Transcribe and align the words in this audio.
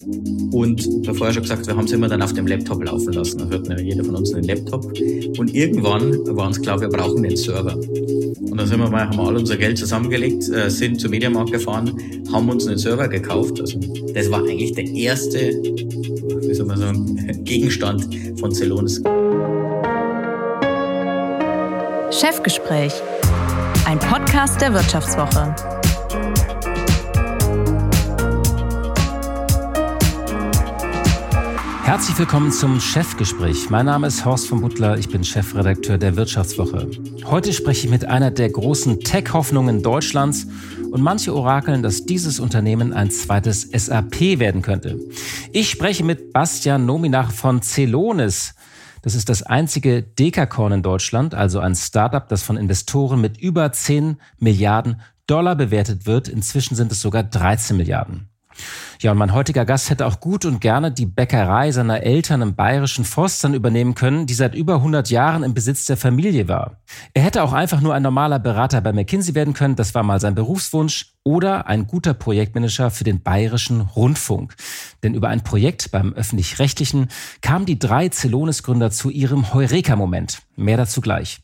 Und 0.00 0.86
ich 0.86 1.08
vorher 1.08 1.32
schon 1.32 1.42
gesagt, 1.42 1.66
wir 1.66 1.76
haben 1.76 1.86
es 1.86 1.90
immer 1.90 2.08
dann 2.08 2.22
auf 2.22 2.32
dem 2.32 2.46
Laptop 2.46 2.84
laufen 2.84 3.12
lassen. 3.12 3.38
Da 3.38 3.46
hört 3.46 3.66
ja 3.66 3.80
jeder 3.80 4.04
von 4.04 4.14
uns 4.14 4.32
einen 4.32 4.44
Laptop. 4.44 4.84
Und 5.38 5.52
irgendwann 5.52 6.24
war 6.36 6.46
uns 6.46 6.62
klar, 6.62 6.80
wir 6.80 6.88
brauchen 6.88 7.24
den 7.24 7.36
Server. 7.36 7.74
Und 7.74 8.56
dann 8.56 8.66
sind 8.66 8.78
wir 8.78 8.88
mal, 8.88 9.08
haben 9.08 9.16
wir 9.16 9.26
alle 9.26 9.40
unser 9.40 9.56
Geld 9.56 9.76
zusammengelegt, 9.76 10.48
äh, 10.50 10.70
sind 10.70 11.00
zum 11.00 11.10
Mediamarkt 11.10 11.50
gefahren, 11.50 11.92
haben 12.32 12.48
uns 12.48 12.68
einen 12.68 12.78
Server 12.78 13.08
gekauft. 13.08 13.60
Also 13.60 13.80
das 14.14 14.30
war 14.30 14.44
eigentlich 14.44 14.72
der 14.72 14.86
erste, 14.86 15.38
wie 15.38 16.54
soll 16.54 16.66
man 16.66 16.78
sagen, 16.78 17.42
Gegenstand 17.44 18.08
von 18.38 18.52
Celonis. 18.52 19.02
Chefgespräch, 22.12 22.92
ein 23.84 23.98
Podcast 23.98 24.60
der 24.60 24.72
Wirtschaftswoche. 24.72 25.54
Herzlich 31.88 32.18
willkommen 32.18 32.52
zum 32.52 32.80
Chefgespräch. 32.80 33.70
Mein 33.70 33.86
Name 33.86 34.08
ist 34.08 34.26
Horst 34.26 34.46
von 34.46 34.60
Butler, 34.60 34.98
ich 34.98 35.08
bin 35.08 35.24
Chefredakteur 35.24 35.96
der 35.96 36.16
Wirtschaftswoche. 36.16 36.90
Heute 37.24 37.54
spreche 37.54 37.86
ich 37.86 37.90
mit 37.90 38.04
einer 38.04 38.30
der 38.30 38.50
großen 38.50 39.00
Tech-Hoffnungen 39.00 39.82
Deutschlands 39.82 40.48
und 40.90 41.00
manche 41.00 41.34
orakeln, 41.34 41.82
dass 41.82 42.04
dieses 42.04 42.40
Unternehmen 42.40 42.92
ein 42.92 43.10
zweites 43.10 43.62
SAP 43.72 44.38
werden 44.38 44.60
könnte. 44.60 45.00
Ich 45.54 45.70
spreche 45.70 46.04
mit 46.04 46.34
Bastian 46.34 46.84
Nominach 46.84 47.30
von 47.30 47.62
Celonis. 47.62 48.54
Das 49.00 49.14
ist 49.14 49.30
das 49.30 49.42
einzige 49.42 50.02
Dekakorn 50.02 50.72
in 50.72 50.82
Deutschland, 50.82 51.34
also 51.34 51.58
ein 51.58 51.74
Startup, 51.74 52.28
das 52.28 52.42
von 52.42 52.58
Investoren 52.58 53.18
mit 53.18 53.38
über 53.38 53.72
10 53.72 54.18
Milliarden 54.38 55.00
Dollar 55.26 55.56
bewertet 55.56 56.04
wird. 56.04 56.28
Inzwischen 56.28 56.74
sind 56.76 56.92
es 56.92 57.00
sogar 57.00 57.22
13 57.22 57.78
Milliarden. 57.78 58.27
Ja, 59.00 59.12
und 59.12 59.18
mein 59.18 59.32
heutiger 59.32 59.64
Gast 59.64 59.90
hätte 59.90 60.06
auch 60.06 60.20
gut 60.20 60.44
und 60.44 60.60
gerne 60.60 60.90
die 60.90 61.06
Bäckerei 61.06 61.70
seiner 61.70 62.02
Eltern 62.02 62.42
im 62.42 62.54
bayerischen 62.54 63.04
Forstern 63.04 63.54
übernehmen 63.54 63.94
können, 63.94 64.26
die 64.26 64.34
seit 64.34 64.54
über 64.54 64.76
100 64.76 65.10
Jahren 65.10 65.42
im 65.42 65.54
Besitz 65.54 65.86
der 65.86 65.96
Familie 65.96 66.48
war. 66.48 66.80
Er 67.14 67.22
hätte 67.22 67.42
auch 67.42 67.52
einfach 67.52 67.80
nur 67.80 67.94
ein 67.94 68.02
normaler 68.02 68.38
Berater 68.38 68.80
bei 68.80 68.92
McKinsey 68.92 69.34
werden 69.34 69.54
können, 69.54 69.76
das 69.76 69.94
war 69.94 70.02
mal 70.02 70.20
sein 70.20 70.34
Berufswunsch, 70.34 71.14
oder 71.24 71.66
ein 71.66 71.86
guter 71.86 72.14
Projektmanager 72.14 72.90
für 72.90 73.04
den 73.04 73.22
bayerischen 73.22 73.82
Rundfunk. 73.82 74.56
Denn 75.02 75.14
über 75.14 75.28
ein 75.28 75.44
Projekt 75.44 75.90
beim 75.90 76.14
öffentlich-rechtlichen 76.14 77.08
kamen 77.42 77.66
die 77.66 77.78
drei 77.78 78.08
Celonis-Gründer 78.08 78.90
zu 78.90 79.10
ihrem 79.10 79.52
Heureka-Moment. 79.52 80.40
Mehr 80.56 80.78
dazu 80.78 81.02
gleich. 81.02 81.40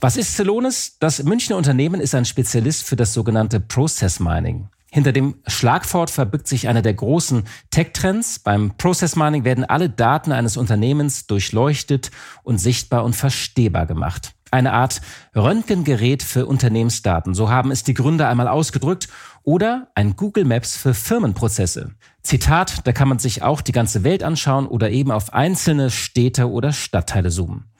Was 0.00 0.16
ist 0.16 0.36
Celonis? 0.36 0.98
Das 1.00 1.24
Münchner 1.24 1.56
Unternehmen 1.56 2.00
ist 2.00 2.14
ein 2.14 2.24
Spezialist 2.24 2.84
für 2.84 2.94
das 2.94 3.12
sogenannte 3.12 3.58
Process 3.58 4.20
Mining. 4.20 4.68
Hinter 4.90 5.12
dem 5.12 5.34
Schlagwort 5.46 6.10
verbirgt 6.10 6.48
sich 6.48 6.66
einer 6.66 6.80
der 6.80 6.94
großen 6.94 7.44
Tech-Trends. 7.70 8.38
Beim 8.38 8.76
Process 8.78 9.16
Mining 9.16 9.44
werden 9.44 9.64
alle 9.64 9.90
Daten 9.90 10.32
eines 10.32 10.56
Unternehmens 10.56 11.26
durchleuchtet 11.26 12.10
und 12.42 12.58
sichtbar 12.58 13.04
und 13.04 13.14
verstehbar 13.14 13.86
gemacht. 13.86 14.32
Eine 14.50 14.72
Art 14.72 15.02
Röntgengerät 15.36 16.22
für 16.22 16.46
Unternehmensdaten. 16.46 17.34
So 17.34 17.50
haben 17.50 17.70
es 17.70 17.82
die 17.82 17.92
Gründer 17.92 18.30
einmal 18.30 18.48
ausgedrückt. 18.48 19.08
Oder 19.42 19.88
ein 19.94 20.16
Google 20.16 20.44
Maps 20.44 20.76
für 20.76 20.94
Firmenprozesse. 20.94 21.92
Zitat, 22.22 22.86
da 22.86 22.92
kann 22.92 23.08
man 23.08 23.18
sich 23.18 23.42
auch 23.42 23.60
die 23.60 23.72
ganze 23.72 24.04
Welt 24.04 24.22
anschauen 24.22 24.66
oder 24.66 24.90
eben 24.90 25.10
auf 25.10 25.34
einzelne 25.34 25.90
Städte 25.90 26.50
oder 26.50 26.72
Stadtteile 26.72 27.30
zoomen. 27.30 27.70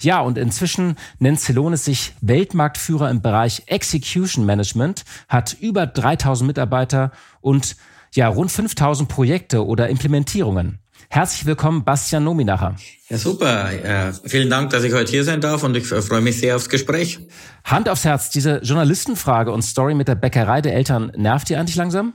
Ja, 0.00 0.20
und 0.20 0.38
inzwischen 0.38 0.96
nennt 1.18 1.40
Celonis 1.40 1.84
sich 1.84 2.14
Weltmarktführer 2.20 3.10
im 3.10 3.22
Bereich 3.22 3.62
Execution 3.66 4.44
Management, 4.44 5.04
hat 5.28 5.56
über 5.60 5.86
3000 5.86 6.46
Mitarbeiter 6.46 7.12
und 7.40 7.76
ja, 8.14 8.28
rund 8.28 8.50
5000 8.50 9.08
Projekte 9.08 9.66
oder 9.66 9.88
Implementierungen. 9.88 10.78
Herzlich 11.08 11.46
willkommen, 11.46 11.84
Bastian 11.84 12.24
Nominacher. 12.24 12.76
Ja, 13.08 13.18
super. 13.18 13.72
Äh, 13.72 14.12
vielen 14.24 14.50
Dank, 14.50 14.70
dass 14.70 14.82
ich 14.82 14.92
heute 14.92 15.10
hier 15.10 15.24
sein 15.24 15.40
darf 15.40 15.62
und 15.62 15.76
ich 15.76 15.86
freue 15.86 16.20
mich 16.20 16.40
sehr 16.40 16.56
aufs 16.56 16.68
Gespräch. 16.68 17.20
Hand 17.64 17.88
aufs 17.88 18.04
Herz, 18.04 18.30
diese 18.30 18.58
Journalistenfrage 18.58 19.52
und 19.52 19.62
Story 19.62 19.94
mit 19.94 20.08
der 20.08 20.16
Bäckerei 20.16 20.60
der 20.60 20.74
Eltern 20.74 21.12
nervt 21.16 21.48
ihr 21.50 21.60
eigentlich 21.60 21.76
langsam? 21.76 22.14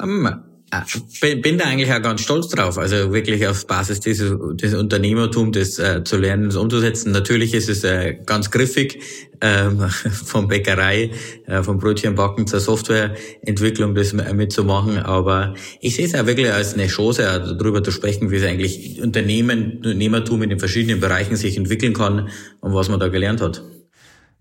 Um, 0.00 0.26
ähm, 0.26 0.42
bin, 1.20 1.40
bin 1.42 1.58
da 1.58 1.64
eigentlich 1.64 1.92
auch 1.92 2.02
ganz 2.02 2.22
stolz 2.22 2.48
drauf, 2.48 2.78
also 2.78 3.12
wirklich 3.12 3.46
auf 3.46 3.66
Basis 3.66 4.00
dieses, 4.00 4.32
des 4.54 4.74
Unternehmertums 4.74 5.56
das 5.56 5.78
äh, 5.78 6.04
zu 6.04 6.16
lernen, 6.16 6.46
das 6.46 6.56
umzusetzen. 6.56 7.12
Natürlich 7.12 7.54
ist 7.54 7.68
es 7.68 7.84
äh, 7.84 8.16
ganz 8.24 8.50
griffig, 8.50 9.00
ähm, 9.40 9.88
von 10.24 10.48
Bäckerei, 10.48 11.10
äh, 11.46 11.62
vom 11.62 11.78
Brötchenbacken 11.78 12.46
zur 12.46 12.60
Softwareentwicklung 12.60 13.94
das 13.94 14.12
mitzumachen, 14.12 14.98
aber 14.98 15.54
ich 15.80 15.96
sehe 15.96 16.06
es 16.06 16.14
auch 16.14 16.26
wirklich 16.26 16.52
als 16.52 16.74
eine 16.74 16.86
Chance, 16.86 17.22
darüber 17.58 17.82
zu 17.82 17.90
sprechen, 17.90 18.30
wie 18.30 18.36
es 18.36 18.44
eigentlich 18.44 19.02
Unternehmen, 19.02 19.76
Unternehmertum 19.76 20.42
in 20.42 20.50
den 20.50 20.58
verschiedenen 20.58 21.00
Bereichen 21.00 21.36
sich 21.36 21.56
entwickeln 21.56 21.92
kann 21.92 22.28
und 22.60 22.74
was 22.74 22.88
man 22.88 23.00
da 23.00 23.08
gelernt 23.08 23.40
hat. 23.40 23.62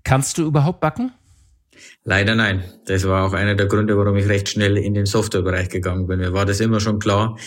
Kannst 0.04 0.38
du 0.38 0.46
überhaupt 0.46 0.80
backen? 0.82 1.12
Leider 2.06 2.36
nein. 2.36 2.66
Das 2.86 3.08
war 3.08 3.26
auch 3.26 3.32
einer 3.32 3.56
der 3.56 3.68
Gründe, 3.68 3.98
warum 3.98 4.18
ich 4.18 4.28
recht 4.28 4.50
schnell 4.50 4.78
in 4.78 4.94
den 4.94 5.06
Softwarebereich 5.06 5.70
gegangen 5.70 6.06
bin. 6.06 6.20
Mir 6.20 6.34
war 6.34 6.46
das 6.46 6.60
immer 6.60 6.82
schon 6.82 7.00
klar. 7.00 7.38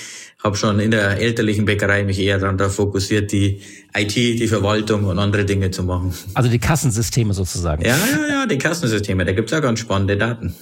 Habe 0.42 0.56
schon 0.56 0.80
in 0.80 0.90
der 0.90 1.18
elterlichen 1.20 1.66
Bäckerei 1.66 2.04
mich 2.04 2.18
eher 2.18 2.38
darauf 2.38 2.74
fokussiert, 2.74 3.32
die 3.32 3.60
IT, 3.94 4.16
die 4.16 4.48
Verwaltung 4.48 5.04
und 5.04 5.18
andere 5.18 5.44
Dinge 5.44 5.70
zu 5.70 5.82
machen. 5.82 6.14
Also 6.32 6.48
die 6.48 6.58
Kassensysteme 6.58 7.34
sozusagen. 7.34 7.84
Ja, 7.84 7.96
ja, 7.96 8.28
ja, 8.28 8.46
die 8.46 8.56
Kassensysteme. 8.56 9.26
Da 9.26 9.32
gibt's 9.32 9.52
auch 9.52 9.60
ganz 9.60 9.80
spannende 9.80 10.16
Daten. 10.16 10.54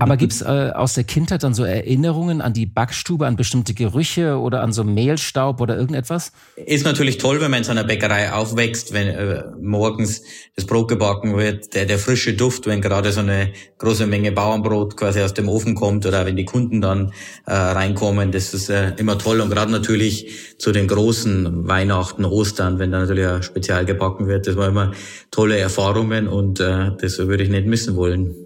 Aber 0.00 0.16
gibt's 0.16 0.42
äh, 0.42 0.72
aus 0.74 0.94
der 0.94 1.04
Kindheit 1.04 1.42
dann 1.42 1.54
so 1.54 1.64
Erinnerungen 1.64 2.40
an 2.40 2.52
die 2.52 2.66
Backstube, 2.66 3.26
an 3.26 3.36
bestimmte 3.36 3.74
Gerüche 3.74 4.38
oder 4.38 4.62
an 4.62 4.72
so 4.72 4.84
Mehlstaub 4.84 5.60
oder 5.60 5.76
irgendetwas? 5.76 6.32
Ist 6.56 6.84
natürlich 6.84 7.18
toll, 7.18 7.40
wenn 7.40 7.50
man 7.50 7.58
in 7.58 7.64
so 7.64 7.70
einer 7.72 7.84
Bäckerei 7.84 8.32
aufwächst, 8.32 8.92
wenn 8.92 9.08
äh, 9.08 9.44
morgens 9.60 10.22
das 10.54 10.66
Brot 10.66 10.88
gebacken 10.88 11.36
wird, 11.36 11.74
der, 11.74 11.86
der 11.86 11.98
frische 11.98 12.34
Duft, 12.34 12.66
wenn 12.66 12.80
gerade 12.80 13.12
so 13.12 13.20
eine 13.20 13.52
große 13.78 14.06
Menge 14.06 14.32
Bauernbrot 14.32 14.96
quasi 14.96 15.20
aus 15.20 15.34
dem 15.34 15.48
Ofen 15.48 15.74
kommt 15.74 16.06
oder 16.06 16.26
wenn 16.26 16.36
die 16.36 16.44
Kunden 16.44 16.80
dann 16.80 17.12
äh, 17.46 17.52
reinkommen, 17.52 18.32
das 18.32 18.54
ist 18.54 18.70
äh, 18.70 18.92
immer 18.96 19.18
toll. 19.18 19.40
Und 19.40 19.50
gerade 19.50 19.70
natürlich 19.70 20.56
zu 20.58 20.72
den 20.72 20.88
großen 20.88 21.68
Weihnachten, 21.68 22.24
Ostern, 22.24 22.78
wenn 22.78 22.92
da 22.92 23.00
natürlich 23.00 23.26
auch 23.26 23.42
spezial 23.42 23.84
gebacken 23.84 24.26
wird, 24.26 24.46
das 24.46 24.56
waren 24.56 24.70
immer 24.70 24.92
tolle 25.30 25.58
Erfahrungen 25.58 26.28
und 26.28 26.60
äh, 26.60 26.90
das 27.00 27.18
würde 27.18 27.42
ich 27.42 27.50
nicht 27.50 27.66
missen 27.66 27.96
wollen. 27.96 28.45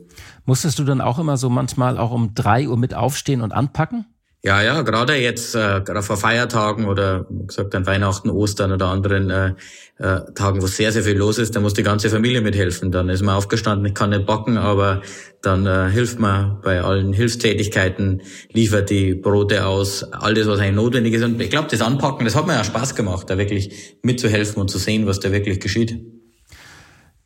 Musstest 0.50 0.80
du 0.80 0.82
dann 0.82 1.00
auch 1.00 1.20
immer 1.20 1.36
so 1.36 1.48
manchmal 1.48 1.96
auch 1.96 2.10
um 2.10 2.34
drei 2.34 2.66
Uhr 2.68 2.76
mit 2.76 2.92
aufstehen 2.92 3.40
und 3.40 3.52
anpacken? 3.52 4.06
Ja, 4.42 4.60
ja, 4.60 4.82
gerade 4.82 5.14
jetzt, 5.14 5.54
äh, 5.54 5.80
gerade 5.80 6.02
vor 6.02 6.16
Feiertagen 6.16 6.86
oder 6.86 7.24
gesagt 7.46 7.72
an 7.76 7.86
Weihnachten, 7.86 8.30
Ostern 8.30 8.72
oder 8.72 8.86
anderen 8.86 9.30
äh, 9.30 9.52
äh, 9.98 10.22
Tagen, 10.34 10.60
wo 10.60 10.66
sehr, 10.66 10.90
sehr 10.90 11.04
viel 11.04 11.16
los 11.16 11.38
ist, 11.38 11.54
da 11.54 11.60
muss 11.60 11.74
die 11.74 11.84
ganze 11.84 12.10
Familie 12.10 12.40
mithelfen. 12.40 12.90
Dann 12.90 13.08
ist 13.10 13.22
man 13.22 13.36
aufgestanden, 13.36 13.86
ich 13.86 13.94
kann 13.94 14.10
nicht 14.10 14.26
backen, 14.26 14.56
aber 14.58 15.02
dann 15.40 15.66
äh, 15.66 15.88
hilft 15.88 16.18
man 16.18 16.60
bei 16.64 16.80
allen 16.80 17.12
Hilfstätigkeiten, 17.12 18.22
liefert 18.50 18.90
die 18.90 19.14
Brote 19.14 19.64
aus, 19.64 20.02
alles, 20.02 20.48
was 20.48 20.58
eigentlich 20.58 20.74
notwendig 20.74 21.14
ist. 21.14 21.22
Und 21.22 21.40
ich 21.40 21.50
glaube, 21.50 21.68
das 21.70 21.80
Anpacken, 21.80 22.24
das 22.24 22.34
hat 22.34 22.48
mir 22.48 22.54
ja 22.54 22.64
Spaß 22.64 22.96
gemacht, 22.96 23.30
da 23.30 23.38
wirklich 23.38 23.98
mitzuhelfen 24.02 24.60
und 24.60 24.68
zu 24.68 24.78
sehen, 24.78 25.06
was 25.06 25.20
da 25.20 25.30
wirklich 25.30 25.60
geschieht. 25.60 26.19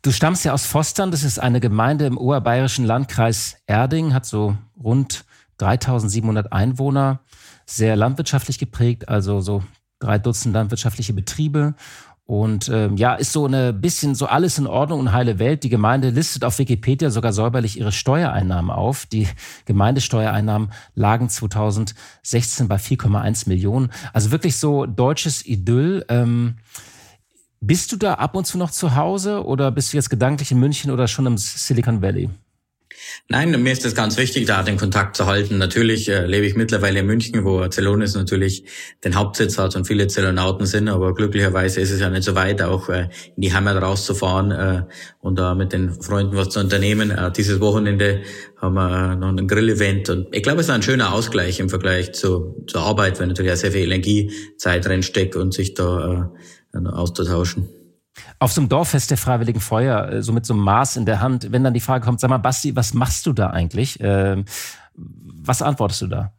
Du 0.05 0.11
stammst 0.11 0.45
ja 0.45 0.53
aus 0.53 0.71
Vostern, 0.71 1.09
das 1.09 1.23
ist 1.23 1.39
eine 1.39 1.59
Gemeinde 1.59 2.05
im 2.05 2.19
oberbayerischen 2.19 2.85
Landkreis 2.85 3.57
Erding, 3.65 4.13
hat 4.13 4.27
so 4.27 4.55
rund 4.77 5.25
3700 5.57 6.53
Einwohner, 6.53 7.21
sehr 7.65 7.95
landwirtschaftlich 7.95 8.59
geprägt, 8.59 9.09
also 9.09 9.41
so 9.41 9.63
drei 9.97 10.19
Dutzend 10.19 10.53
landwirtschaftliche 10.53 11.13
Betriebe. 11.13 11.73
Und 12.25 12.69
ähm, 12.69 12.97
ja, 12.97 13.15
ist 13.15 13.31
so 13.31 13.47
eine 13.47 13.73
bisschen 13.73 14.13
so 14.13 14.27
alles 14.27 14.59
in 14.59 14.67
Ordnung 14.67 14.99
und 14.99 15.11
heile 15.11 15.39
Welt. 15.39 15.63
Die 15.63 15.69
Gemeinde 15.69 16.11
listet 16.11 16.45
auf 16.45 16.59
Wikipedia 16.59 17.09
sogar 17.09 17.33
säuberlich 17.33 17.79
ihre 17.79 17.91
Steuereinnahmen 17.91 18.69
auf. 18.69 19.07
Die 19.07 19.27
Gemeindesteuereinnahmen 19.65 20.71
lagen 20.93 21.29
2016 21.29 22.67
bei 22.67 22.75
4,1 22.75 23.49
Millionen. 23.49 23.91
Also 24.13 24.29
wirklich 24.29 24.57
so 24.57 24.85
deutsches 24.85 25.43
Idyll. 25.47 26.05
Ähm, 26.09 26.57
bist 27.67 27.91
du 27.91 27.97
da 27.97 28.15
ab 28.15 28.35
und 28.35 28.45
zu 28.45 28.57
noch 28.57 28.69
zu 28.69 28.95
Hause 28.95 29.43
oder 29.43 29.71
bist 29.71 29.91
du 29.91 29.97
jetzt 29.97 30.09
gedanklich 30.09 30.51
in 30.51 30.59
München 30.59 30.91
oder 30.91 31.07
schon 31.07 31.25
im 31.25 31.37
Silicon 31.37 32.01
Valley? 32.01 32.29
Nein, 33.27 33.61
mir 33.61 33.71
ist 33.73 33.85
es 33.85 33.95
ganz 33.95 34.17
wichtig, 34.17 34.45
da 34.45 34.61
den 34.63 34.77
Kontakt 34.77 35.15
zu 35.15 35.25
halten. 35.25 35.57
Natürlich 35.57 36.07
äh, 36.09 36.25
lebe 36.25 36.45
ich 36.45 36.55
mittlerweile 36.55 36.99
in 36.99 37.05
München, 37.05 37.43
wo 37.43 37.67
Celonis 37.69 38.15
natürlich 38.15 38.63
den 39.03 39.15
Hauptsitz 39.15 39.57
hat 39.57 39.75
und 39.75 39.85
viele 39.85 40.07
Zelonauten 40.07 40.65
sind, 40.65 40.89
aber 40.89 41.13
glücklicherweise 41.13 41.81
ist 41.81 41.91
es 41.91 41.99
ja 41.99 42.09
nicht 42.09 42.23
so 42.23 42.35
weit, 42.35 42.61
auch 42.61 42.89
äh, 42.89 43.09
in 43.35 43.41
die 43.41 43.53
Heimat 43.53 43.81
rauszufahren 43.81 44.51
äh, 44.51 44.83
und 45.21 45.39
da 45.39 45.55
mit 45.55 45.73
den 45.73 45.99
Freunden 46.01 46.37
was 46.37 46.49
zu 46.49 46.59
unternehmen. 46.59 47.11
Äh, 47.11 47.31
dieses 47.31 47.59
Wochenende 47.59 48.21
haben 48.57 48.75
wir 48.75 49.13
äh, 49.13 49.15
noch 49.15 49.29
ein 49.29 49.47
Grill-Event 49.47 50.09
und 50.09 50.27
ich 50.31 50.43
glaube, 50.43 50.61
es 50.61 50.67
ist 50.67 50.73
ein 50.73 50.83
schöner 50.83 51.13
Ausgleich 51.13 51.59
im 51.59 51.69
Vergleich 51.69 52.13
zu, 52.13 52.63
zur 52.67 52.81
Arbeit, 52.81 53.19
weil 53.19 53.27
natürlich 53.27 53.51
auch 53.51 53.57
sehr 53.57 53.71
viel 53.71 53.83
Energiezeit 53.83 54.87
reinsteckt 54.87 55.35
und 55.35 55.53
sich 55.53 55.73
da 55.73 56.31
äh, 56.73 56.87
auszutauschen. 56.87 57.69
Auf 58.39 58.51
so 58.51 58.61
einem 58.61 58.69
Dorffest 58.69 59.11
der 59.11 59.17
Freiwilligen 59.17 59.59
Feuer, 59.59 60.09
äh, 60.09 60.21
so 60.23 60.33
mit 60.33 60.45
so 60.45 60.53
einem 60.53 60.63
Maß 60.63 60.97
in 60.97 61.05
der 61.05 61.19
Hand, 61.19 61.51
wenn 61.51 61.63
dann 61.63 61.73
die 61.73 61.79
Frage 61.79 62.05
kommt, 62.05 62.19
sag 62.19 62.29
mal, 62.29 62.37
Basti, 62.37 62.75
was 62.75 62.93
machst 62.93 63.25
du 63.25 63.33
da 63.33 63.49
eigentlich? 63.49 63.97
Ähm, 64.01 64.45
was 64.95 65.61
antwortest 65.61 66.03
du 66.03 66.07
da? 66.07 66.33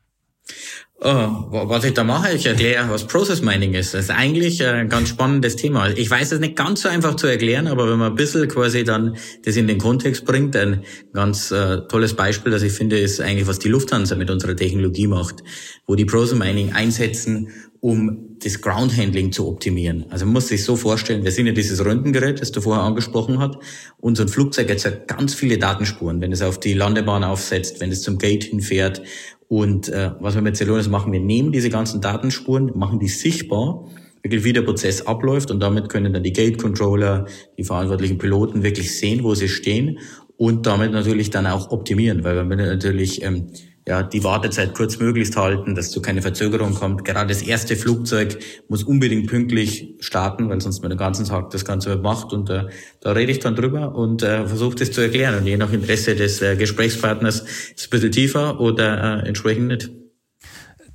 Oh, 0.98 1.08
was 1.50 1.84
ich 1.84 1.92
da 1.92 2.04
mache, 2.04 2.32
ich 2.32 2.46
erkläre, 2.46 2.88
was 2.88 3.06
Process 3.06 3.42
Mining 3.42 3.74
ist. 3.74 3.92
Das 3.92 4.04
ist 4.04 4.10
eigentlich 4.10 4.64
ein 4.64 4.88
ganz 4.88 5.10
spannendes 5.10 5.54
Thema. 5.56 5.90
Ich 5.90 6.10
weiß 6.10 6.32
es 6.32 6.40
nicht 6.40 6.56
ganz 6.56 6.80
so 6.80 6.88
einfach 6.88 7.16
zu 7.16 7.26
erklären, 7.26 7.66
aber 7.66 7.90
wenn 7.90 7.98
man 7.98 8.12
ein 8.12 8.16
bisschen 8.16 8.48
quasi 8.48 8.82
dann 8.82 9.14
das 9.44 9.56
in 9.56 9.66
den 9.66 9.76
Kontext 9.76 10.24
bringt, 10.24 10.56
ein 10.56 10.84
ganz 11.12 11.50
äh, 11.50 11.82
tolles 11.88 12.14
Beispiel, 12.14 12.50
das 12.50 12.62
ich 12.62 12.72
finde, 12.72 12.98
ist 12.98 13.20
eigentlich, 13.20 13.46
was 13.46 13.58
die 13.58 13.68
Lufthansa 13.68 14.16
mit 14.16 14.30
unserer 14.30 14.56
Technologie 14.56 15.06
macht, 15.06 15.44
wo 15.86 15.96
die 15.96 16.06
Process 16.06 16.38
Mining 16.38 16.72
einsetzen, 16.72 17.50
um 17.80 18.38
das 18.42 18.62
Ground 18.62 18.96
Handling 18.96 19.32
zu 19.32 19.46
optimieren. 19.46 20.06
Also 20.08 20.24
man 20.24 20.32
muss 20.32 20.48
sich 20.48 20.64
so 20.64 20.76
vorstellen, 20.76 21.24
wir 21.24 21.30
sind 21.30 21.46
ja 21.46 21.52
dieses 21.52 21.84
Röntgengerät, 21.84 22.40
das 22.40 22.52
du 22.52 22.62
vorher 22.62 22.84
angesprochen 22.84 23.38
hast, 23.38 23.56
ein 24.02 24.28
Flugzeug 24.28 24.70
hat 24.70 24.82
ja 24.82 24.90
ganz 24.90 25.34
viele 25.34 25.58
Datenspuren, 25.58 26.20
wenn 26.22 26.32
es 26.32 26.42
auf 26.42 26.58
die 26.58 26.72
Landebahn 26.72 27.22
aufsetzt, 27.22 27.80
wenn 27.80 27.92
es 27.92 28.02
zum 28.02 28.18
Gate 28.18 28.44
hinfährt 28.44 29.02
und 29.48 29.88
äh, 29.88 30.10
was 30.20 30.34
wir 30.34 30.42
mit 30.42 30.56
Celonis 30.56 30.88
machen, 30.88 31.12
wir 31.12 31.20
nehmen 31.20 31.52
diese 31.52 31.70
ganzen 31.70 32.00
Datenspuren, 32.00 32.72
machen 32.74 32.98
die 32.98 33.08
sichtbar, 33.08 33.86
wirklich 34.22 34.44
wie 34.44 34.52
der 34.52 34.62
Prozess 34.62 35.06
abläuft 35.06 35.50
und 35.50 35.60
damit 35.60 35.88
können 35.88 36.12
dann 36.12 36.22
die 36.22 36.32
Gate 36.32 36.60
Controller, 36.60 37.26
die 37.56 37.64
verantwortlichen 37.64 38.18
Piloten 38.18 38.62
wirklich 38.62 38.98
sehen, 38.98 39.22
wo 39.22 39.34
sie 39.34 39.48
stehen 39.48 40.00
und 40.36 40.66
damit 40.66 40.92
natürlich 40.92 41.30
dann 41.30 41.46
auch 41.46 41.70
optimieren, 41.70 42.24
weil 42.24 42.36
wir 42.48 42.56
natürlich 42.56 43.22
ähm, 43.22 43.48
ja, 43.88 44.02
die 44.02 44.24
Wartezeit 44.24 44.74
kurz 44.74 44.98
möglichst 44.98 45.36
halten, 45.36 45.76
dass 45.76 45.92
zu 45.92 46.02
keine 46.02 46.20
Verzögerung 46.20 46.74
kommt. 46.74 47.04
Gerade 47.04 47.28
das 47.28 47.42
erste 47.42 47.76
Flugzeug 47.76 48.38
muss 48.68 48.82
unbedingt 48.82 49.28
pünktlich 49.28 49.94
starten, 50.00 50.48
weil 50.48 50.60
sonst 50.60 50.80
man 50.80 50.90
den 50.90 50.98
ganzen 50.98 51.24
Tag 51.24 51.50
das 51.50 51.64
Ganze 51.64 51.96
macht. 51.96 52.32
Und 52.32 52.50
äh, 52.50 52.64
da 53.00 53.12
rede 53.12 53.30
ich 53.30 53.38
dann 53.38 53.54
drüber 53.54 53.94
und 53.94 54.24
äh, 54.24 54.46
versuche 54.46 54.74
das 54.74 54.90
zu 54.90 55.02
erklären. 55.02 55.36
Und 55.36 55.46
je 55.46 55.56
nach 55.56 55.72
Interesse 55.72 56.16
des 56.16 56.42
äh, 56.42 56.56
Gesprächspartners 56.56 57.42
ist 57.42 57.74
es 57.76 57.86
ein 57.86 57.90
bisschen 57.90 58.12
tiefer 58.12 58.58
oder 58.58 59.22
äh, 59.22 59.28
entsprechend 59.28 59.68
nicht. 59.68 59.90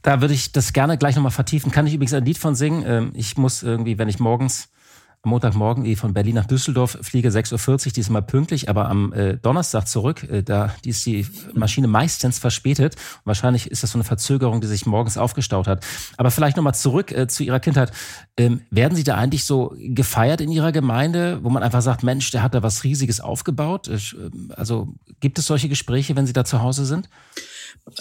Da 0.01 0.19
würde 0.19 0.33
ich 0.33 0.51
das 0.51 0.73
gerne 0.73 0.97
gleich 0.97 1.15
nochmal 1.15 1.31
vertiefen. 1.31 1.71
Kann 1.71 1.87
ich 1.87 1.93
übrigens 1.93 2.13
ein 2.13 2.25
Lied 2.25 2.39
von 2.39 2.55
singen? 2.55 2.83
Ähm, 2.85 3.11
ich 3.15 3.37
muss 3.37 3.63
irgendwie, 3.63 3.99
wenn 3.99 4.09
ich 4.09 4.19
morgens 4.19 4.67
am 5.23 5.29
Montagmorgen 5.29 5.83
die 5.83 5.95
von 5.95 6.13
Berlin 6.13 6.35
nach 6.35 6.45
Düsseldorf 6.45 6.97
fliege 7.01 7.29
6.40 7.29 7.87
Uhr, 7.87 7.93
diesmal 7.93 8.21
pünktlich, 8.23 8.69
aber 8.69 8.89
am 8.89 9.13
äh, 9.13 9.37
Donnerstag 9.37 9.87
zurück, 9.87 10.23
äh, 10.23 10.41
da 10.41 10.73
die 10.83 10.89
ist 10.89 11.05
die 11.05 11.27
Maschine 11.53 11.87
meistens 11.87 12.39
verspätet. 12.39 12.95
Und 12.95 13.25
wahrscheinlich 13.25 13.69
ist 13.69 13.83
das 13.83 13.91
so 13.91 13.97
eine 13.97 14.03
Verzögerung, 14.03 14.61
die 14.61 14.67
sich 14.67 14.85
morgens 14.87 15.17
aufgestaut 15.17 15.67
hat. 15.67 15.85
Aber 16.17 16.31
vielleicht 16.31 16.57
nochmal 16.57 16.73
zurück 16.73 17.11
äh, 17.11 17.27
zu 17.27 17.43
Ihrer 17.43 17.59
Kindheit. 17.59 17.91
Ähm, 18.35 18.61
werden 18.71 18.95
Sie 18.95 19.03
da 19.03 19.15
eigentlich 19.15 19.45
so 19.45 19.75
gefeiert 19.77 20.41
in 20.41 20.51
Ihrer 20.51 20.71
Gemeinde, 20.71 21.39
wo 21.43 21.49
man 21.49 21.61
einfach 21.61 21.83
sagt, 21.83 22.01
Mensch, 22.01 22.31
der 22.31 22.41
hat 22.41 22.55
da 22.55 22.63
was 22.63 22.83
Riesiges 22.83 23.19
aufgebaut? 23.19 23.89
Äh, 23.89 23.99
also 24.55 24.95
gibt 25.19 25.37
es 25.37 25.45
solche 25.45 25.69
Gespräche, 25.69 26.15
wenn 26.15 26.25
Sie 26.25 26.33
da 26.33 26.45
zu 26.45 26.63
Hause 26.63 26.85
sind? 26.85 27.09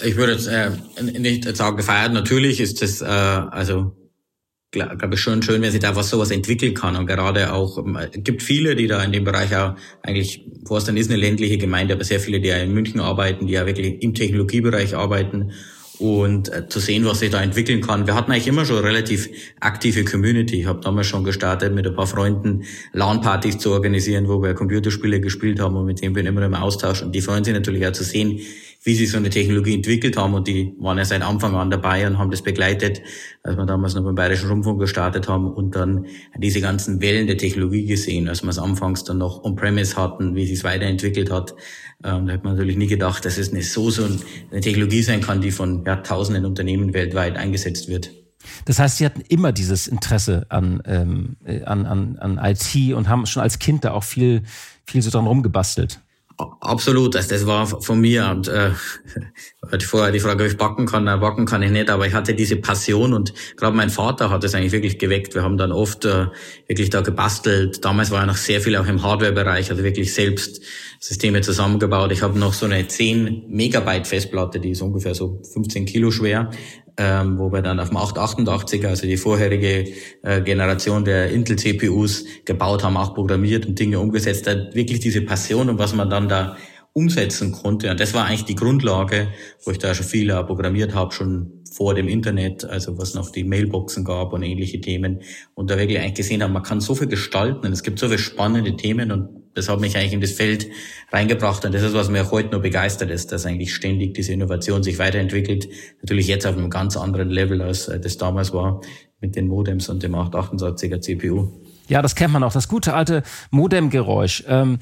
Ich 0.02 0.16
würde 0.16 0.32
äh, 0.50 1.02
nicht 1.18 1.56
sagen 1.56 1.76
gefeiert. 1.76 2.12
Natürlich 2.14 2.60
ist 2.60 2.80
das 2.80 3.02
äh, 3.02 3.04
also 3.04 3.94
glaube 4.70 5.14
ich 5.14 5.20
schon 5.20 5.42
schön, 5.42 5.62
wenn 5.62 5.70
sich 5.70 5.80
da 5.80 5.96
was 5.96 6.10
sowas 6.10 6.30
entwickeln 6.30 6.74
kann. 6.74 6.96
Und 6.96 7.06
gerade 7.06 7.52
auch, 7.52 7.78
ähm, 7.78 7.96
es 7.96 8.22
gibt 8.22 8.42
viele, 8.42 8.76
die 8.76 8.86
da 8.86 9.02
in 9.02 9.12
dem 9.12 9.24
Bereich 9.24 9.54
auch 9.56 9.74
eigentlich, 10.02 10.44
Forstern 10.66 10.96
ist 10.96 11.10
eine 11.10 11.20
ländliche 11.20 11.58
Gemeinde, 11.58 11.94
aber 11.94 12.04
sehr 12.04 12.20
viele, 12.20 12.40
die 12.40 12.48
ja 12.48 12.56
in 12.56 12.72
München 12.72 13.00
arbeiten, 13.00 13.46
die 13.46 13.54
ja 13.54 13.66
wirklich 13.66 14.02
im 14.02 14.14
Technologiebereich 14.14 14.94
arbeiten 14.94 15.52
und 15.98 16.50
äh, 16.52 16.66
zu 16.68 16.78
sehen, 16.78 17.04
was 17.04 17.18
sich 17.18 17.30
da 17.30 17.42
entwickeln 17.42 17.82
kann. 17.82 18.06
Wir 18.06 18.14
hatten 18.14 18.32
eigentlich 18.32 18.46
immer 18.46 18.64
schon 18.64 18.78
relativ 18.78 19.28
aktive 19.60 20.04
Community. 20.04 20.60
Ich 20.60 20.66
habe 20.66 20.80
damals 20.80 21.08
schon 21.08 21.24
gestartet, 21.24 21.74
mit 21.74 21.86
ein 21.86 21.94
paar 21.94 22.06
Freunden 22.06 22.64
LAN-Partys 22.92 23.58
zu 23.58 23.72
organisieren, 23.72 24.28
wo 24.28 24.42
wir 24.42 24.54
Computerspiele 24.54 25.20
gespielt 25.20 25.60
haben 25.60 25.76
und 25.76 25.84
mit 25.84 26.00
denen 26.00 26.14
bin 26.14 26.24
ich 26.24 26.30
immer 26.30 26.42
im 26.42 26.54
Austausch. 26.54 27.02
Und 27.02 27.14
die 27.14 27.20
freuen 27.20 27.44
sich 27.44 27.52
natürlich 27.52 27.86
auch 27.86 27.92
zu 27.92 28.04
sehen, 28.04 28.40
wie 28.82 28.94
sie 28.94 29.06
so 29.06 29.18
eine 29.18 29.28
Technologie 29.28 29.74
entwickelt 29.74 30.16
haben 30.16 30.32
und 30.32 30.48
die 30.48 30.74
waren 30.78 30.96
ja 30.96 31.04
seit 31.04 31.20
Anfang 31.22 31.54
an 31.54 31.70
dabei 31.70 32.06
und 32.06 32.18
haben 32.18 32.30
das 32.30 32.40
begleitet, 32.40 33.02
als 33.42 33.56
wir 33.56 33.66
damals 33.66 33.94
noch 33.94 34.04
beim 34.04 34.14
Bayerischen 34.14 34.48
Rundfunk 34.48 34.80
gestartet 34.80 35.28
haben 35.28 35.52
und 35.52 35.76
dann 35.76 36.06
diese 36.38 36.62
ganzen 36.62 37.00
Wellen 37.02 37.26
der 37.26 37.36
Technologie 37.36 37.84
gesehen, 37.84 38.28
als 38.28 38.42
wir 38.42 38.48
es 38.48 38.58
anfangs 38.58 39.04
dann 39.04 39.18
noch 39.18 39.44
on-premise 39.44 39.96
hatten, 39.96 40.34
wie 40.34 40.46
sich 40.46 40.58
es 40.58 40.64
weiterentwickelt 40.64 41.30
hat. 41.30 41.54
Ähm, 42.02 42.26
da 42.26 42.32
hat 42.32 42.44
man 42.44 42.54
natürlich 42.54 42.78
nie 42.78 42.86
gedacht, 42.86 43.24
dass 43.26 43.36
es 43.36 43.52
eine 43.52 43.62
so 43.62 43.90
so 43.90 44.04
eine 44.50 44.60
Technologie 44.62 45.02
sein 45.02 45.20
kann, 45.20 45.42
die 45.42 45.50
von 45.50 45.84
ja, 45.84 45.96
tausenden 45.96 46.46
Unternehmen 46.46 46.94
weltweit 46.94 47.36
eingesetzt 47.36 47.88
wird. 47.88 48.10
Das 48.64 48.78
heißt, 48.78 48.96
Sie 48.96 49.04
hatten 49.04 49.20
immer 49.28 49.52
dieses 49.52 49.86
Interesse 49.86 50.46
an, 50.48 50.82
ähm, 50.86 51.36
äh, 51.44 51.62
an, 51.64 51.84
an, 51.84 52.16
an 52.18 52.40
IT 52.42 52.94
und 52.94 53.10
haben 53.10 53.26
schon 53.26 53.42
als 53.42 53.58
Kind 53.58 53.84
da 53.84 53.92
auch 53.92 54.04
viel, 54.04 54.42
viel 54.86 55.02
so 55.02 55.10
dran 55.10 55.26
rumgebastelt. 55.26 56.00
Absolut, 56.60 57.16
also 57.16 57.28
das 57.28 57.46
war 57.46 57.66
von 57.66 58.00
mir 58.00 58.28
und 58.28 58.48
äh, 58.48 58.70
vorher 59.82 60.12
die 60.12 60.20
Frage, 60.20 60.44
ob 60.44 60.50
ich 60.50 60.56
backen 60.56 60.86
kann, 60.86 61.04
na, 61.04 61.16
backen 61.16 61.46
kann 61.46 61.62
ich 61.62 61.70
nicht, 61.70 61.90
aber 61.90 62.06
ich 62.06 62.14
hatte 62.14 62.34
diese 62.34 62.56
Passion 62.56 63.12
und 63.12 63.32
gerade 63.56 63.76
mein 63.76 63.90
Vater 63.90 64.30
hat 64.30 64.42
es 64.44 64.54
eigentlich 64.54 64.72
wirklich 64.72 64.98
geweckt. 64.98 65.34
Wir 65.34 65.42
haben 65.42 65.56
dann 65.56 65.72
oft 65.72 66.04
äh, 66.04 66.26
wirklich 66.66 66.90
da 66.90 67.02
gebastelt. 67.02 67.84
Damals 67.84 68.10
war 68.10 68.20
ja 68.20 68.26
noch 68.26 68.36
sehr 68.36 68.60
viel 68.60 68.76
auch 68.76 68.86
im 68.86 69.02
Hardware-Bereich, 69.02 69.70
also 69.70 69.82
wirklich 69.82 70.14
selbst 70.14 70.62
Systeme 70.98 71.40
zusammengebaut. 71.40 72.12
Ich 72.12 72.22
habe 72.22 72.38
noch 72.38 72.52
so 72.52 72.66
eine 72.66 72.86
10 72.86 73.44
Megabyte 73.48 74.06
Festplatte, 74.06 74.60
die 74.60 74.70
ist 74.70 74.82
ungefähr 74.82 75.14
so 75.14 75.40
15 75.52 75.86
Kilo 75.86 76.10
schwer, 76.10 76.50
ähm, 77.02 77.38
wo 77.38 77.50
wir 77.50 77.62
dann 77.62 77.80
auf 77.80 77.88
dem 77.88 77.96
888er, 77.96 78.88
also 78.88 79.06
die 79.06 79.16
vorherige 79.16 79.90
äh, 80.22 80.42
Generation 80.42 81.02
der 81.02 81.30
Intel-CPUs 81.30 82.24
gebaut 82.44 82.84
haben, 82.84 82.98
auch 82.98 83.14
programmiert 83.14 83.64
und 83.64 83.78
Dinge 83.78 83.98
umgesetzt 83.98 84.46
hat. 84.46 84.74
Wirklich 84.74 85.00
diese 85.00 85.22
Passion 85.22 85.70
und 85.70 85.78
was 85.78 85.94
man 85.94 86.10
dann 86.10 86.28
da 86.28 86.58
umsetzen 86.92 87.52
konnte. 87.52 87.90
Und 87.90 88.00
das 88.00 88.12
war 88.12 88.26
eigentlich 88.26 88.44
die 88.44 88.54
Grundlage, 88.54 89.28
wo 89.64 89.70
ich 89.70 89.78
da 89.78 89.94
schon 89.94 90.04
viel 90.04 90.28
programmiert 90.44 90.94
habe, 90.94 91.14
schon 91.14 91.62
vor 91.72 91.94
dem 91.94 92.06
Internet, 92.06 92.66
also 92.66 92.98
was 92.98 93.14
noch 93.14 93.30
die 93.30 93.44
Mailboxen 93.44 94.04
gab 94.04 94.34
und 94.34 94.42
ähnliche 94.42 94.82
Themen. 94.82 95.22
Und 95.54 95.70
da 95.70 95.78
wirklich 95.78 96.00
eigentlich 96.00 96.14
gesehen 96.14 96.42
haben, 96.42 96.52
man 96.52 96.64
kann 96.64 96.82
so 96.82 96.94
viel 96.94 97.06
gestalten 97.06 97.64
und 97.66 97.72
es 97.72 97.82
gibt 97.82 97.98
so 97.98 98.08
viele 98.08 98.18
spannende 98.18 98.76
Themen 98.76 99.10
und 99.10 99.39
das 99.54 99.68
hat 99.68 99.80
mich 99.80 99.96
eigentlich 99.96 100.12
in 100.12 100.20
das 100.20 100.32
Feld 100.32 100.68
reingebracht 101.12 101.64
und 101.64 101.74
das 101.74 101.82
ist, 101.82 101.94
was 101.94 102.08
mir 102.08 102.30
heute 102.30 102.50
nur 102.50 102.60
begeistert 102.60 103.10
ist, 103.10 103.32
dass 103.32 103.46
eigentlich 103.46 103.74
ständig 103.74 104.14
diese 104.14 104.32
Innovation 104.32 104.82
sich 104.82 104.98
weiterentwickelt. 104.98 105.68
Natürlich 106.02 106.28
jetzt 106.28 106.46
auf 106.46 106.56
einem 106.56 106.70
ganz 106.70 106.96
anderen 106.96 107.30
Level, 107.30 107.60
als 107.62 107.88
äh, 107.88 107.98
das 107.98 108.16
damals 108.16 108.52
war 108.52 108.80
mit 109.20 109.36
den 109.36 109.48
Modems 109.48 109.88
und 109.88 110.02
dem 110.02 110.14
868er 110.14 111.00
CPU. 111.00 111.48
Ja, 111.88 112.02
das 112.02 112.14
kennt 112.14 112.32
man 112.32 112.44
auch, 112.44 112.52
das 112.52 112.68
gute 112.68 112.94
alte 112.94 113.22
Modemgeräusch. 113.50 114.44
Ähm, 114.46 114.78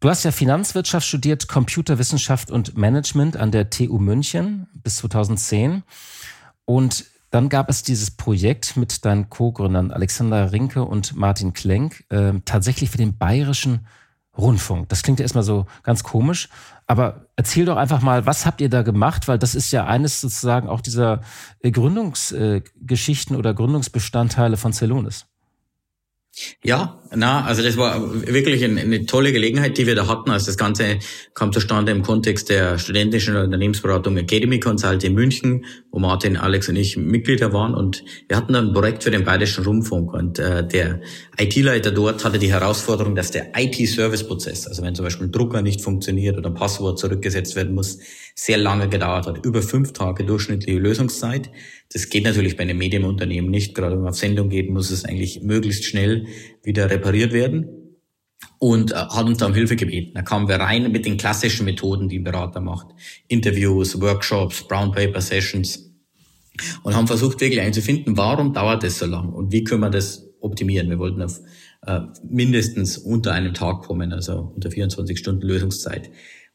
du 0.00 0.08
hast 0.08 0.24
ja 0.24 0.32
Finanzwirtschaft 0.32 1.06
studiert, 1.06 1.46
Computerwissenschaft 1.46 2.50
und 2.50 2.76
Management 2.76 3.36
an 3.36 3.52
der 3.52 3.70
TU 3.70 3.98
München 3.98 4.66
bis 4.74 4.96
2010 4.96 5.84
und 6.64 7.04
dann 7.32 7.48
gab 7.48 7.70
es 7.70 7.82
dieses 7.82 8.10
Projekt 8.10 8.76
mit 8.76 9.04
deinen 9.06 9.30
Co-Gründern 9.30 9.90
Alexander 9.90 10.52
Rinke 10.52 10.84
und 10.84 11.16
Martin 11.16 11.54
Klenk, 11.54 12.04
äh, 12.10 12.34
tatsächlich 12.44 12.90
für 12.90 12.98
den 12.98 13.16
Bayerischen 13.16 13.86
Rundfunk. 14.36 14.90
Das 14.90 15.02
klingt 15.02 15.18
ja 15.18 15.24
erstmal 15.24 15.42
so 15.42 15.66
ganz 15.82 16.04
komisch, 16.04 16.50
aber 16.86 17.26
erzähl 17.36 17.64
doch 17.64 17.76
einfach 17.76 18.02
mal, 18.02 18.26
was 18.26 18.44
habt 18.44 18.60
ihr 18.60 18.68
da 18.68 18.82
gemacht? 18.82 19.28
Weil 19.28 19.38
das 19.38 19.54
ist 19.54 19.72
ja 19.72 19.86
eines 19.86 20.20
sozusagen 20.20 20.68
auch 20.68 20.82
dieser 20.82 21.22
äh, 21.60 21.70
Gründungsgeschichten 21.70 23.34
äh, 23.34 23.38
oder 23.38 23.54
Gründungsbestandteile 23.54 24.58
von 24.58 24.74
Celonis. 24.74 25.26
Ja, 26.64 26.98
na, 27.14 27.44
also 27.44 27.62
das 27.62 27.76
war 27.76 28.00
wirklich 28.26 28.64
eine, 28.64 28.80
eine, 28.80 29.04
tolle 29.04 29.32
Gelegenheit, 29.32 29.76
die 29.76 29.86
wir 29.86 29.94
da 29.94 30.06
hatten. 30.08 30.30
Also 30.30 30.46
das 30.46 30.56
Ganze 30.56 30.98
kam 31.34 31.52
zustande 31.52 31.92
im 31.92 32.02
Kontext 32.02 32.48
der 32.48 32.78
studentischen 32.78 33.36
Unternehmensberatung 33.36 34.16
Academy 34.16 34.58
Consult 34.58 35.04
in 35.04 35.12
München, 35.12 35.66
wo 35.90 35.98
Martin, 35.98 36.38
Alex 36.38 36.70
und 36.70 36.76
ich 36.76 36.96
Mitglieder 36.96 37.52
waren. 37.52 37.74
Und 37.74 38.02
wir 38.28 38.38
hatten 38.38 38.54
dann 38.54 38.68
ein 38.68 38.72
Projekt 38.72 39.04
für 39.04 39.10
den 39.10 39.24
Bayerischen 39.24 39.64
Rundfunk. 39.64 40.14
Und 40.14 40.38
äh, 40.38 40.66
der 40.66 41.02
IT-Leiter 41.38 41.90
dort 41.90 42.24
hatte 42.24 42.38
die 42.38 42.50
Herausforderung, 42.50 43.14
dass 43.14 43.30
der 43.30 43.52
IT-Service-Prozess, 43.54 44.66
also 44.66 44.82
wenn 44.82 44.94
zum 44.94 45.04
Beispiel 45.04 45.26
ein 45.26 45.32
Drucker 45.32 45.60
nicht 45.60 45.82
funktioniert 45.82 46.38
oder 46.38 46.48
ein 46.48 46.54
Passwort 46.54 46.98
zurückgesetzt 46.98 47.56
werden 47.56 47.74
muss, 47.74 47.98
sehr 48.34 48.58
lange 48.58 48.88
gedauert 48.88 49.26
hat. 49.26 49.44
Über 49.44 49.62
fünf 49.62 49.92
Tage 49.92 50.24
durchschnittliche 50.24 50.78
Lösungszeit. 50.78 51.50
Das 51.92 52.08
geht 52.08 52.24
natürlich 52.24 52.56
bei 52.56 52.62
einem 52.62 52.78
Medienunternehmen 52.78 53.50
nicht. 53.50 53.74
Gerade 53.74 53.94
wenn 53.96 54.02
man 54.02 54.10
auf 54.10 54.18
Sendung 54.18 54.48
geht, 54.48 54.70
muss 54.70 54.90
es 54.90 55.04
eigentlich 55.04 55.42
möglichst 55.42 55.84
schnell 55.84 56.26
wieder 56.62 56.90
repariert 56.90 57.32
werden. 57.32 57.68
Und 58.58 58.92
äh, 58.92 58.94
hat 58.94 59.26
uns 59.26 59.38
da 59.38 59.46
um 59.46 59.54
Hilfe 59.54 59.76
gebeten. 59.76 60.12
Da 60.14 60.22
kamen 60.22 60.48
wir 60.48 60.56
rein 60.56 60.90
mit 60.90 61.04
den 61.04 61.16
klassischen 61.16 61.64
Methoden, 61.64 62.08
die 62.08 62.18
ein 62.18 62.24
Berater 62.24 62.60
macht. 62.60 62.88
Interviews, 63.28 64.00
Workshops, 64.00 64.66
Brown 64.66 64.92
Paper 64.92 65.20
Sessions. 65.20 65.90
Und 66.82 66.94
haben 66.94 67.06
versucht, 67.06 67.40
wirklich 67.40 67.60
einzufinden, 67.60 68.16
warum 68.16 68.52
dauert 68.52 68.82
das 68.82 68.98
so 68.98 69.06
lang 69.06 69.32
und 69.32 69.52
wie 69.52 69.64
können 69.64 69.80
wir 69.80 69.90
das 69.90 70.28
optimieren. 70.40 70.90
Wir 70.90 70.98
wollten 70.98 71.22
auf 71.22 71.40
äh, 71.86 72.00
mindestens 72.28 72.98
unter 72.98 73.32
einem 73.32 73.54
Tag 73.54 73.82
kommen, 73.82 74.12
also 74.12 74.52
unter 74.54 74.70
24 74.70 75.18
Stunden 75.18 75.46
Lösungszeit. 75.46 76.10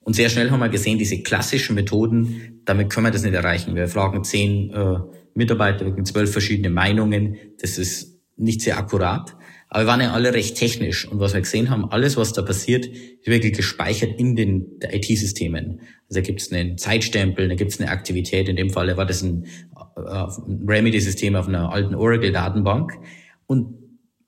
Und 0.07 0.13
sehr 0.13 0.29
schnell 0.29 0.51
haben 0.51 0.61
wir 0.61 0.69
gesehen, 0.69 0.97
diese 0.97 1.21
klassischen 1.21 1.75
Methoden, 1.75 2.61
damit 2.63 2.89
können 2.89 3.07
wir 3.07 3.11
das 3.11 3.23
nicht 3.23 3.33
erreichen. 3.33 3.75
Wir 3.75 3.89
fragen 3.89 4.23
zehn 4.23 4.71
äh, 4.71 4.99
Mitarbeiter 5.33 5.85
wegen 5.85 6.05
zwölf 6.05 6.31
verschiedene 6.31 6.69
Meinungen. 6.69 7.35
Das 7.59 7.77
ist 7.77 8.17
nicht 8.37 8.61
sehr 8.61 8.77
akkurat. 8.77 9.35
Aber 9.67 9.83
wir 9.83 9.87
waren 9.87 9.99
ja 9.99 10.13
alle 10.13 10.33
recht 10.33 10.55
technisch. 10.55 11.05
Und 11.05 11.19
was 11.19 11.33
wir 11.33 11.41
gesehen 11.41 11.69
haben, 11.69 11.91
alles, 11.91 12.15
was 12.15 12.31
da 12.31 12.41
passiert, 12.41 12.85
ist 12.85 13.27
wirklich 13.27 13.51
gespeichert 13.51 14.17
in 14.17 14.37
den 14.37 14.79
IT-Systemen. 14.81 15.81
Also 16.07 16.21
da 16.21 16.21
gibt 16.21 16.39
es 16.39 16.53
einen 16.53 16.77
Zeitstempel, 16.77 17.49
da 17.49 17.55
gibt 17.55 17.73
es 17.73 17.79
eine 17.81 17.89
Aktivität. 17.91 18.47
In 18.47 18.55
dem 18.55 18.69
Fall 18.69 18.95
war 18.95 19.05
das 19.05 19.21
ein, 19.23 19.43
äh, 19.97 19.99
ein 19.99 20.63
Remedy-System 20.65 21.35
auf 21.35 21.49
einer 21.49 21.73
alten 21.73 21.95
Oracle-Datenbank. 21.95 22.93
Und 23.45 23.86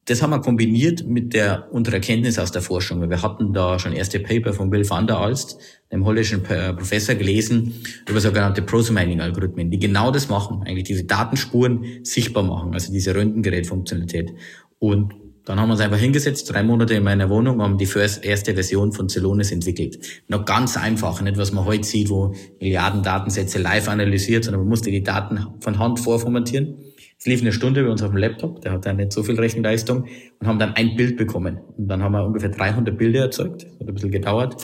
das 0.10 0.24
haben 0.24 0.32
wir 0.32 0.42
kombiniert 0.42 1.06
mit 1.06 1.34
der 1.34 1.68
unserer 1.72 1.96
Erkenntnis 1.96 2.40
aus 2.40 2.52
der 2.52 2.64
Forschung. 2.64 3.08
Wir 3.08 3.22
hatten 3.22 3.54
da 3.54 3.78
schon 3.78 3.94
erste 3.94 4.20
Paper 4.20 4.54
von 4.54 4.72
Bill 4.72 4.90
van 4.90 5.06
der 5.06 5.18
Alst, 5.20 5.60
einem 5.92 6.04
holländischen 6.04 6.42
Professor, 6.42 7.14
gelesen 7.14 7.76
über 8.08 8.20
sogenannte 8.20 8.64
Prosemining-Algorithmen, 8.64 9.70
die 9.70 9.78
genau 9.78 10.10
das 10.10 10.28
machen, 10.28 10.64
eigentlich 10.66 10.86
diese 10.86 11.04
Datenspuren 11.04 11.86
sichtbar 12.02 12.42
machen, 12.42 12.74
also 12.74 12.92
diese 12.92 13.14
Röntgengerätfunktionalität. 13.14 14.34
Und 14.80 15.14
dann 15.46 15.60
haben 15.60 15.70
wir 15.70 15.74
uns 15.74 15.82
einfach 15.82 16.00
hingesetzt, 16.00 16.52
drei 16.52 16.64
Monate 16.64 16.96
in 16.96 17.04
meiner 17.04 17.30
Wohnung, 17.30 17.62
haben 17.62 17.78
die 17.78 17.88
erste 18.24 18.54
Version 18.56 18.92
von 18.92 19.10
Celonis 19.10 19.52
entwickelt. 19.52 20.00
Noch 20.28 20.44
ganz 20.46 20.76
einfach, 20.76 21.22
nicht 21.22 21.38
was 21.38 21.52
man 21.52 21.66
heute 21.66 21.84
sieht, 21.84 22.10
wo 22.10 22.34
Milliarden 22.60 23.04
Datensätze 23.04 23.60
live 23.60 23.88
analysiert, 23.88 24.46
sondern 24.46 24.62
man 24.62 24.70
musste 24.70 24.90
die 24.90 25.04
Daten 25.04 25.46
von 25.60 25.78
Hand 25.78 26.00
vorformatieren 26.00 26.78
es 27.20 27.26
lief 27.26 27.42
eine 27.42 27.52
Stunde 27.52 27.84
bei 27.84 27.90
uns 27.90 28.02
auf 28.02 28.12
dem 28.12 28.18
Laptop, 28.18 28.62
der 28.62 28.72
hat 28.72 28.86
ja 28.86 28.94
nicht 28.94 29.12
so 29.12 29.24
viel 29.24 29.38
Rechenleistung 29.38 30.06
und 30.40 30.48
haben 30.48 30.58
dann 30.58 30.74
ein 30.76 30.96
Bild 30.96 31.18
bekommen. 31.18 31.60
Und 31.78 31.90
dann 31.90 32.02
haben 32.02 32.14
wir 32.14 32.26
ungefähr 32.26 32.50
300 32.50 32.98
Bilder 32.98 33.24
erzeugt, 33.24 33.66
hat 33.66 33.88
ein 33.88 33.94
bisschen 33.94 34.12
gedauert 34.12 34.56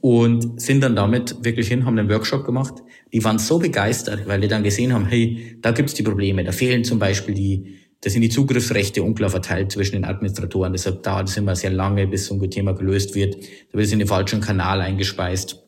und 0.00 0.60
sind 0.60 0.84
dann 0.84 0.94
damit 0.94 1.44
wirklich 1.44 1.66
hin, 1.66 1.84
haben 1.84 1.98
einen 1.98 2.08
Workshop 2.08 2.46
gemacht. 2.46 2.74
Die 3.12 3.24
waren 3.24 3.40
so 3.40 3.58
begeistert, 3.58 4.28
weil 4.28 4.40
die 4.40 4.46
dann 4.46 4.62
gesehen 4.62 4.92
haben, 4.92 5.06
hey, 5.06 5.58
da 5.62 5.72
gibt's 5.72 5.94
die 5.94 6.04
Probleme, 6.04 6.44
da 6.44 6.52
fehlen 6.52 6.84
zum 6.84 7.00
Beispiel 7.00 7.34
die, 7.34 7.78
da 8.02 8.08
sind 8.08 8.22
die 8.22 8.28
Zugriffsrechte 8.28 9.02
unklar 9.02 9.30
verteilt 9.30 9.72
zwischen 9.72 9.96
den 9.96 10.04
Administratoren, 10.04 10.72
deshalb 10.72 11.02
dauert 11.02 11.28
es 11.28 11.36
immer 11.36 11.56
sehr 11.56 11.70
lange, 11.70 12.06
bis 12.06 12.26
so 12.26 12.40
ein 12.40 12.50
Thema 12.50 12.72
gelöst 12.72 13.16
wird, 13.16 13.34
da 13.34 13.78
wird 13.78 13.86
es 13.86 13.92
in 13.92 13.98
den 13.98 14.06
falschen 14.06 14.40
Kanal 14.40 14.80
eingespeist. 14.80 15.66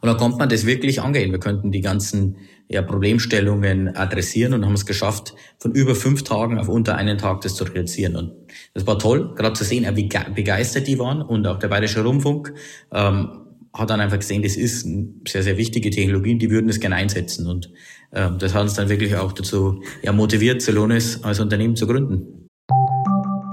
Und 0.00 0.06
dann 0.06 0.16
konnte 0.16 0.38
man 0.38 0.48
das 0.48 0.64
wirklich 0.64 1.02
angehen. 1.02 1.30
Wir 1.30 1.40
könnten 1.40 1.70
die 1.70 1.82
ganzen 1.82 2.38
ja, 2.68 2.82
Problemstellungen 2.82 3.94
adressieren 3.94 4.54
und 4.54 4.64
haben 4.64 4.74
es 4.74 4.86
geschafft, 4.86 5.34
von 5.58 5.72
über 5.72 5.94
fünf 5.94 6.24
Tagen 6.24 6.58
auf 6.58 6.68
unter 6.68 6.96
einen 6.96 7.18
Tag 7.18 7.42
das 7.42 7.54
zu 7.54 7.64
reduzieren. 7.64 8.16
Und 8.16 8.32
das 8.72 8.86
war 8.86 8.98
toll, 8.98 9.34
gerade 9.34 9.54
zu 9.54 9.64
sehen, 9.64 9.86
wie 9.96 10.08
begeistert 10.34 10.86
die 10.86 10.98
waren. 10.98 11.22
Und 11.22 11.46
auch 11.46 11.58
der 11.58 11.68
Bayerische 11.68 12.02
Rundfunk 12.02 12.54
ähm, 12.92 13.44
hat 13.72 13.90
dann 13.90 14.00
einfach 14.00 14.18
gesehen, 14.18 14.42
das 14.42 14.56
ist 14.56 14.86
eine 14.86 15.08
sehr, 15.28 15.42
sehr 15.42 15.56
wichtige 15.56 15.90
Technologie 15.90 16.32
und 16.32 16.38
die 16.38 16.50
würden 16.50 16.68
es 16.70 16.80
gerne 16.80 16.96
einsetzen. 16.96 17.46
Und 17.46 17.70
ähm, 18.12 18.38
das 18.38 18.54
hat 18.54 18.62
uns 18.62 18.74
dann 18.74 18.88
wirklich 18.88 19.14
auch 19.16 19.32
dazu 19.32 19.82
ja, 20.02 20.12
motiviert, 20.12 20.62
Celonis 20.62 21.22
als 21.22 21.40
Unternehmen 21.40 21.76
zu 21.76 21.86
gründen. 21.86 22.48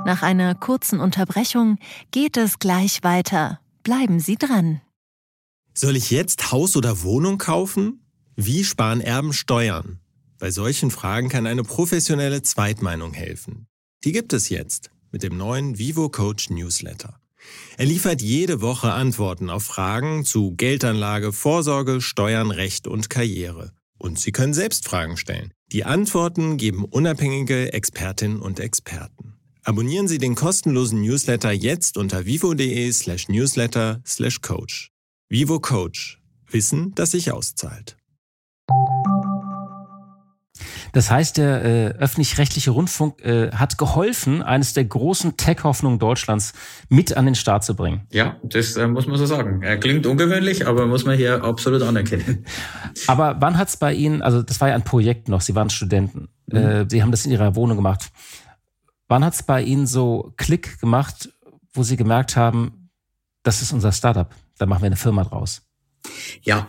Nach 0.05 0.23
einer 0.23 0.55
kurzen 0.55 0.99
Unterbrechung 0.99 1.77
geht 2.11 2.37
es 2.37 2.59
gleich 2.59 3.03
weiter. 3.03 3.59
Bleiben 3.83 4.19
Sie 4.19 4.35
dran. 4.35 4.81
Soll 5.73 5.95
ich 5.95 6.11
jetzt 6.11 6.51
Haus 6.51 6.75
oder 6.75 7.03
Wohnung 7.03 7.37
kaufen? 7.37 8.00
Wie 8.43 8.63
sparen 8.63 9.01
Erben 9.01 9.33
Steuern? 9.33 9.99
Bei 10.39 10.49
solchen 10.49 10.89
Fragen 10.89 11.29
kann 11.29 11.45
eine 11.45 11.61
professionelle 11.61 12.41
Zweitmeinung 12.41 13.13
helfen. 13.13 13.67
Die 14.03 14.13
gibt 14.13 14.33
es 14.33 14.49
jetzt 14.49 14.89
mit 15.11 15.21
dem 15.21 15.37
neuen 15.37 15.77
Vivo 15.77 16.09
Coach 16.09 16.49
Newsletter. 16.49 17.19
Er 17.77 17.85
liefert 17.85 18.19
jede 18.19 18.59
Woche 18.61 18.93
Antworten 18.93 19.51
auf 19.51 19.63
Fragen 19.65 20.25
zu 20.25 20.55
Geldanlage, 20.55 21.33
Vorsorge, 21.33 22.01
Steuern, 22.01 22.49
Recht 22.49 22.87
und 22.87 23.11
Karriere. 23.11 23.73
Und 23.99 24.19
Sie 24.19 24.31
können 24.31 24.55
selbst 24.55 24.87
Fragen 24.87 25.17
stellen. 25.17 25.53
Die 25.71 25.83
Antworten 25.83 26.57
geben 26.57 26.85
unabhängige 26.85 27.73
Expertinnen 27.73 28.41
und 28.41 28.59
Experten. 28.59 29.35
Abonnieren 29.63 30.07
Sie 30.07 30.17
den 30.17 30.33
kostenlosen 30.33 31.03
Newsletter 31.03 31.51
jetzt 31.51 31.95
unter 31.95 32.25
vivo.de 32.25 32.91
slash 32.91 33.27
newsletter 33.27 34.01
slash 34.03 34.41
coach. 34.41 34.89
Vivo 35.29 35.59
Coach. 35.59 36.19
Wissen, 36.49 36.95
das 36.95 37.11
sich 37.11 37.31
auszahlt. 37.31 38.00
Das 40.93 41.09
heißt, 41.09 41.37
der 41.37 41.63
äh, 41.63 41.85
öffentlich-rechtliche 41.99 42.71
Rundfunk 42.71 43.23
äh, 43.23 43.51
hat 43.51 43.77
geholfen, 43.77 44.41
eines 44.41 44.73
der 44.73 44.83
großen 44.83 45.37
Tech-Hoffnungen 45.37 45.99
Deutschlands 45.99 46.51
mit 46.89 47.15
an 47.15 47.25
den 47.25 47.35
Start 47.35 47.63
zu 47.63 47.75
bringen. 47.75 48.07
Ja, 48.11 48.35
das 48.43 48.75
äh, 48.75 48.87
muss 48.87 49.07
man 49.07 49.17
so 49.17 49.25
sagen. 49.25 49.61
Er 49.61 49.77
klingt 49.77 50.05
ungewöhnlich, 50.05 50.67
aber 50.67 50.87
muss 50.87 51.05
man 51.05 51.15
hier 51.15 51.43
absolut 51.43 51.81
anerkennen. 51.81 52.45
Aber 53.07 53.37
wann 53.39 53.57
hat 53.57 53.69
es 53.69 53.77
bei 53.77 53.93
Ihnen, 53.93 54.21
also 54.21 54.41
das 54.41 54.59
war 54.59 54.67
ja 54.67 54.75
ein 54.75 54.83
Projekt 54.83 55.29
noch, 55.29 55.39
Sie 55.39 55.55
waren 55.55 55.69
Studenten, 55.69 56.27
mhm. 56.47 56.57
äh, 56.57 56.85
Sie 56.89 57.01
haben 57.01 57.11
das 57.11 57.25
in 57.25 57.31
Ihrer 57.31 57.55
Wohnung 57.55 57.77
gemacht. 57.77 58.11
Wann 59.07 59.23
hat 59.23 59.33
es 59.33 59.43
bei 59.43 59.61
Ihnen 59.61 59.87
so 59.87 60.33
Klick 60.35 60.79
gemacht, 60.81 61.29
wo 61.71 61.83
Sie 61.83 61.95
gemerkt 61.95 62.35
haben, 62.35 62.89
das 63.43 63.61
ist 63.61 63.71
unser 63.71 63.93
Startup? 63.93 64.29
da 64.61 64.67
machen 64.67 64.83
wir 64.83 64.87
eine 64.87 64.95
Firma 64.95 65.23
draus. 65.23 65.63
Ja, 66.43 66.67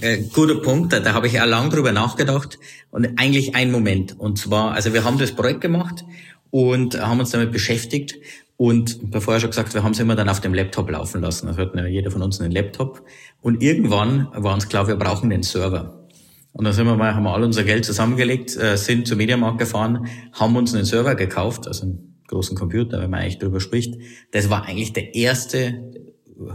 äh, 0.00 0.18
guter 0.32 0.56
Punkt. 0.56 0.92
Da, 0.92 1.00
da 1.00 1.14
habe 1.14 1.26
ich 1.26 1.34
ja 1.34 1.44
lang 1.44 1.70
drüber 1.70 1.92
nachgedacht 1.92 2.58
und 2.90 3.18
eigentlich 3.18 3.54
ein 3.54 3.70
Moment. 3.70 4.18
Und 4.18 4.38
zwar, 4.38 4.72
also 4.72 4.92
wir 4.92 5.04
haben 5.04 5.18
das 5.18 5.32
Projekt 5.32 5.60
gemacht 5.60 6.04
und 6.50 7.00
haben 7.00 7.20
uns 7.20 7.30
damit 7.30 7.52
beschäftigt. 7.52 8.16
Und 8.56 9.10
bevor 9.10 9.36
ich 9.36 9.40
schon 9.40 9.50
gesagt, 9.50 9.72
wir 9.72 9.82
haben 9.82 9.92
es 9.92 10.00
immer 10.00 10.16
dann 10.16 10.28
auf 10.28 10.40
dem 10.40 10.52
Laptop 10.52 10.90
laufen 10.90 11.22
lassen. 11.22 11.48
Also 11.48 11.62
ja 11.62 11.86
jeder 11.86 12.10
von 12.10 12.20
uns 12.22 12.40
einen 12.40 12.52
Laptop. 12.52 13.02
Und 13.40 13.62
irgendwann 13.62 14.28
war 14.34 14.52
uns 14.52 14.68
klar, 14.68 14.86
wir 14.86 14.96
brauchen 14.96 15.30
den 15.30 15.42
Server. 15.42 16.08
Und 16.52 16.64
dann 16.64 16.74
sind 16.74 16.86
wir 16.86 16.96
mal, 16.96 17.14
haben 17.14 17.22
wir 17.22 17.32
all 17.32 17.44
unser 17.44 17.64
Geld 17.64 17.84
zusammengelegt, 17.84 18.56
äh, 18.56 18.76
sind 18.76 19.06
zum 19.06 19.18
Mediamarkt 19.18 19.58
gefahren, 19.58 20.08
haben 20.32 20.56
uns 20.56 20.74
einen 20.74 20.84
Server 20.84 21.14
gekauft, 21.14 21.68
also 21.68 21.84
einen 21.84 22.22
großen 22.26 22.56
Computer, 22.56 23.00
wenn 23.00 23.10
man 23.10 23.20
eigentlich 23.20 23.38
drüber 23.38 23.60
spricht. 23.60 23.94
Das 24.32 24.50
war 24.50 24.64
eigentlich 24.64 24.92
der 24.92 25.14
erste 25.14 25.92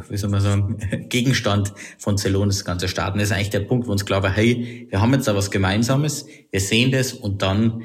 wie 0.10 0.18
soll 0.18 0.30
man 0.30 0.42
sagen, 0.42 0.78
Gegenstand 1.10 1.74
von 1.98 2.18
Celonis 2.18 2.58
das 2.58 2.66
ganze 2.66 2.88
Staaten. 2.88 3.20
Das 3.20 3.30
ist 3.30 3.34
eigentlich 3.34 3.50
der 3.50 3.62
Punkt, 3.62 3.88
wo 3.88 3.92
uns 3.92 4.06
klar 4.06 4.24
war, 4.24 4.32
hey, 4.32 4.88
wir 4.90 5.02
haben 5.02 5.14
jetzt 5.14 5.28
da 5.28 5.36
was 5.36 5.52
Gemeinsames, 5.52 6.26
wir 6.52 6.60
sehen 6.60 6.92
das 6.92 7.14
und 7.14 7.42
dann 7.42 7.84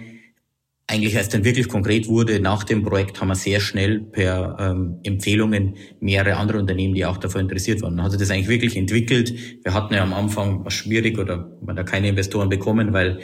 eigentlich 0.90 1.16
als 1.16 1.28
dann 1.28 1.44
wirklich 1.44 1.68
konkret 1.68 2.08
wurde, 2.08 2.40
nach 2.40 2.64
dem 2.64 2.82
Projekt 2.82 3.20
haben 3.20 3.28
wir 3.28 3.36
sehr 3.36 3.60
schnell 3.60 4.00
per 4.00 4.56
ähm, 4.58 4.98
Empfehlungen 5.04 5.76
mehrere 6.00 6.36
andere 6.36 6.58
Unternehmen, 6.58 6.94
die 6.94 7.06
auch 7.06 7.16
davor 7.16 7.40
interessiert 7.40 7.80
waren. 7.82 8.02
Hat 8.02 8.10
sich 8.10 8.18
das 8.18 8.30
eigentlich 8.30 8.48
wirklich 8.48 8.76
entwickelt. 8.76 9.32
Wir 9.62 9.72
hatten 9.72 9.94
ja 9.94 10.02
am 10.02 10.12
Anfang 10.12 10.64
was 10.64 10.74
schwierig 10.74 11.16
oder 11.18 11.56
man 11.64 11.76
da 11.76 11.84
keine 11.84 12.08
Investoren 12.08 12.48
bekommen, 12.48 12.92
weil 12.92 13.20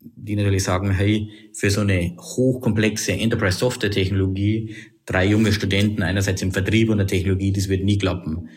die 0.00 0.36
natürlich 0.36 0.64
sagen, 0.64 0.90
hey, 0.90 1.30
für 1.54 1.70
so 1.70 1.80
eine 1.80 2.14
hochkomplexe 2.18 3.12
Enterprise 3.12 3.58
Software 3.58 3.90
Technologie 3.90 4.74
drei 5.06 5.26
junge 5.26 5.52
Studenten 5.52 6.02
einerseits 6.02 6.42
im 6.42 6.52
Vertrieb 6.52 6.90
und 6.90 6.98
der 6.98 7.06
Technologie, 7.06 7.52
das 7.52 7.68
wird 7.68 7.84
nie 7.84 7.98
klappen. 7.98 8.48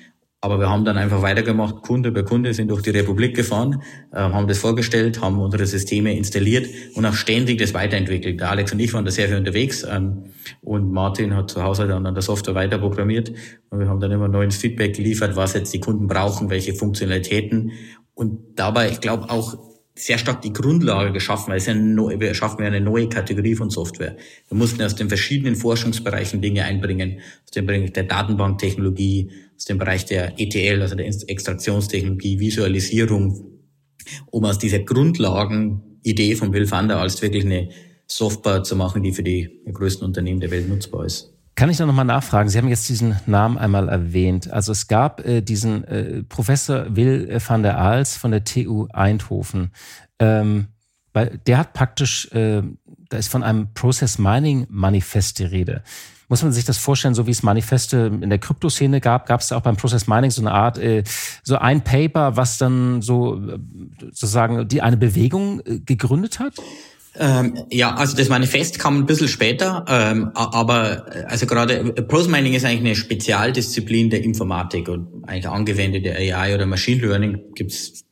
Aber 0.41 0.59
wir 0.59 0.69
haben 0.69 0.85
dann 0.85 0.97
einfach 0.97 1.23
weitergemacht, 1.23 1.81
Kunde 1.81 2.11
bei 2.11 2.21
Kunde, 2.21 2.53
sind 2.53 2.69
durch 2.69 2.83
die 2.83 2.91
Republik 2.91 3.35
gefahren, 3.35 3.81
äh, 4.11 4.17
haben 4.17 4.47
das 4.47 4.59
vorgestellt, 4.59 5.19
haben 5.19 5.39
unsere 5.39 5.65
Systeme 5.65 6.15
installiert 6.15 6.67
und 6.93 7.03
auch 7.03 7.15
ständig 7.15 7.57
das 7.57 7.73
weiterentwickelt. 7.73 8.41
Der 8.41 8.51
Alex 8.51 8.71
und 8.71 8.79
ich 8.79 8.93
waren 8.93 9.05
da 9.05 9.11
sehr 9.11 9.27
viel 9.27 9.37
unterwegs 9.37 9.83
ähm, 9.89 10.25
und 10.61 10.91
Martin 10.91 11.35
hat 11.35 11.49
zu 11.49 11.63
Hause 11.63 11.87
dann 11.87 12.05
an 12.05 12.13
der 12.13 12.21
Software 12.21 12.53
weiter 12.53 12.77
programmiert 12.77 13.31
und 13.71 13.79
wir 13.79 13.87
haben 13.87 13.99
dann 13.99 14.11
immer 14.11 14.27
neues 14.27 14.57
Feedback 14.57 14.95
geliefert, 14.95 15.35
was 15.35 15.53
jetzt 15.53 15.73
die 15.73 15.79
Kunden 15.79 16.07
brauchen, 16.07 16.51
welche 16.51 16.75
Funktionalitäten 16.75 17.71
und 18.13 18.59
dabei, 18.59 18.91
ich 18.91 19.01
glaube 19.01 19.31
auch 19.31 19.57
sehr 19.97 20.17
stark 20.17 20.41
die 20.41 20.51
Grundlage 20.51 21.13
geschaffen, 21.13 21.51
weil 21.51 21.57
es 21.57 21.67
ja 21.67 21.73
neu, 21.73 22.19
wir 22.19 22.33
schaffen 22.33 22.61
ja 22.61 22.67
eine 22.67 22.81
neue 22.81 23.07
Kategorie 23.07 23.55
von 23.55 23.69
Software. 23.69 24.17
Wir 24.49 24.57
mussten 24.57 24.81
aus 24.81 24.95
den 24.95 25.07
verschiedenen 25.07 25.55
Forschungsbereichen 25.55 26.41
Dinge 26.41 26.65
einbringen, 26.65 27.21
aus 27.45 27.51
dem 27.51 27.65
Bereich 27.65 27.93
der 27.93 28.03
Datenbanktechnologie, 28.03 29.31
aus 29.55 29.65
dem 29.65 29.77
Bereich 29.77 30.05
der 30.05 30.37
ETL, 30.37 30.81
also 30.81 30.95
der 30.95 31.07
Extraktionstechnologie, 31.07 32.39
Visualisierung, 32.39 33.61
um 34.31 34.43
aus 34.43 34.59
dieser 34.59 34.79
Grundlagenidee 34.79 36.35
von 36.35 36.51
Will 36.51 36.69
van 36.69 36.91
als 36.91 37.21
wirklich 37.21 37.45
eine 37.45 37.69
Software 38.07 38.63
zu 38.63 38.75
machen, 38.75 39.01
die 39.01 39.13
für 39.13 39.23
die 39.23 39.61
größten 39.71 40.05
Unternehmen 40.05 40.41
der 40.41 40.51
Welt 40.51 40.67
nutzbar 40.67 41.05
ist. 41.05 41.34
Kann 41.55 41.69
ich 41.69 41.79
noch 41.79 41.91
mal 41.93 42.03
nachfragen? 42.03 42.49
Sie 42.49 42.57
haben 42.57 42.67
jetzt 42.67 42.89
diesen 42.89 43.15
Namen 43.25 43.57
einmal 43.57 43.87
erwähnt. 43.87 44.51
Also 44.51 44.73
es 44.73 44.87
gab 44.87 45.25
äh, 45.25 45.41
diesen 45.41 45.85
äh, 45.85 46.23
Professor 46.23 46.95
Will 46.97 47.39
van 47.47 47.63
der 47.63 47.77
Aals 47.77 48.17
von 48.17 48.31
der 48.31 48.43
TU 48.43 48.87
Eindhoven. 48.91 49.71
Ähm, 50.19 50.67
weil 51.13 51.39
der 51.47 51.57
hat 51.57 51.71
praktisch, 51.71 52.29
äh, 52.33 52.61
da 53.09 53.17
ist 53.17 53.29
von 53.29 53.41
einem 53.41 53.73
Process 53.73 54.17
Mining 54.17 54.67
Manifest 54.69 55.39
die 55.39 55.45
Rede. 55.45 55.81
Muss 56.27 56.43
man 56.43 56.51
sich 56.51 56.65
das 56.65 56.77
vorstellen, 56.77 57.15
so 57.15 57.25
wie 57.25 57.31
es 57.31 57.41
Manifeste 57.41 58.11
in 58.19 58.29
der 58.29 58.39
Kryptoszene 58.39 58.99
gab, 58.99 59.25
gab 59.25 59.39
es 59.39 59.53
auch 59.53 59.61
beim 59.61 59.77
Process 59.77 60.07
Mining 60.07 60.31
so 60.31 60.41
eine 60.41 60.51
Art, 60.51 60.77
äh, 60.77 61.03
so 61.43 61.57
ein 61.57 61.85
Paper, 61.85 62.35
was 62.35 62.57
dann 62.57 63.01
so 63.01 63.37
äh, 63.37 63.59
sozusagen 64.01 64.67
die 64.67 64.81
eine 64.81 64.97
Bewegung 64.97 65.61
äh, 65.61 65.79
gegründet 65.79 66.39
hat? 66.39 66.55
Ähm, 67.17 67.65
ja, 67.71 67.95
also 67.95 68.15
das 68.17 68.29
Manifest 68.29 68.79
kam 68.79 68.97
ein 68.97 69.05
bisschen 69.05 69.27
später, 69.27 69.85
ähm, 69.87 70.31
aber 70.33 71.07
äh, 71.15 71.23
also 71.25 71.45
gerade 71.45 71.75
äh, 71.75 72.01
Prose 72.01 72.29
Mining 72.29 72.53
ist 72.53 72.65
eigentlich 72.65 72.81
eine 72.81 72.95
Spezialdisziplin 72.95 74.09
der 74.09 74.23
Informatik 74.23 74.89
und 74.89 75.23
eigentlich 75.25 75.47
angewendete 75.47 76.13
AI 76.15 76.55
oder 76.55 76.65
Machine 76.65 77.01
Learning 77.01 77.39
gibt's 77.55 78.04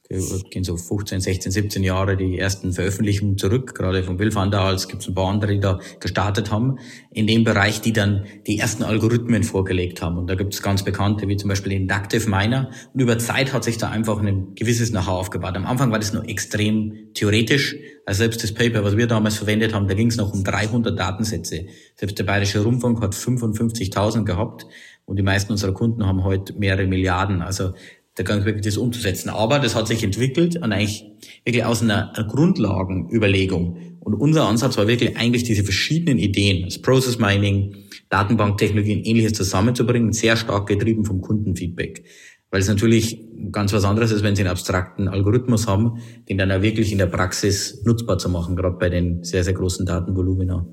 gehen 0.50 0.64
so 0.64 0.78
15, 0.78 1.22
16, 1.22 1.52
17 1.52 1.84
Jahre 1.84 2.16
die 2.18 2.38
ersten 2.38 2.74
Veröffentlichungen 2.74 3.38
zurück, 3.38 3.76
gerade 3.76 4.04
von 4.04 4.20
Will 4.20 4.34
van 4.34 4.52
der 4.52 4.62
Als 4.62 4.88
gibt 4.88 5.02
es 5.02 5.08
ein 5.08 5.16
paar 5.16 5.30
andere, 5.30 5.54
die 5.54 5.60
da 5.60 5.80
gestartet 6.00 6.52
haben, 6.52 6.78
in 7.12 7.28
dem 7.28 7.44
Bereich, 7.44 7.82
die 7.82 7.94
dann 7.94 8.26
die 8.48 8.60
ersten 8.60 8.84
Algorithmen 8.84 9.44
vorgelegt 9.44 10.02
haben. 10.02 10.18
Und 10.18 10.28
da 10.28 10.36
gibt 10.36 10.54
es 10.54 10.62
ganz 10.62 10.84
bekannte, 10.84 11.28
wie 11.28 11.38
zum 11.38 11.50
Beispiel 11.50 11.72
den 11.72 11.84
Inductive 11.84 12.30
Miner. 12.30 12.70
Und 12.94 13.00
über 13.00 13.18
Zeit 13.18 13.54
hat 13.54 13.64
sich 13.64 13.78
da 13.78 13.90
einfach 13.90 14.22
ein 14.22 14.56
gewisses 14.56 14.92
Know-how 14.92 15.20
aufgebaut. 15.20 15.56
Am 15.56 15.66
Anfang 15.66 15.92
war 15.92 16.00
das 16.00 16.14
nur 16.14 16.28
extrem 16.28 17.14
theoretisch. 17.14 17.76
Also 18.06 18.20
selbst 18.20 18.44
das 18.44 18.54
Paper, 18.54 18.84
was 18.84 18.98
wir 18.98 19.08
damals 19.08 19.38
verwendet 19.38 19.74
haben, 19.74 19.88
da 19.88 19.94
ging 19.94 20.08
es 20.08 20.18
noch 20.18 20.34
um 20.34 20.44
300 20.44 20.98
Datensätze. 20.98 21.66
Selbst 21.96 22.20
der 22.20 22.24
Bayerische 22.24 22.64
Rundfunk 22.64 23.02
hat 23.02 23.14
55.000 23.14 24.26
gehabt. 24.26 24.66
Und 25.06 25.18
die 25.18 25.24
meisten 25.24 25.52
unserer 25.52 25.74
Kunden 25.74 26.06
haben 26.06 26.24
heute 26.24 26.54
mehrere 26.54 26.88
Milliarden. 26.88 27.42
Also 27.42 27.74
der 28.18 28.26
Gang 28.26 28.46
wirklich 28.46 28.66
das 28.66 28.78
umzusetzen. 28.78 29.30
Aber 29.30 29.60
das 29.60 29.76
hat 29.76 29.88
sich 29.88 30.04
entwickelt 30.04 30.56
und 30.58 30.72
eigentlich 30.72 31.06
wirklich 31.46 31.66
aus 31.66 31.82
einer, 31.82 32.14
Grundlagenüberlegung. 32.30 33.98
Und 34.00 34.14
unser 34.16 34.48
Ansatz 34.48 34.78
war 34.78 34.88
wirklich 34.88 35.18
eigentlich 35.18 35.44
diese 35.44 35.64
verschiedenen 35.64 36.20
Ideen, 36.20 36.66
das 36.66 36.82
Process 36.82 37.18
Mining, 37.18 37.76
Datenbanktechnologien, 38.10 39.04
ähnliches 39.04 39.34
zusammenzubringen, 39.34 40.12
sehr 40.12 40.36
stark 40.36 40.68
getrieben 40.68 41.06
vom 41.06 41.22
Kundenfeedback. 41.22 42.04
Weil 42.52 42.62
es 42.62 42.68
natürlich 42.68 43.20
ganz 43.52 43.74
was 43.74 43.84
anderes 43.84 44.12
ist, 44.12 44.22
wenn 44.22 44.36
Sie 44.36 44.44
einen 44.44 44.52
abstrakten 44.52 45.08
Algorithmus 45.08 45.68
haben, 45.68 46.00
den 46.30 46.38
dann 46.38 46.52
auch 46.52 46.62
wirklich 46.62 46.92
in 46.92 47.00
der 47.00 47.08
Praxis 47.08 47.82
nutzbar 47.84 48.20
zu 48.20 48.30
machen, 48.30 48.56
gerade 48.56 48.78
bei 48.78 48.90
den 48.90 49.24
sehr, 49.24 49.44
sehr 49.44 49.54
großen 49.54 49.86
Datenvolumina. 49.86 50.68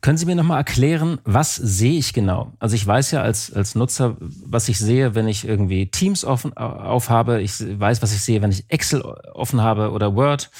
Können 0.00 0.18
Sie 0.18 0.26
mir 0.26 0.34
nochmal 0.34 0.58
erklären, 0.58 1.18
was 1.24 1.56
sehe 1.56 1.98
ich 1.98 2.12
genau? 2.12 2.52
Also 2.58 2.74
ich 2.74 2.86
weiß 2.86 3.10
ja 3.12 3.22
als, 3.22 3.52
als 3.52 3.74
Nutzer, 3.74 4.16
was 4.20 4.68
ich 4.68 4.78
sehe, 4.78 5.14
wenn 5.14 5.28
ich 5.28 5.46
irgendwie 5.46 5.90
Teams 5.90 6.24
offen, 6.24 6.56
aufhabe. 6.56 7.40
Ich 7.40 7.52
weiß, 7.60 8.02
was 8.02 8.12
ich 8.12 8.20
sehe, 8.20 8.42
wenn 8.42 8.52
ich 8.52 8.64
Excel 8.68 9.02
offen 9.02 9.62
habe 9.62 9.90
oder 9.92 10.14
Word. 10.14 10.50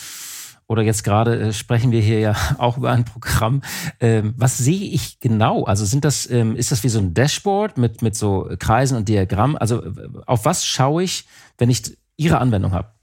Oder 0.66 0.82
jetzt 0.82 1.04
gerade 1.04 1.38
äh, 1.38 1.52
sprechen 1.52 1.92
wir 1.92 2.00
hier 2.00 2.20
ja 2.20 2.36
auch 2.58 2.78
über 2.78 2.90
ein 2.90 3.04
Programm. 3.04 3.62
Ähm, 4.00 4.34
was 4.36 4.56
sehe 4.56 4.88
ich 4.90 5.20
genau? 5.20 5.64
Also 5.64 5.84
sind 5.84 6.04
das, 6.04 6.28
ähm, 6.30 6.56
ist 6.56 6.72
das 6.72 6.82
wie 6.84 6.88
so 6.88 6.98
ein 6.98 7.12
Dashboard 7.12 7.76
mit, 7.76 8.02
mit 8.02 8.16
so 8.16 8.48
Kreisen 8.58 8.96
und 8.96 9.08
Diagrammen? 9.08 9.58
Also 9.58 9.82
auf 10.26 10.44
was 10.44 10.64
schaue 10.64 11.02
ich, 11.02 11.26
wenn 11.58 11.68
ich 11.68 11.96
Ihre 12.16 12.38
Anwendung 12.38 12.72
habe? 12.72 12.93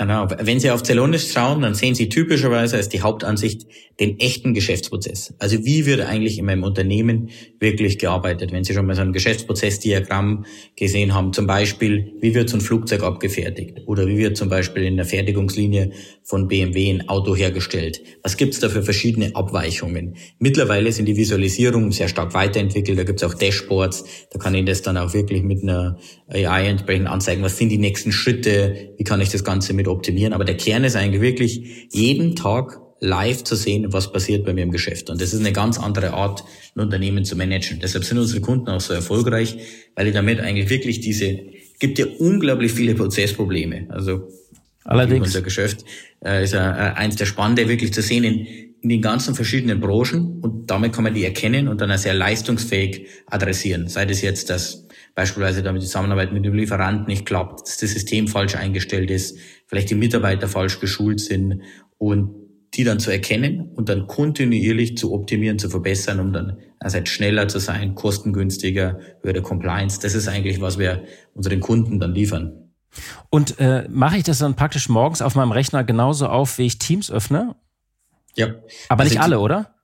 Genau. 0.00 0.26
Wenn 0.38 0.58
Sie 0.60 0.70
auf 0.70 0.82
Celonis 0.82 1.30
schauen, 1.30 1.60
dann 1.60 1.74
sehen 1.74 1.94
Sie 1.94 2.08
typischerweise 2.08 2.78
als 2.78 2.88
die 2.88 3.02
Hauptansicht 3.02 3.66
den 4.00 4.18
echten 4.18 4.54
Geschäftsprozess. 4.54 5.34
Also 5.38 5.62
wie 5.66 5.84
wird 5.84 6.00
eigentlich 6.00 6.38
in 6.38 6.46
meinem 6.46 6.62
Unternehmen 6.62 7.28
wirklich 7.58 7.98
gearbeitet? 7.98 8.50
Wenn 8.50 8.64
Sie 8.64 8.72
schon 8.72 8.86
mal 8.86 8.96
so 8.96 9.02
ein 9.02 9.12
Geschäftsprozessdiagramm 9.12 10.46
gesehen 10.74 11.12
haben, 11.12 11.34
zum 11.34 11.46
Beispiel, 11.46 12.14
wie 12.22 12.34
wird 12.34 12.48
so 12.48 12.56
ein 12.56 12.62
Flugzeug 12.62 13.02
abgefertigt? 13.02 13.82
Oder 13.84 14.06
wie 14.06 14.16
wird 14.16 14.38
zum 14.38 14.48
Beispiel 14.48 14.84
in 14.84 14.96
der 14.96 15.04
Fertigungslinie 15.04 15.90
von 16.22 16.48
BMW 16.48 16.92
ein 16.92 17.08
Auto 17.10 17.36
hergestellt? 17.36 18.00
Was 18.22 18.38
gibt 18.38 18.54
es 18.54 18.60
da 18.60 18.70
für 18.70 18.82
verschiedene 18.82 19.36
Abweichungen? 19.36 20.16
Mittlerweile 20.38 20.92
sind 20.92 21.04
die 21.04 21.18
Visualisierungen 21.18 21.92
sehr 21.92 22.08
stark 22.08 22.32
weiterentwickelt. 22.32 22.98
Da 22.98 23.04
gibt 23.04 23.22
es 23.22 23.28
auch 23.28 23.34
Dashboards. 23.34 24.04
Da 24.30 24.38
kann 24.38 24.54
ich 24.54 24.64
das 24.64 24.80
dann 24.80 24.96
auch 24.96 25.12
wirklich 25.12 25.42
mit 25.42 25.62
einer 25.62 25.98
AI 26.28 26.68
entsprechend 26.68 27.06
anzeigen. 27.06 27.42
Was 27.42 27.58
sind 27.58 27.68
die 27.68 27.76
nächsten 27.76 28.12
Schritte? 28.12 28.94
Wie 28.96 29.04
kann 29.04 29.20
ich 29.20 29.28
das 29.28 29.44
Ganze 29.44 29.74
mit 29.74 29.89
optimieren? 29.90 30.32
Aber 30.32 30.44
der 30.44 30.56
Kern 30.56 30.84
ist 30.84 30.96
eigentlich 30.96 31.20
wirklich 31.20 31.88
jeden 31.90 32.36
Tag 32.36 32.80
live 33.00 33.44
zu 33.44 33.56
sehen, 33.56 33.92
was 33.92 34.12
passiert 34.12 34.44
bei 34.44 34.52
mir 34.52 34.62
im 34.62 34.70
Geschäft. 34.70 35.08
Und 35.10 35.20
das 35.20 35.32
ist 35.32 35.40
eine 35.40 35.52
ganz 35.52 35.78
andere 35.78 36.12
Art, 36.12 36.44
ein 36.76 36.80
Unternehmen 36.80 37.24
zu 37.24 37.34
managen. 37.34 37.80
Deshalb 37.80 38.04
sind 38.04 38.18
unsere 38.18 38.40
Kunden 38.40 38.68
auch 38.68 38.80
so 38.80 38.92
erfolgreich, 38.92 39.56
weil 39.96 40.06
die 40.06 40.12
damit 40.12 40.40
eigentlich 40.40 40.68
wirklich 40.68 41.00
diese, 41.00 41.38
gibt 41.78 41.98
ja 41.98 42.06
unglaublich 42.18 42.72
viele 42.72 42.94
Prozessprobleme. 42.94 43.86
Also 43.88 44.28
Allerdings. 44.84 45.26
Unser 45.26 45.42
Geschäft 45.42 45.84
äh, 46.24 46.42
ist 46.42 46.54
äh, 46.54 46.58
eins 46.58 47.16
der 47.16 47.26
Spannende, 47.26 47.68
wirklich 47.68 47.92
zu 47.92 48.02
sehen 48.02 48.24
in, 48.24 48.46
in 48.80 48.88
den 48.88 49.02
ganzen 49.02 49.34
verschiedenen 49.34 49.80
Branchen 49.80 50.40
und 50.40 50.70
damit 50.70 50.92
kann 50.92 51.04
man 51.04 51.14
die 51.14 51.24
erkennen 51.24 51.68
und 51.68 51.80
dann 51.80 51.90
auch 51.90 51.98
sehr 51.98 52.14
leistungsfähig 52.14 53.06
adressieren. 53.26 53.88
Sei 53.88 54.06
das 54.06 54.22
jetzt, 54.22 54.48
dass 54.48 54.86
beispielsweise 55.14 55.62
damit 55.62 55.82
die 55.82 55.86
Zusammenarbeit 55.86 56.32
mit 56.32 56.44
dem 56.44 56.54
Lieferanten 56.54 57.06
nicht 57.06 57.26
klappt, 57.26 57.62
dass 57.62 57.78
das 57.78 57.90
System 57.90 58.28
falsch 58.28 58.54
eingestellt 58.54 59.10
ist, 59.10 59.38
vielleicht 59.66 59.90
die 59.90 59.94
Mitarbeiter 59.94 60.48
falsch 60.48 60.80
geschult 60.80 61.20
sind 61.20 61.62
und 61.98 62.34
die 62.74 62.84
dann 62.84 63.00
zu 63.00 63.10
erkennen 63.10 63.70
und 63.74 63.88
dann 63.88 64.06
kontinuierlich 64.06 64.96
zu 64.96 65.12
optimieren, 65.12 65.58
zu 65.58 65.68
verbessern, 65.68 66.20
um 66.20 66.32
dann 66.32 66.58
also 66.78 67.04
schneller 67.04 67.48
zu 67.48 67.58
sein, 67.58 67.94
kostengünstiger, 67.94 69.00
höhere 69.22 69.42
Compliance. 69.42 69.98
Das 70.00 70.14
ist 70.14 70.28
eigentlich, 70.28 70.60
was 70.60 70.78
wir 70.78 71.04
unseren 71.34 71.60
Kunden 71.60 71.98
dann 71.98 72.14
liefern. 72.14 72.70
Und 73.28 73.58
äh, 73.58 73.86
mache 73.88 74.18
ich 74.18 74.24
das 74.24 74.38
dann 74.38 74.56
praktisch 74.56 74.88
morgens 74.88 75.22
auf 75.22 75.34
meinem 75.34 75.52
Rechner 75.52 75.84
genauso 75.84 76.26
auf, 76.28 76.58
wie 76.58 76.66
ich 76.66 76.78
Teams 76.78 77.10
öffne? 77.10 77.56
Ja. 78.36 78.54
Aber 78.88 79.02
also 79.02 79.14
nicht 79.14 79.22
alle, 79.22 79.40
oder? 79.40 79.74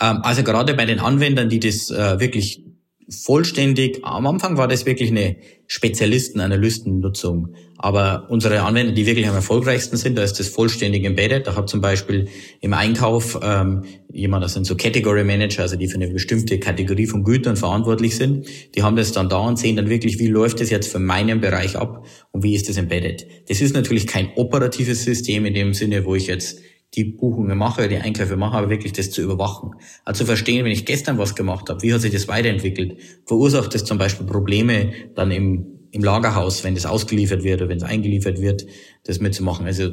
Ähm, 0.00 0.20
also 0.22 0.42
gerade 0.42 0.74
bei 0.74 0.86
den 0.86 1.00
Anwendern, 1.00 1.48
die 1.48 1.60
das 1.60 1.90
äh, 1.90 2.20
wirklich 2.20 2.64
vollständig, 3.10 4.04
am 4.04 4.26
Anfang 4.26 4.56
war 4.56 4.68
das 4.68 4.84
wirklich 4.84 5.10
eine 5.10 5.36
Spezialisten-Analysten-Nutzung. 5.66 7.54
Aber 7.78 8.26
unsere 8.28 8.62
Anwender, 8.62 8.92
die 8.92 9.06
wirklich 9.06 9.28
am 9.28 9.34
erfolgreichsten 9.34 9.96
sind, 9.96 10.18
da 10.18 10.24
ist 10.24 10.40
das 10.40 10.48
vollständig 10.48 11.04
embedded. 11.04 11.46
Da 11.46 11.54
hat 11.54 11.68
zum 11.68 11.80
Beispiel 11.80 12.28
im 12.60 12.72
Einkauf 12.72 13.38
ähm, 13.42 13.84
jemand, 14.12 14.44
das 14.44 14.54
sind 14.54 14.66
so 14.66 14.74
Category 14.76 15.24
Manager, 15.24 15.62
also 15.62 15.76
die 15.76 15.86
für 15.86 15.94
eine 15.94 16.08
bestimmte 16.08 16.58
Kategorie 16.58 17.06
von 17.06 17.22
Gütern 17.22 17.56
verantwortlich 17.56 18.16
sind. 18.16 18.46
Die 18.74 18.82
haben 18.82 18.96
das 18.96 19.12
dann 19.12 19.28
da 19.28 19.38
und 19.38 19.58
sehen 19.58 19.76
dann 19.76 19.88
wirklich, 19.88 20.18
wie 20.18 20.26
läuft 20.26 20.60
das 20.60 20.70
jetzt 20.70 20.90
für 20.90 20.98
meinen 20.98 21.40
Bereich 21.40 21.76
ab 21.76 22.04
und 22.32 22.42
wie 22.42 22.54
ist 22.54 22.68
das 22.68 22.76
embedded. 22.76 23.26
Das 23.48 23.60
ist 23.60 23.74
natürlich 23.74 24.06
kein 24.06 24.30
operatives 24.34 25.04
System 25.04 25.46
in 25.46 25.54
dem 25.54 25.72
Sinne, 25.72 26.04
wo 26.04 26.14
ich 26.14 26.26
jetzt 26.26 26.60
die 26.94 27.04
Buchungen 27.04 27.56
mache, 27.58 27.88
die 27.88 27.98
Einkäufe 27.98 28.36
mache, 28.36 28.56
aber 28.56 28.70
wirklich 28.70 28.92
das 28.92 29.10
zu 29.10 29.22
überwachen. 29.22 29.72
Also 30.04 30.20
zu 30.20 30.26
verstehen, 30.26 30.64
wenn 30.64 30.72
ich 30.72 30.86
gestern 30.86 31.18
was 31.18 31.34
gemacht 31.34 31.68
habe, 31.68 31.82
wie 31.82 31.92
hat 31.92 32.00
sich 32.00 32.12
das 32.12 32.28
weiterentwickelt? 32.28 32.98
Verursacht 33.26 33.74
das 33.74 33.84
zum 33.84 33.98
Beispiel 33.98 34.26
Probleme 34.26 34.92
dann 35.14 35.30
im, 35.30 35.66
im 35.90 36.02
Lagerhaus, 36.02 36.64
wenn 36.64 36.74
das 36.74 36.86
ausgeliefert 36.86 37.44
wird 37.44 37.60
oder 37.60 37.68
wenn 37.68 37.78
es 37.78 37.84
eingeliefert 37.84 38.40
wird, 38.40 38.66
das 39.04 39.20
mitzumachen. 39.20 39.66
Also 39.66 39.92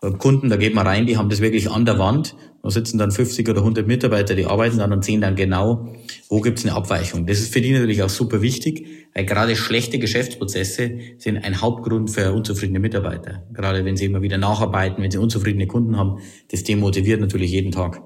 Kunden, 0.00 0.50
da 0.50 0.56
geht 0.56 0.74
man 0.74 0.86
rein, 0.86 1.06
die 1.06 1.16
haben 1.16 1.30
das 1.30 1.40
wirklich 1.40 1.70
an 1.70 1.86
der 1.86 1.98
Wand. 1.98 2.36
Da 2.62 2.70
sitzen 2.70 2.98
dann 2.98 3.12
50 3.12 3.48
oder 3.48 3.60
100 3.60 3.86
Mitarbeiter, 3.86 4.34
die 4.34 4.44
arbeiten 4.44 4.78
dann 4.78 4.92
und 4.92 5.04
sehen 5.04 5.20
dann 5.20 5.36
genau, 5.36 5.94
wo 6.28 6.40
gibt 6.40 6.58
es 6.58 6.64
eine 6.64 6.74
Abweichung. 6.74 7.26
Das 7.26 7.38
ist 7.38 7.52
für 7.52 7.60
die 7.60 7.72
natürlich 7.72 8.02
auch 8.02 8.08
super 8.08 8.42
wichtig, 8.42 8.86
weil 9.14 9.24
gerade 9.24 9.56
schlechte 9.56 9.98
Geschäftsprozesse 9.98 10.98
sind 11.18 11.38
ein 11.38 11.60
Hauptgrund 11.60 12.10
für 12.10 12.32
unzufriedene 12.32 12.80
Mitarbeiter. 12.80 13.44
Gerade 13.52 13.84
wenn 13.84 13.96
sie 13.96 14.06
immer 14.06 14.20
wieder 14.20 14.36
nacharbeiten, 14.36 15.02
wenn 15.02 15.10
sie 15.10 15.18
unzufriedene 15.18 15.66
Kunden 15.66 15.96
haben, 15.96 16.18
das 16.50 16.64
demotiviert 16.64 17.20
natürlich 17.20 17.52
jeden 17.52 17.72
Tag. 17.72 18.02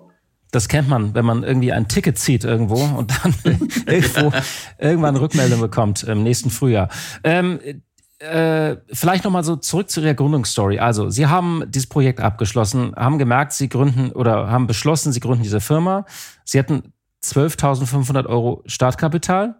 Das 0.52 0.68
kennt 0.68 0.88
man, 0.88 1.14
wenn 1.14 1.24
man 1.24 1.44
irgendwie 1.44 1.72
ein 1.72 1.86
Ticket 1.86 2.18
zieht 2.18 2.44
irgendwo 2.44 2.82
und 2.82 3.12
dann 3.22 3.34
irgendwo 3.86 4.32
irgendwann 4.78 5.16
Rückmeldung 5.16 5.60
bekommt 5.60 6.02
im 6.02 6.22
nächsten 6.22 6.50
Frühjahr. 6.50 6.88
Ähm, 7.22 7.60
äh, 8.20 8.76
vielleicht 8.92 9.24
nochmal 9.24 9.44
so 9.44 9.56
zurück 9.56 9.90
zu 9.90 10.00
Ihrer 10.00 10.14
Gründungsstory. 10.14 10.78
Also, 10.78 11.10
Sie 11.10 11.26
haben 11.26 11.64
dieses 11.68 11.88
Projekt 11.88 12.20
abgeschlossen, 12.20 12.94
haben 12.96 13.18
gemerkt, 13.18 13.52
Sie 13.52 13.68
gründen 13.68 14.12
oder 14.12 14.50
haben 14.50 14.66
beschlossen, 14.66 15.12
Sie 15.12 15.20
gründen 15.20 15.42
diese 15.42 15.60
Firma. 15.60 16.04
Sie 16.44 16.58
hatten 16.58 16.92
12.500 17.24 18.26
Euro 18.26 18.62
Startkapital. 18.66 19.56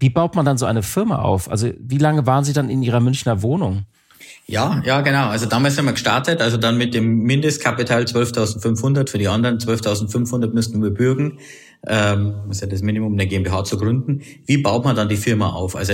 Wie 0.00 0.10
baut 0.10 0.36
man 0.36 0.44
dann 0.44 0.58
so 0.58 0.66
eine 0.66 0.82
Firma 0.82 1.18
auf? 1.18 1.50
Also, 1.50 1.70
wie 1.78 1.98
lange 1.98 2.26
waren 2.26 2.44
Sie 2.44 2.52
dann 2.52 2.70
in 2.70 2.82
Ihrer 2.82 3.00
Münchner 3.00 3.42
Wohnung? 3.42 3.84
Ja, 4.46 4.80
ja, 4.84 5.02
genau. 5.02 5.28
Also 5.28 5.46
damals 5.46 5.76
haben 5.76 5.84
wir 5.84 5.92
gestartet, 5.92 6.40
also 6.40 6.56
dann 6.56 6.78
mit 6.78 6.94
dem 6.94 7.22
Mindestkapital 7.22 8.04
12.500, 8.04 9.10
für 9.10 9.18
die 9.18 9.28
anderen 9.28 9.58
12.500 9.58 10.52
müssten 10.54 10.82
wir 10.82 10.90
bürgen. 10.90 11.38
Ähm, 11.86 12.34
das 12.46 12.56
ist 12.56 12.60
ja 12.62 12.66
das 12.66 12.82
Minimum, 12.82 13.12
eine 13.12 13.26
GmbH 13.26 13.64
zu 13.64 13.76
gründen. 13.76 14.22
Wie 14.46 14.58
baut 14.58 14.84
man 14.84 14.96
dann 14.96 15.08
die 15.08 15.16
Firma 15.16 15.50
auf? 15.50 15.76
Also 15.76 15.92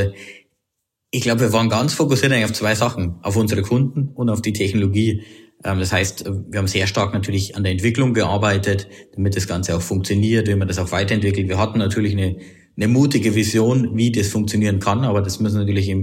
ich 1.15 1.21
glaube, 1.21 1.43
wir 1.43 1.53
waren 1.53 1.69
ganz 1.69 1.95
fokussiert 1.95 2.33
eigentlich 2.33 2.47
auf 2.47 2.53
zwei 2.55 2.75
Sachen, 2.75 3.15
auf 3.23 3.37
unsere 3.37 3.63
Kunden 3.63 4.09
und 4.15 4.29
auf 4.31 4.43
die 4.43 4.53
Technologie. 4.53 5.23
Ähm, 5.63 5.79
das 5.79 5.93
heißt, 5.93 6.25
wir 6.51 6.59
haben 6.59 6.67
sehr 6.67 6.89
stark 6.89 7.15
natürlich 7.15 7.55
an 7.55 7.63
der 7.63 7.71
Entwicklung 7.71 8.15
gearbeitet, 8.15 8.89
damit 9.15 9.37
das 9.37 9.47
Ganze 9.47 9.77
auch 9.77 9.81
funktioniert, 9.81 10.49
wie 10.49 10.57
man 10.57 10.67
das 10.67 10.79
auch 10.79 10.91
weiterentwickelt. 10.91 11.49
Wir 11.49 11.59
hatten 11.59 11.79
natürlich 11.79 12.15
eine, 12.15 12.39
eine 12.77 12.89
mutige 12.89 13.37
Vision, 13.37 13.97
wie 13.97 14.11
das 14.11 14.27
funktionieren 14.27 14.81
kann, 14.81 15.05
aber 15.05 15.23
das 15.23 15.39
müssen 15.39 15.55
wir 15.55 15.61
natürlich 15.61 15.95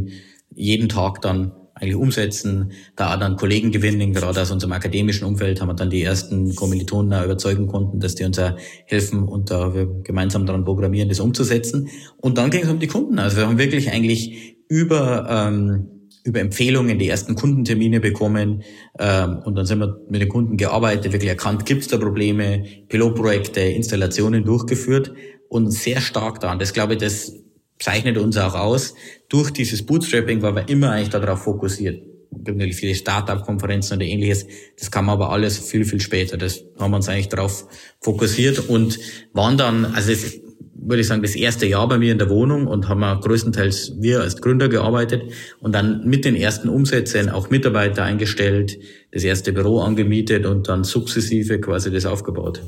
jeden 0.55 0.87
Tag 0.87 1.21
dann 1.21 1.51
eigentlich 1.73 1.95
umsetzen, 1.95 2.71
da 2.95 3.17
dann 3.17 3.35
Kollegen 3.35 3.71
gewinnen, 3.71 4.13
gerade 4.13 4.39
aus 4.41 4.51
unserem 4.51 4.71
akademischen 4.71 5.25
Umfeld 5.25 5.59
haben 5.59 5.69
wir 5.69 5.73
dann 5.73 5.89
die 5.89 6.03
ersten 6.03 6.55
Kommilitonen 6.55 7.23
überzeugen 7.23 7.67
konnten, 7.67 7.99
dass 7.99 8.15
die 8.15 8.23
uns 8.23 8.39
helfen 8.85 9.23
und 9.23 9.49
da 9.49 9.73
wir 9.73 9.87
gemeinsam 10.03 10.45
daran 10.45 10.63
programmieren, 10.63 11.09
das 11.09 11.19
umzusetzen. 11.19 11.89
Und 12.17 12.37
dann 12.37 12.49
ging 12.49 12.63
es 12.63 12.69
um 12.69 12.79
die 12.79 12.87
Kunden. 12.87 13.19
Also 13.19 13.37
wir 13.37 13.47
haben 13.47 13.57
wirklich 13.57 13.91
eigentlich 13.91 14.60
über, 14.71 15.27
ähm, 15.29 16.09
über 16.23 16.39
Empfehlungen 16.39 16.97
die 16.97 17.09
ersten 17.09 17.35
Kundentermine 17.35 17.99
bekommen 17.99 18.63
ähm, 18.97 19.39
und 19.43 19.55
dann 19.55 19.65
sind 19.65 19.79
wir 19.79 19.99
mit 20.09 20.21
den 20.21 20.29
Kunden 20.29 20.55
gearbeitet, 20.55 21.11
wirklich 21.11 21.29
erkannt, 21.29 21.65
gibt 21.65 21.81
es 21.81 21.89
da 21.89 21.97
Probleme, 21.97 22.63
Pilotprojekte, 22.87 23.59
Installationen 23.59 24.45
durchgeführt 24.45 25.11
und 25.49 25.71
sehr 25.71 25.99
stark 25.99 26.39
daran. 26.39 26.57
Das 26.57 26.71
glaube 26.71 26.93
ich, 26.93 26.99
das 26.99 27.33
zeichnet 27.79 28.17
uns 28.17 28.37
auch 28.37 28.55
aus. 28.55 28.93
Durch 29.27 29.51
dieses 29.51 29.85
Bootstrapping 29.85 30.41
war 30.41 30.55
wir 30.55 30.69
immer 30.69 30.91
eigentlich 30.91 31.09
darauf 31.09 31.43
fokussiert. 31.43 32.01
gibt 32.31 32.57
natürlich 32.57 32.77
viele 32.77 32.95
Startup-Konferenzen 32.95 33.97
oder 33.97 34.05
ähnliches. 34.05 34.47
Das 34.79 34.89
kam 34.89 35.09
aber 35.09 35.31
alles 35.31 35.57
viel, 35.57 35.83
viel 35.83 35.99
später. 35.99 36.37
Das 36.37 36.63
haben 36.79 36.91
wir 36.91 36.95
uns 36.95 37.09
eigentlich 37.09 37.27
darauf 37.27 37.67
fokussiert 37.99 38.69
und 38.69 38.97
waren 39.33 39.57
dann, 39.57 39.83
also 39.83 40.11
das, 40.11 40.39
würde 40.81 41.01
ich 41.01 41.07
sagen, 41.07 41.21
das 41.21 41.35
erste 41.35 41.65
Jahr 41.65 41.87
bei 41.87 41.97
mir 41.97 42.11
in 42.11 42.17
der 42.17 42.29
Wohnung 42.29 42.67
und 42.67 42.89
haben 42.89 42.99
wir 42.99 43.19
größtenteils 43.19 43.93
wir 43.99 44.21
als 44.21 44.41
Gründer 44.41 44.67
gearbeitet 44.67 45.31
und 45.59 45.73
dann 45.73 46.05
mit 46.05 46.25
den 46.25 46.35
ersten 46.35 46.69
Umsätzen 46.69 47.29
auch 47.29 47.49
Mitarbeiter 47.49 48.03
eingestellt, 48.03 48.77
das 49.11 49.23
erste 49.23 49.53
Büro 49.53 49.79
angemietet 49.79 50.45
und 50.45 50.67
dann 50.67 50.83
sukzessive 50.83 51.59
quasi 51.59 51.91
das 51.91 52.05
aufgebaut. 52.05 52.61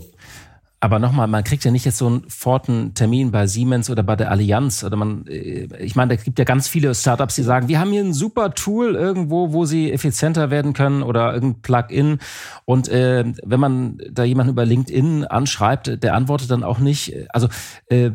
Aber 0.84 1.00
nochmal, 1.00 1.28
man 1.28 1.46
kriegt 1.46 1.64
ja 1.64 1.72
nicht 1.72 1.86
jetzt 1.86 1.98
so 1.98 2.08
einen 2.08 2.30
forten 2.30 2.94
Termin 2.94 3.32
bei 3.32 3.48
Siemens 3.48 3.90
oder 3.90 4.04
bei 4.04 4.18
der 4.18 4.30
Allianz. 4.30 4.84
Oder 4.84 4.98
man, 4.98 5.26
äh, 5.28 5.70
ich 5.80 5.96
meine, 5.96 6.18
da 6.18 6.22
gibt 6.22 6.38
ja 6.38 6.44
ganz 6.44 6.68
viele 6.68 6.94
Startups, 6.94 7.36
die 7.36 7.44
sagen, 7.44 7.70
wir 7.70 7.80
haben 7.80 7.92
hier 7.92 8.04
ein 8.04 8.12
super 8.14 8.54
Tool 8.54 8.96
irgendwo, 8.96 9.54
wo 9.54 9.64
sie 9.64 9.94
effizienter 9.94 10.52
werden 10.52 10.74
können 10.74 11.02
oder 11.02 11.34
irgendein 11.34 11.62
Plugin. 11.62 12.20
Und 12.66 12.90
äh, 12.90 13.24
wenn 13.46 13.60
man 13.62 13.98
da 14.12 14.26
jemanden 14.26 14.52
über 14.52 14.66
LinkedIn 14.66 15.24
anschreibt, 15.24 16.04
der 16.04 16.16
antwortet 16.16 16.52
dann 16.52 16.66
auch 16.66 16.80
nicht. 16.80 17.16
Also 17.30 17.48
äh, 17.88 18.12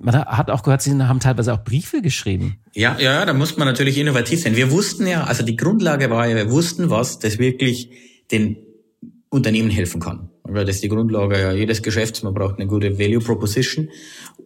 man 0.00 0.24
hat 0.24 0.50
auch 0.50 0.62
gehört, 0.62 0.80
sie 0.80 0.98
haben 1.02 1.20
teilweise 1.20 1.52
auch 1.52 1.62
Briefe 1.62 2.00
geschrieben. 2.00 2.60
Ja, 2.72 2.96
ja, 2.98 3.26
da 3.26 3.34
muss 3.34 3.58
man 3.58 3.68
natürlich 3.68 3.98
innovativ 3.98 4.40
sein. 4.40 4.56
Wir 4.56 4.70
wussten 4.70 5.06
ja, 5.06 5.24
also 5.24 5.44
die 5.44 5.56
Grundlage 5.56 6.08
war 6.08 6.26
ja, 6.26 6.34
wir 6.34 6.50
wussten 6.50 6.88
was, 6.88 7.18
das 7.18 7.38
wirklich 7.38 7.90
den 8.30 8.56
Unternehmen 9.32 9.70
helfen 9.70 10.00
kann. 10.00 10.28
Weil 10.44 10.66
das 10.66 10.76
ist 10.76 10.84
die 10.84 10.88
Grundlage 10.88 11.40
ja 11.40 11.52
jedes 11.52 11.82
Geschäfts. 11.82 12.22
Man 12.22 12.34
braucht 12.34 12.56
eine 12.58 12.66
gute 12.66 12.98
Value 12.98 13.20
Proposition. 13.20 13.88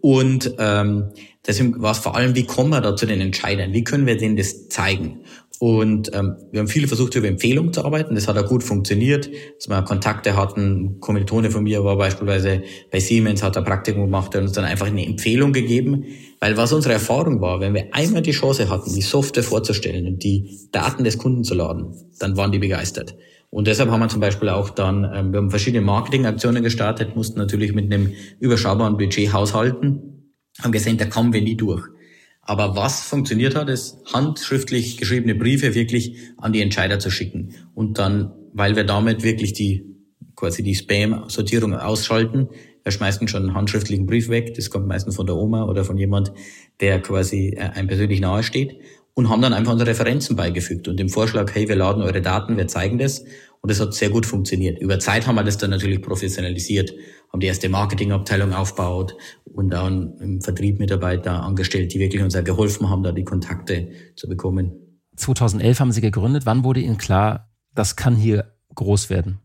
Und 0.00 0.54
ähm, 0.58 1.10
deswegen 1.44 1.82
war 1.82 1.90
es 1.90 1.98
vor 1.98 2.14
allem, 2.14 2.36
wie 2.36 2.44
kommen 2.44 2.70
wir 2.70 2.80
da 2.80 2.94
zu 2.94 3.04
den 3.04 3.20
Entscheidern? 3.20 3.72
Wie 3.72 3.82
können 3.82 4.06
wir 4.06 4.16
denen 4.16 4.36
das 4.36 4.68
zeigen? 4.68 5.22
Und 5.58 6.14
ähm, 6.14 6.36
wir 6.52 6.60
haben 6.60 6.68
viele 6.68 6.86
versucht, 6.86 7.16
über 7.16 7.26
Empfehlungen 7.26 7.72
zu 7.72 7.84
arbeiten. 7.84 8.14
Das 8.14 8.28
hat 8.28 8.38
auch 8.38 8.46
gut 8.46 8.62
funktioniert, 8.62 9.28
dass 9.56 9.68
wir 9.68 9.82
Kontakte 9.82 10.36
hatten. 10.36 11.00
Kommilitone 11.00 11.50
von 11.50 11.64
mir 11.64 11.82
war 11.82 11.96
beispielsweise 11.96 12.62
bei 12.92 13.00
Siemens, 13.00 13.42
hat 13.42 13.56
ein 13.56 13.64
Praktikum 13.64 14.02
gemacht 14.02 14.36
und 14.36 14.42
uns 14.42 14.52
dann 14.52 14.66
einfach 14.66 14.86
eine 14.86 15.04
Empfehlung 15.04 15.52
gegeben. 15.52 16.04
Weil 16.38 16.56
was 16.56 16.72
unsere 16.72 16.94
Erfahrung 16.94 17.40
war, 17.40 17.58
wenn 17.58 17.74
wir 17.74 17.88
einmal 17.92 18.22
die 18.22 18.32
Chance 18.32 18.68
hatten, 18.68 18.94
die 18.94 19.02
Software 19.02 19.42
vorzustellen 19.42 20.06
und 20.06 20.22
die 20.22 20.68
Daten 20.70 21.02
des 21.02 21.18
Kunden 21.18 21.42
zu 21.42 21.54
laden, 21.54 21.92
dann 22.20 22.36
waren 22.36 22.52
die 22.52 22.58
begeistert. 22.58 23.16
Und 23.56 23.68
deshalb 23.68 23.90
haben 23.90 24.00
wir 24.00 24.08
zum 24.10 24.20
Beispiel 24.20 24.50
auch 24.50 24.68
dann, 24.68 25.10
ähm, 25.14 25.32
wir 25.32 25.38
haben 25.38 25.48
verschiedene 25.48 25.82
Marketingaktionen 25.82 26.62
gestartet, 26.62 27.16
mussten 27.16 27.38
natürlich 27.38 27.72
mit 27.72 27.90
einem 27.90 28.12
überschaubaren 28.38 28.98
Budget 28.98 29.32
haushalten, 29.32 30.34
haben 30.60 30.72
gesehen, 30.72 30.98
da 30.98 31.06
kommen 31.06 31.32
wir 31.32 31.40
nie 31.40 31.56
durch. 31.56 31.82
Aber 32.42 32.76
was 32.76 33.00
funktioniert 33.00 33.54
hat, 33.54 33.70
ist 33.70 33.96
handschriftlich 34.12 34.98
geschriebene 34.98 35.34
Briefe 35.34 35.74
wirklich 35.74 36.18
an 36.36 36.52
die 36.52 36.60
Entscheider 36.60 36.98
zu 36.98 37.10
schicken. 37.10 37.54
Und 37.74 37.98
dann, 37.98 38.34
weil 38.52 38.76
wir 38.76 38.84
damit 38.84 39.22
wirklich 39.22 39.54
die, 39.54 39.86
quasi 40.34 40.62
die 40.62 40.74
Spam-Sortierung 40.74 41.72
ausschalten, 41.72 42.50
wir 42.82 42.92
schmeißen 42.92 43.26
schon 43.26 43.44
einen 43.44 43.54
handschriftlichen 43.54 44.04
Brief 44.04 44.28
weg, 44.28 44.52
das 44.52 44.68
kommt 44.68 44.86
meistens 44.86 45.16
von 45.16 45.24
der 45.24 45.36
Oma 45.36 45.64
oder 45.64 45.82
von 45.82 45.96
jemand, 45.96 46.30
der 46.80 47.00
quasi 47.00 47.54
äh, 47.56 47.70
einem 47.70 47.88
persönlich 47.88 48.20
nahe 48.20 48.42
steht 48.42 48.76
und 49.16 49.30
haben 49.30 49.40
dann 49.40 49.54
einfach 49.54 49.72
unsere 49.72 49.90
Referenzen 49.90 50.36
beigefügt 50.36 50.88
und 50.88 50.98
dem 50.98 51.08
Vorschlag, 51.08 51.52
hey, 51.54 51.68
wir 51.68 51.74
laden 51.74 52.02
eure 52.02 52.20
Daten, 52.20 52.58
wir 52.58 52.68
zeigen 52.68 52.98
das. 52.98 53.24
Und 53.62 53.70
das 53.70 53.80
hat 53.80 53.94
sehr 53.94 54.10
gut 54.10 54.26
funktioniert. 54.26 54.78
Über 54.78 54.98
Zeit 54.98 55.26
haben 55.26 55.36
wir 55.36 55.42
das 55.42 55.56
dann 55.56 55.70
natürlich 55.70 56.02
professionalisiert, 56.02 56.92
haben 57.32 57.40
die 57.40 57.46
erste 57.46 57.70
Marketingabteilung 57.70 58.52
aufgebaut 58.52 59.16
und 59.44 59.70
dann 59.70 60.18
im 60.20 60.42
Vertrieb 60.42 60.78
Mitarbeiter 60.78 61.42
angestellt, 61.42 61.94
die 61.94 61.98
wirklich 61.98 62.22
uns 62.22 62.34
ja 62.34 62.42
geholfen 62.42 62.90
haben, 62.90 63.02
da 63.02 63.10
die 63.10 63.24
Kontakte 63.24 63.88
zu 64.16 64.28
bekommen. 64.28 65.00
2011 65.16 65.80
haben 65.80 65.92
Sie 65.92 66.02
gegründet. 66.02 66.44
Wann 66.44 66.62
wurde 66.62 66.80
Ihnen 66.80 66.98
klar, 66.98 67.50
das 67.74 67.96
kann 67.96 68.16
hier 68.16 68.52
groß 68.74 69.08
werden? 69.08 69.38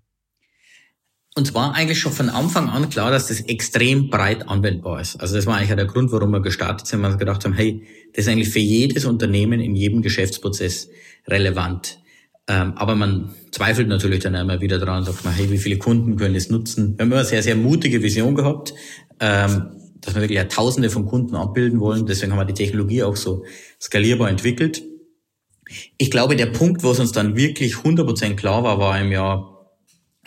Uns 1.36 1.54
war 1.54 1.74
eigentlich 1.76 2.00
schon 2.00 2.12
von 2.12 2.30
Anfang 2.30 2.70
an 2.70 2.90
klar, 2.90 3.10
dass 3.10 3.28
das 3.28 3.42
extrem 3.42 4.10
breit 4.10 4.50
anwendbar 4.50 5.00
ist. 5.00 5.16
Also 5.22 5.36
das 5.36 5.46
war 5.46 5.56
eigentlich 5.56 5.74
der 5.74 5.86
Grund, 5.86 6.12
warum 6.12 6.32
wir 6.32 6.42
gestartet 6.42 6.88
sind, 6.88 7.02
weil 7.02 7.12
wir 7.12 7.18
gedacht 7.18 7.46
haben, 7.46 7.54
hey, 7.54 7.84
das 8.14 8.26
ist 8.26 8.32
eigentlich 8.32 8.50
für 8.50 8.60
jedes 8.60 9.06
Unternehmen 9.06 9.62
in 9.62 9.76
jedem 9.76 10.02
Geschäftsprozess 10.02 10.90
relevant. 11.28 12.00
Ähm, 12.48 12.74
aber 12.76 12.96
man 12.96 13.34
zweifelt 13.52 13.88
natürlich 13.88 14.20
dann 14.20 14.36
immer 14.36 14.60
wieder 14.60 14.78
dran, 14.78 15.06
sagt 15.06 15.24
man, 15.24 15.34
hey, 15.34 15.50
wie 15.50 15.58
viele 15.58 15.78
Kunden 15.78 16.18
können 16.18 16.34
das 16.34 16.50
nutzen? 16.50 16.98
Wir 16.98 17.04
haben 17.04 17.12
immer 17.12 17.18
eine 17.18 17.26
sehr, 17.26 17.44
sehr 17.44 17.56
mutige 17.56 18.04
Vision 18.04 18.36
gehabt, 18.36 18.74
ähm, 19.22 19.72
dass 20.02 20.16
wir 20.16 20.22
wirklich 20.22 20.42
Tausende 20.50 20.90
von 20.90 21.06
Kunden 21.06 21.36
abbilden 21.36 21.80
wollen. 21.80 22.06
Deswegen 22.08 22.34
haben 22.34 22.40
wir 22.40 22.46
die 22.46 22.54
Technologie 22.54 23.04
auch 23.04 23.16
so 23.16 23.46
skalierbar 23.80 24.30
entwickelt. 24.30 24.84
Ich 25.98 26.12
glaube, 26.12 26.36
der 26.36 26.48
Punkt, 26.48 26.84
wo 26.84 26.92
es 26.92 27.00
uns 27.00 27.14
dann 27.14 27.38
wirklich 27.38 27.76
100% 27.76 28.36
klar 28.36 28.64
war, 28.64 28.80
war 28.80 29.00
im 29.00 29.12
Jahr 29.12 29.51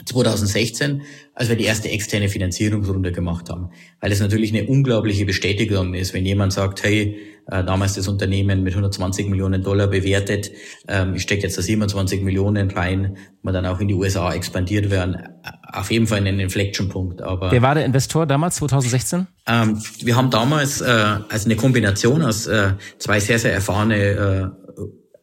2016, 0.05 1.03
als 1.35 1.49
wir 1.49 1.57
die 1.57 1.64
erste 1.64 1.90
externe 1.90 2.29
Finanzierungsrunde 2.29 3.12
gemacht 3.12 3.51
haben. 3.51 3.71
Weil 4.01 4.12
es 4.12 4.21
natürlich 4.21 4.53
eine 4.55 4.69
unglaubliche 4.69 5.27
Bestätigung 5.27 5.95
ist, 5.95 6.14
wenn 6.14 6.25
jemand 6.25 6.53
sagt, 6.53 6.83
hey, 6.83 7.17
äh, 7.47 7.62
damals 7.62 7.95
das 7.95 8.09
Unternehmen 8.09 8.62
mit 8.62 8.73
120 8.73 9.29
Millionen 9.29 9.62
Dollar 9.62 9.88
bewertet, 9.88 10.51
ähm, 10.88 11.14
ich 11.14 11.23
stecke 11.23 11.43
jetzt 11.43 11.59
da 11.59 11.62
27 11.62 12.23
Millionen 12.23 12.71
rein, 12.71 13.19
wir 13.43 13.53
dann 13.53 13.67
auch 13.67 13.81
in 13.81 13.88
die 13.88 13.95
USA 13.95 14.33
expandiert 14.33 14.90
werden. 14.90 15.14
Äh, 15.14 15.29
auf 15.73 15.90
jeden 15.90 16.07
Fall 16.07 16.19
einen 16.19 16.40
Inflection-Punkt. 16.40 17.21
Aber 17.21 17.51
Wer 17.51 17.62
war 17.62 17.75
der 17.75 17.85
Investor 17.85 18.27
damals, 18.27 18.57
2016? 18.57 19.27
Ähm, 19.47 19.83
wir 20.01 20.17
haben 20.17 20.31
damals 20.31 20.81
äh, 20.81 20.85
also 21.29 21.47
eine 21.47 21.57
Kombination 21.57 22.23
aus 22.23 22.47
äh, 22.47 22.73
zwei 22.99 23.21
sehr, 23.21 23.38
sehr 23.38 23.53
erfahrene 23.53 23.97
äh, 23.97 24.63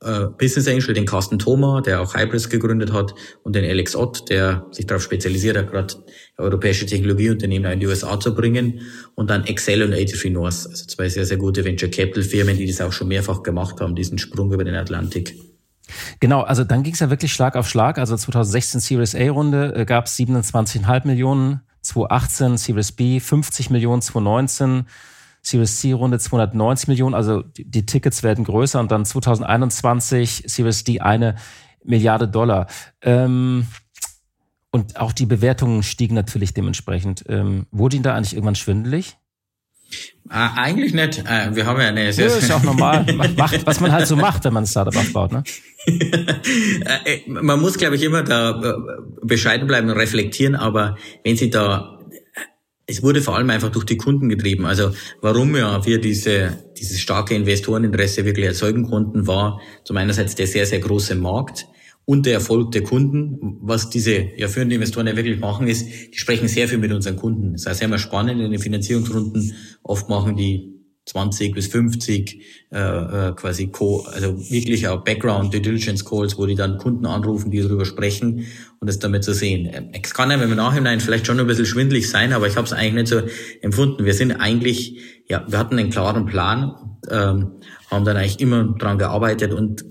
äh, 0.02 0.28
Business 0.38 0.68
Angel, 0.68 0.94
den 0.94 1.06
Carsten 1.06 1.40
Thoma, 1.40 1.82
der 1.82 2.02
auch 2.02 2.16
Hybrids 2.16 2.50
gegründet 2.50 2.92
hat, 2.92 3.14
und 3.44 3.56
den 3.56 3.66
Alex 3.66 3.96
Ott, 3.96 4.30
der 4.30 4.66
sich 4.72 4.88
darauf 4.88 5.04
spezialisiert 5.04 5.58
hat, 5.58 5.72
gerade 5.72 5.94
europäische 6.38 6.86
Technologieunternehmen 6.86 7.72
in 7.72 7.80
die 7.80 7.88
USA 7.88 8.20
zu 8.20 8.34
bringen. 8.34 8.82
Und 9.16 9.30
dann 9.30 9.46
Excel 9.46 9.84
und 9.84 9.92
83 9.92 10.32
North, 10.32 10.68
also 10.68 10.86
zwei 10.86 11.10
sehr, 11.10 11.26
sehr 11.26 11.38
gute 11.38 11.64
Venture 11.64 11.90
Capital 11.90 12.24
Firmen, 12.24 12.58
die 12.58 12.66
das 12.66 12.82
auch 12.82 12.92
schon 12.92 13.08
mehrfach 13.08 13.44
gemacht 13.44 13.80
haben, 13.80 13.96
diesen 13.96 14.18
Sprung 14.18 14.52
über 14.52 14.64
den 14.64 14.76
Atlantik. 14.76 15.36
Genau, 16.20 16.42
also 16.42 16.64
dann 16.64 16.84
ging 16.84 16.94
es 16.94 17.00
ja 17.00 17.10
wirklich 17.10 17.34
Schlag 17.34 17.56
auf 17.56 17.68
Schlag. 17.68 17.98
Also 17.98 18.16
2016 18.16 18.80
Series 18.82 19.16
A-Runde 19.16 19.74
äh, 19.76 19.86
gab 19.86 20.06
es 20.06 20.18
27,5 20.18 21.08
Millionen, 21.08 21.62
2018 21.82 22.58
Series 22.58 22.92
B 22.92 23.20
50 23.20 23.70
Millionen, 23.70 24.02
2019 24.02 24.86
Series 25.41 25.80
C 25.80 25.93
Runde 25.93 26.19
290 26.19 26.88
Millionen, 26.88 27.15
also 27.15 27.41
die, 27.41 27.69
die 27.69 27.86
Tickets 27.86 28.23
werden 28.23 28.43
größer 28.43 28.80
und 28.80 28.91
dann 28.91 29.06
2021 29.06 30.43
Series 30.45 30.84
D 30.84 30.99
eine 30.99 31.36
Milliarde 31.84 32.27
Dollar. 32.27 32.67
Ähm, 33.01 33.67
und 34.71 34.97
auch 34.97 35.12
die 35.12 35.25
Bewertungen 35.25 35.84
stiegen 35.84 36.15
natürlich 36.15 36.54
dementsprechend. 36.54 37.25
Ähm, 37.27 37.67
wurde 37.71 37.97
Ihnen 37.97 38.04
da 38.04 38.15
eigentlich 38.15 38.34
irgendwann 38.34 38.56
schwindelig? 38.56 39.17
Äh, 40.30 40.47
eigentlich 40.56 40.93
nicht. 40.93 41.19
Äh, 41.19 41.54
wir 41.54 41.65
haben 41.65 41.82
ja 41.82 41.88
eine 41.88 42.13
sehr. 42.13 42.30
Ja, 42.30 42.36
ist 42.38 42.51
auch 42.51 42.63
normal. 42.63 43.06
macht, 43.38 43.65
was 43.65 43.82
man 43.82 43.91
halt 43.91 44.08
so 44.08 44.15
macht, 44.15 44.45
wenn 44.45 44.54
man 44.54 44.63
ein 44.63 44.67
Startup 44.67 44.95
aufbaut, 44.95 45.34
ne? 45.34 45.43
Äh, 45.86 47.21
man 47.27 47.60
muss, 47.60 47.77
glaube 47.77 47.95
ich, 47.95 48.04
immer 48.04 48.23
da 48.23 48.77
bescheiden 49.23 49.67
bleiben 49.67 49.89
und 49.89 49.97
reflektieren, 49.97 50.56
aber 50.56 50.95
wenn 51.23 51.36
Sie 51.36 51.49
da 51.49 51.99
es 52.91 53.01
wurde 53.01 53.21
vor 53.21 53.36
allem 53.36 53.49
einfach 53.49 53.71
durch 53.71 53.86
die 53.86 53.97
Kunden 53.97 54.30
getrieben. 54.30 54.65
Also 54.65 54.91
warum 55.21 55.56
ja 55.56 55.86
wir 55.86 55.99
diese, 55.99 56.58
dieses 56.77 56.99
starke 56.99 57.34
Investoreninteresse 57.36 58.25
wirklich 58.25 58.45
erzeugen 58.45 58.84
konnten, 58.84 59.27
war 59.27 59.62
zum 59.84 59.97
einerseits 59.97 60.36
der 60.36 60.47
sehr, 60.47 60.65
sehr 60.65 60.80
große 60.80 61.15
Markt 61.15 61.67
und 62.06 62.25
der 62.25 62.34
Erfolg 62.34 62.71
der 62.71 62.84
Kunden. 62.84 63.58
Was 63.62 63.89
diese 63.89 64.30
ja, 64.36 64.47
führenden 64.47 64.75
Investoren 64.75 65.08
ja 65.08 65.15
wirklich 65.15 65.39
machen, 65.39 65.67
ist, 65.67 65.88
die 65.88 66.17
sprechen 66.17 66.47
sehr 66.47 66.67
viel 66.67 66.77
mit 66.77 66.91
unseren 66.91 67.15
Kunden. 67.15 67.54
Das 67.54 67.65
heißt, 67.65 67.80
sehr 67.80 67.97
spannend 67.97 68.41
in 68.41 68.51
den 68.51 68.60
Finanzierungsrunden. 68.60 69.56
Oft 69.84 70.10
machen 70.10 70.36
die 70.36 70.81
20 71.06 71.54
bis 71.54 71.68
50 71.68 72.42
äh, 72.72 72.78
äh, 72.78 73.34
quasi 73.34 73.68
Co 73.68 74.02
also 74.02 74.38
wirklich 74.52 74.88
auch 74.88 75.04
Background 75.04 75.54
Due 75.54 75.60
Diligence 75.60 76.06
Calls, 76.06 76.38
wo 76.38 76.46
die 76.46 76.56
dann 76.56 76.78
Kunden 76.78 77.06
anrufen, 77.06 77.50
die 77.50 77.62
darüber 77.62 77.86
sprechen 77.86 78.46
und 78.80 78.88
das 78.88 79.00
damit 79.00 79.24
zu 79.24 79.34
sehen. 79.34 79.70
Ähm, 79.72 79.90
es 79.92 80.14
kann 80.14 80.32
einem 80.32 80.52
im 80.52 80.56
Nachhinein 80.56 81.00
vielleicht 81.00 81.26
schon 81.26 81.40
ein 81.40 81.48
bisschen 81.48 81.66
schwindlig 81.66 82.10
sein, 82.10 82.34
aber 82.34 82.48
ich 82.48 82.56
habe 82.56 82.68
es 82.68 82.74
eigentlich 82.74 82.94
nicht 82.94 83.08
so 83.08 83.22
empfunden. 83.62 84.06
Wir 84.06 84.14
sind 84.14 84.34
eigentlich, 84.34 85.24
ja, 85.28 85.44
wir 85.48 85.58
hatten 85.58 85.80
einen 85.80 85.90
klaren 85.90 86.26
Plan, 86.26 86.76
ähm, 87.10 87.60
haben 87.90 88.06
dann 88.06 88.18
eigentlich 88.18 88.40
immer 88.40 88.64
dran 88.78 89.00
gearbeitet 89.00 89.54
und 89.54 89.84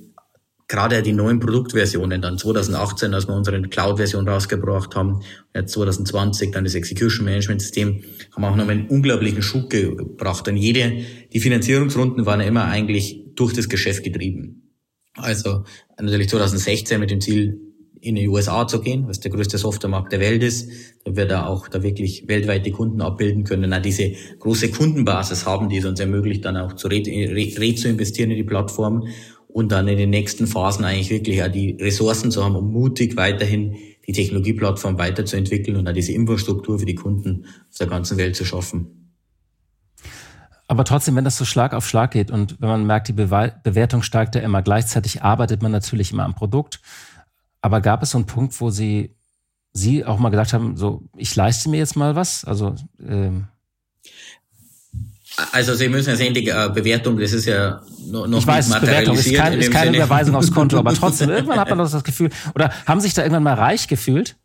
gerade 0.71 1.03
die 1.03 1.13
neuen 1.13 1.41
Produktversionen, 1.41 2.23
dann 2.23 2.39
2018, 2.39 3.13
als 3.13 3.27
wir 3.27 3.35
unsere 3.35 3.61
Cloud-Version 3.61 4.27
rausgebracht 4.29 4.95
haben, 4.95 5.21
jetzt 5.53 5.73
2020 5.73 6.53
dann 6.53 6.63
das 6.63 6.77
Execution 6.77 7.25
Management 7.25 7.61
System, 7.61 8.05
haben 8.35 8.45
auch 8.45 8.55
nochmal 8.55 8.77
einen 8.77 8.87
unglaublichen 8.87 9.43
Schub 9.43 9.69
gebracht. 9.69 10.47
Und 10.47 10.57
jede, 10.57 11.05
die 11.33 11.41
Finanzierungsrunden 11.41 12.25
waren 12.25 12.41
immer 12.41 12.67
eigentlich 12.67 13.21
durch 13.35 13.53
das 13.53 13.69
Geschäft 13.69 14.05
getrieben. 14.05 14.71
Also 15.17 15.65
natürlich 16.01 16.29
2016 16.29 17.01
mit 17.01 17.11
dem 17.11 17.21
Ziel, 17.21 17.61
in 18.03 18.15
die 18.15 18.29
USA 18.29 18.67
zu 18.67 18.81
gehen, 18.81 19.07
was 19.09 19.21
der 19.21 19.31
größte 19.31 19.59
Softwaremarkt 19.59 20.11
der 20.13 20.21
Welt 20.21 20.43
ist, 20.43 20.71
da 21.05 21.17
wir 21.17 21.27
da 21.27 21.47
auch 21.47 21.69
da 21.69 21.83
wirklich 21.83 22.29
weltweit 22.29 22.65
die 22.65 22.71
Kunden 22.71 23.03
abbilden 23.03 23.45
können, 23.45 23.71
auch 23.75 23.83
diese 23.83 24.13
große 24.39 24.71
Kundenbasis 24.71 25.45
haben, 25.45 25.69
die 25.69 25.79
es 25.79 25.85
uns 25.85 26.01
ermöglicht, 26.01 26.47
dann 26.47 26.57
auch 26.57 26.73
zu 26.75 26.89
re, 26.89 27.03
re, 27.05 27.55
re 27.59 27.75
zu 27.75 27.89
investieren 27.89 28.31
in 28.31 28.39
die 28.39 28.45
Plattform 28.45 29.07
und 29.53 29.73
dann 29.73 29.89
in 29.89 29.99
den 29.99 30.11
nächsten 30.11 30.47
Phasen 30.47 30.85
eigentlich 30.85 31.11
wirklich 31.11 31.43
auch 31.43 31.49
die 31.49 31.73
Ressourcen 31.81 32.31
zu 32.31 32.45
haben, 32.45 32.57
um 32.57 32.73
mutig 32.73 33.17
weiterhin 33.17 33.77
die 34.07 34.13
Technologieplattform 34.13 34.99
weiterzuentwickeln 34.99 35.77
und 35.77 35.89
auch 35.89 35.93
diese 35.93 36.13
Infrastruktur 36.13 36.79
für 36.79 36.87
die 36.87 36.95
Kunden 36.95 37.47
auf 37.71 37.79
der 37.79 37.87
ganzen 37.87 38.17
Welt 38.19 38.37
zu 38.37 38.45
schaffen. 38.45 39.13
Aber 40.67 40.85
trotzdem, 40.85 41.17
wenn 41.17 41.25
das 41.25 41.37
so 41.37 41.45
Schlag 41.45 41.75
auf 41.75 41.89
Schlag 41.89 42.13
geht 42.13 42.31
und 42.31 42.61
wenn 42.61 42.69
man 42.69 42.87
merkt, 42.87 43.09
die 43.09 43.13
Bewertung 43.13 44.03
steigt 44.03 44.37
ja 44.37 44.41
immer, 44.41 44.63
gleichzeitig 44.63 45.23
arbeitet 45.23 45.63
man 45.63 45.73
natürlich 45.73 46.13
immer 46.13 46.25
am 46.25 46.35
Produkt. 46.35 46.81
Aber 47.61 47.81
gab 47.81 48.03
es 48.03 48.11
so 48.11 48.19
einen 48.19 48.27
Punkt, 48.27 48.61
wo 48.61 48.71
Sie, 48.71 49.17
Sie 49.73 50.05
auch 50.05 50.19
mal 50.19 50.31
gedacht 50.31 50.53
haben, 50.53 50.77
so, 50.77 51.03
ich 51.17 51.35
leiste 51.35 51.71
mir 51.71 51.79
jetzt 51.79 51.97
mal 51.97 52.15
was? 52.15 52.45
Also, 52.45 52.77
ähm 53.05 53.49
also 55.53 55.75
Sie 55.75 55.89
müssen 55.89 56.11
ja 56.11 56.17
sehen, 56.17 56.35
die 56.35 56.49
äh, 56.49 56.71
Bewertung, 56.73 57.19
das 57.19 57.33
ist 57.33 57.47
ja 57.47 57.83
noch, 58.11 58.27
ich 58.27 58.47
weiß, 58.47 58.69
nicht 58.69 58.81
Bewertung 58.81 59.17
ist, 59.17 59.35
kein, 59.35 59.59
ist 59.59 59.71
keine 59.71 59.93
Sinne. 59.93 59.97
Überweisung 59.99 60.35
aufs 60.35 60.53
Konto, 60.53 60.79
aber 60.79 60.95
trotzdem, 60.95 61.31
irgendwann 61.31 61.59
hat 61.59 61.69
man 61.69 61.79
doch 61.79 61.91
das 61.91 62.05
Gefühl, 62.05 62.31
oder 62.55 62.73
haben 62.87 63.01
sich 63.01 63.15
da 63.15 63.23
irgendwann 63.23 63.45
mal 63.45 63.55
reich 63.55 63.89
gefühlt? 63.89 64.37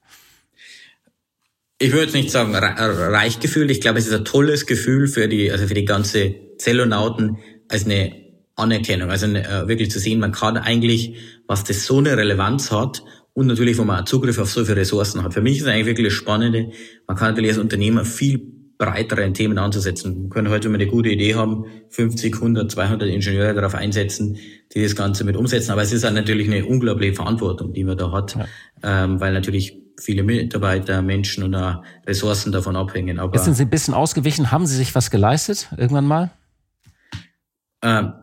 Ich 1.78 1.91
würde 1.91 2.13
nicht 2.13 2.32
sagen 2.32 2.56
reich 2.56 3.39
gefühlt. 3.41 3.69
Ich 3.69 3.82
glaube, 3.82 4.00
es 4.00 4.08
ist 4.08 4.13
ein 4.13 4.24
tolles 4.24 4.65
Gefühl 4.65 5.08
für 5.08 5.28
die, 5.28 5.52
also 5.52 5.67
für 5.67 5.74
die 5.74 5.84
ganze 5.84 6.36
Zellonauten 6.58 7.38
als 7.67 7.86
eine 7.86 8.13
Anerkennung. 8.56 9.12
Also 9.12 9.26
eine, 9.26 9.45
äh, 9.45 9.67
wirklich 9.67 9.91
zu 9.91 10.00
sehen, 10.00 10.19
man 10.19 10.32
kann 10.32 10.56
eigentlich, 10.56 11.15
was 11.48 11.65
das 11.65 11.86
so 11.86 11.98
eine 11.98 12.15
Relevanz 12.15 12.71
hat 12.71 13.04
und 13.34 13.48
natürlich, 13.48 13.78
wo 13.78 13.84
man 13.84 14.06
Zugriff 14.06 14.39
auf 14.39 14.50
so 14.50 14.63
viele 14.63 14.78
Ressourcen 14.78 15.21
hat. 15.21 15.34
Für 15.34 15.41
mich 15.41 15.58
ist 15.58 15.63
es 15.63 15.67
eigentlich 15.67 15.88
wirklich 15.88 16.08
das 16.08 16.13
Spannende. 16.13 16.71
Man 17.08 17.17
kann 17.17 17.32
natürlich 17.32 17.52
als 17.52 17.60
Unternehmer 17.60 18.06
viel 18.06 18.56
breiteren 18.77 19.33
Themen 19.33 19.57
anzusetzen. 19.57 20.23
Wir 20.23 20.29
können 20.29 20.49
heute, 20.49 20.69
wir 20.69 20.75
eine 20.75 20.88
gute 20.88 21.09
Idee 21.09 21.35
haben, 21.35 21.65
50, 21.89 22.35
100, 22.35 22.71
200 22.71 23.09
Ingenieure 23.09 23.53
darauf 23.53 23.75
einsetzen, 23.75 24.38
die 24.73 24.83
das 24.83 24.95
Ganze 24.95 25.23
mit 25.23 25.38
umsetzen. 25.38 25.71
Aber 25.71 25.81
es 25.81 25.93
ist 25.93 26.03
natürlich 26.03 26.47
eine 26.47 26.65
unglaubliche 26.65 27.13
Verantwortung, 27.13 27.73
die 27.73 27.83
man 27.83 27.97
da 27.97 28.11
hat, 28.11 28.35
ja. 28.35 28.45
ähm, 28.83 29.19
weil 29.19 29.33
natürlich 29.33 29.77
viele 29.99 30.23
Mitarbeiter, 30.23 31.01
Menschen 31.01 31.43
und 31.43 31.55
auch 31.55 31.81
Ressourcen 32.05 32.51
davon 32.51 32.75
abhängen. 32.75 33.19
Aber 33.19 33.33
Jetzt 33.33 33.45
sind 33.45 33.53
Sie 33.53 33.63
ein 33.63 33.69
bisschen 33.69 33.93
ausgewichen. 33.93 34.51
Haben 34.51 34.65
Sie 34.65 34.75
sich 34.75 34.93
was 34.93 35.09
geleistet 35.09 35.69
irgendwann 35.77 36.05
mal? 36.05 36.31
Ähm, 37.81 38.13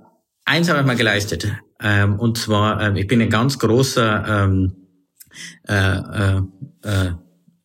eins 0.44 0.68
habe 0.68 0.80
ich 0.80 0.86
mal 0.86 0.96
geleistet. 0.96 1.48
Ähm, 1.80 2.18
und 2.18 2.36
zwar, 2.36 2.80
ähm, 2.82 2.96
ich 2.96 3.06
bin 3.06 3.22
ein 3.22 3.30
ganz 3.30 3.58
großer 3.58 4.44
ähm, 4.44 4.76
äh, 5.66 5.74
äh, 5.74 6.42
äh, 6.82 7.12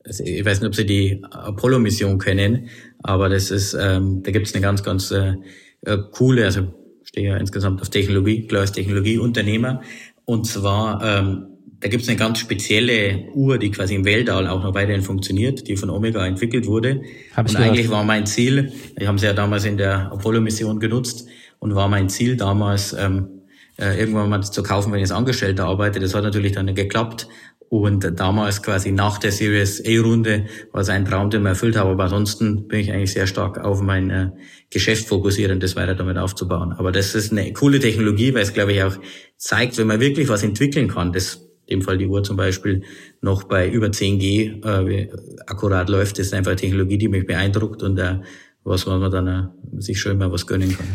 ich 0.08 0.46
weiß 0.46 0.62
nicht, 0.62 0.67
ob 0.67 0.76
Sie 0.76 0.86
die 0.86 1.22
Apollo-Mission 1.30 2.20
kennen, 2.20 2.70
aber 3.04 3.30
das 3.30 3.52
ist, 3.52 3.74
ähm, 3.80 4.24
da 4.24 4.32
gibt 4.32 4.48
es 4.48 4.54
eine 4.54 4.62
ganz, 4.62 4.84
ganz 4.84 5.12
äh, 5.12 5.34
äh, 5.82 5.98
coole, 6.12 6.46
also 6.46 6.74
ich 7.02 7.10
stehe 7.10 7.30
ja 7.30 7.38
insgesamt 7.38 7.82
auf 7.82 7.89
Technologie, 7.89 8.48
klar 8.48 8.62
als 8.62 8.72
Technologieunternehmer. 8.72 9.82
Und 10.26 10.46
zwar, 10.46 11.02
ähm, 11.04 11.48
da 11.80 11.88
gibt 11.88 12.04
es 12.04 12.10
eine 12.10 12.17
ganz 12.17 12.39
spezielle 12.39 13.26
Uhr, 13.34 13.58
die 13.58 13.72
quasi 13.72 13.96
im 13.96 14.04
Weltall 14.04 14.48
auch 14.48 14.63
noch 14.63 14.74
weiterhin 14.74 15.04
funktioniert, 15.04 15.67
die 15.67 15.78
von 15.78 15.89
Omega 15.89 16.26
entwickelt 16.26 16.65
wurde. 16.65 17.02
Hab 17.36 17.48
und 17.48 17.56
eigentlich 17.56 17.89
war 17.89 18.04
mein 18.04 18.26
Ziel, 18.26 18.74
ich 18.98 19.08
habe 19.08 19.20
sie 19.20 19.26
ja 19.26 19.34
damals 19.34 19.63
in 19.65 19.78
der 19.78 20.12
Apollo-Mission 20.12 20.80
genutzt 20.80 21.28
und 21.60 21.76
war 21.76 21.88
mein 21.88 22.10
Ziel 22.10 22.36
damals, 22.36 22.93
ähm, 22.93 23.38
äh, 23.80 24.00
irgendwann 24.00 24.30
mal 24.30 24.41
zu 24.41 24.63
kaufen, 24.63 24.91
wenn 24.91 25.00
ich 25.00 25.04
als 25.04 25.12
Angestellter 25.12 25.65
arbeite. 25.65 26.00
Das 26.00 26.15
hat 26.15 26.24
natürlich 26.24 26.54
dann 26.54 26.65
nicht 26.65 26.78
geklappt. 26.78 27.28
Und 27.69 28.19
damals 28.19 28.63
quasi 28.63 28.91
nach 28.91 29.17
der 29.17 29.32
Series 29.32 29.84
A-Runde 29.86 30.45
war 30.71 30.82
es 30.82 30.89
ein 30.89 31.03
Traum, 31.03 31.30
den 31.30 31.41
ich 31.41 31.47
erfüllt 31.47 31.75
habe. 31.75 31.91
Aber 31.91 32.06
ansonsten 32.06 32.67
bin 32.67 32.80
ich 32.80 32.91
eigentlich 32.93 33.12
sehr 33.12 33.27
stark 33.27 33.60
auf 33.60 33.82
mein 33.82 34.10
äh, 34.10 34.30
Geschäft 34.69 35.08
fokussiert 35.08 35.51
und 35.51 35.62
das 35.62 35.75
weiter 35.75 35.95
damit 35.95 36.17
aufzubauen. 36.17 36.73
Aber 36.73 36.93
das 36.93 37.13
ist 37.13 37.32
eine 37.32 37.51
coole 37.51 37.80
Technologie, 37.80 38.34
weil 38.34 38.43
es, 38.43 38.53
glaube 38.53 38.71
ich, 38.73 38.84
auch 38.84 38.95
zeigt, 39.36 39.77
wenn 39.77 39.88
man 39.88 39.99
wirklich 39.99 40.30
was 40.30 40.43
entwickeln 40.43 40.88
kann, 40.88 41.12
das 41.12 41.43
in 41.65 41.80
dem 41.80 41.82
Fall 41.82 41.97
die 41.97 42.08
Uhr 42.08 42.23
zum 42.23 42.38
Beispiel 42.38 42.84
noch 43.21 43.43
bei 43.43 43.69
über 43.69 43.88
10G 43.88 44.65
äh, 44.65 45.10
akkurat 45.47 45.89
läuft, 45.89 46.17
das 46.17 46.27
ist 46.27 46.34
einfach 46.34 46.51
eine 46.51 46.60
Technologie, 46.62 46.97
die 46.97 47.10
mich 47.10 47.25
beeindruckt 47.25 47.84
und 47.84 47.99
äh, 47.99 48.19
was 48.63 48.86
man 48.86 49.12
dann 49.12 49.27
äh, 49.27 49.82
sich 49.82 49.99
schon 49.99 50.13
immer 50.13 50.32
was 50.32 50.47
gönnen 50.47 50.75
kann. 50.75 50.88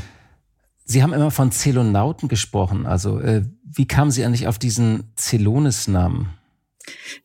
Sie 0.84 1.02
haben 1.02 1.12
immer 1.12 1.30
von 1.30 1.52
Zelonauten 1.52 2.28
gesprochen. 2.28 2.86
Also 2.86 3.18
äh, 3.20 3.42
wie 3.64 3.86
kamen 3.86 4.10
Sie 4.10 4.24
eigentlich 4.24 4.46
auf 4.46 4.58
diesen 4.58 5.12
Zelonis-Namen? 5.16 6.28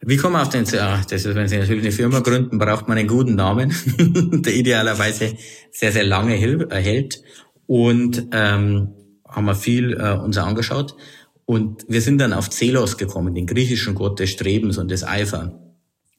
Wie 0.02 0.17
kommen 0.17 0.36
wir 0.36 0.41
auf 0.41 0.50
den, 0.50 0.65
ach, 0.80 1.06
das 1.06 1.26
ist, 1.26 1.36
wenn 1.36 1.48
Sie 1.48 1.58
natürlich 1.58 1.84
eine 1.84 1.91
Firma 1.91 2.20
gründen, 2.20 2.60
braucht 2.60 2.88
man 2.88 2.98
einen 2.98 3.08
guten 3.08 3.36
Namen, 3.36 3.74
der 4.43 4.54
idealerweise 4.54 5.36
sehr, 5.72 5.91
sehr 5.91 6.04
lange 6.04 6.34
hält. 6.34 7.22
Und 7.65 8.28
ähm, 8.32 8.93
haben 9.28 9.46
wir 9.46 9.56
viel 9.56 9.93
äh, 9.93 10.13
uns 10.13 10.38
angeschaut. 10.38 10.96
Und 11.46 11.86
wir 11.88 12.02
sind 12.02 12.20
dann 12.20 12.34
auf 12.34 12.50
Zelos 12.50 12.98
gekommen, 12.98 13.34
den 13.34 13.46
griechischen 13.46 13.96
Gott 13.96 14.20
des 14.20 14.32
Strebens 14.32 14.78
und 14.78 14.91
des 14.91 15.04
Eifer. 15.04 15.60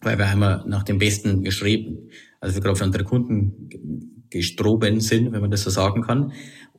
Weil 0.01 0.19
wir 0.19 0.27
einmal 0.27 0.65
nach 0.67 0.85
dem 0.85 0.99
Besten 0.99 1.43
geschrieben, 1.43 2.11
also 2.41 2.55
wir 2.55 2.63
gerade 2.63 2.77
für 2.77 2.85
unsere 2.85 3.05
Kunden 3.05 4.25
gestroben 4.31 5.01
sind, 5.01 5.33
wenn 5.33 5.41
man 5.41 5.51
das 5.51 5.63
so 5.63 5.71
sagen 5.71 6.03
kann. 6.03 6.33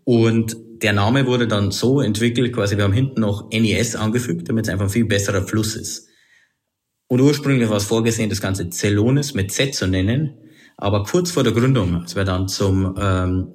Und 0.04 0.58
der 0.82 0.93
Name 0.93 1.28
wurde 1.28 1.48
dann 1.48 1.72
so 1.72 2.02
entwickelt, 2.02 2.54
quasi 2.54 2.78
wir 2.78 2.86
haben 2.86 2.93
hinten 2.93 3.22
noch 3.22 3.50
NES 3.52 3.95
angefügt, 3.95 4.50
damit 4.50 4.65
es 4.65 4.72
einfach 4.72 4.86
ein 4.86 4.91
viel 4.91 5.06
besserer 5.06 5.41
Fluss 5.41 5.76
ist. 5.76 6.09
Und 7.10 7.22
ursprünglich 7.22 7.67
war 7.69 7.78
es 7.78 7.86
vorgesehen, 7.86 8.30
das 8.30 8.39
Ganze 8.39 8.69
Celonis 8.69 9.34
mit 9.34 9.52
Z 9.52 9.74
zu 9.74 9.88
nennen. 9.88 10.36
Aber 10.78 11.04
kurz 11.04 11.32
vor 11.32 11.43
der 11.43 11.54
Gründung, 11.54 12.04
als 12.04 12.15
wir 12.15 12.24
dann 12.24 12.48
zum 12.48 12.95
ähm, 13.02 13.48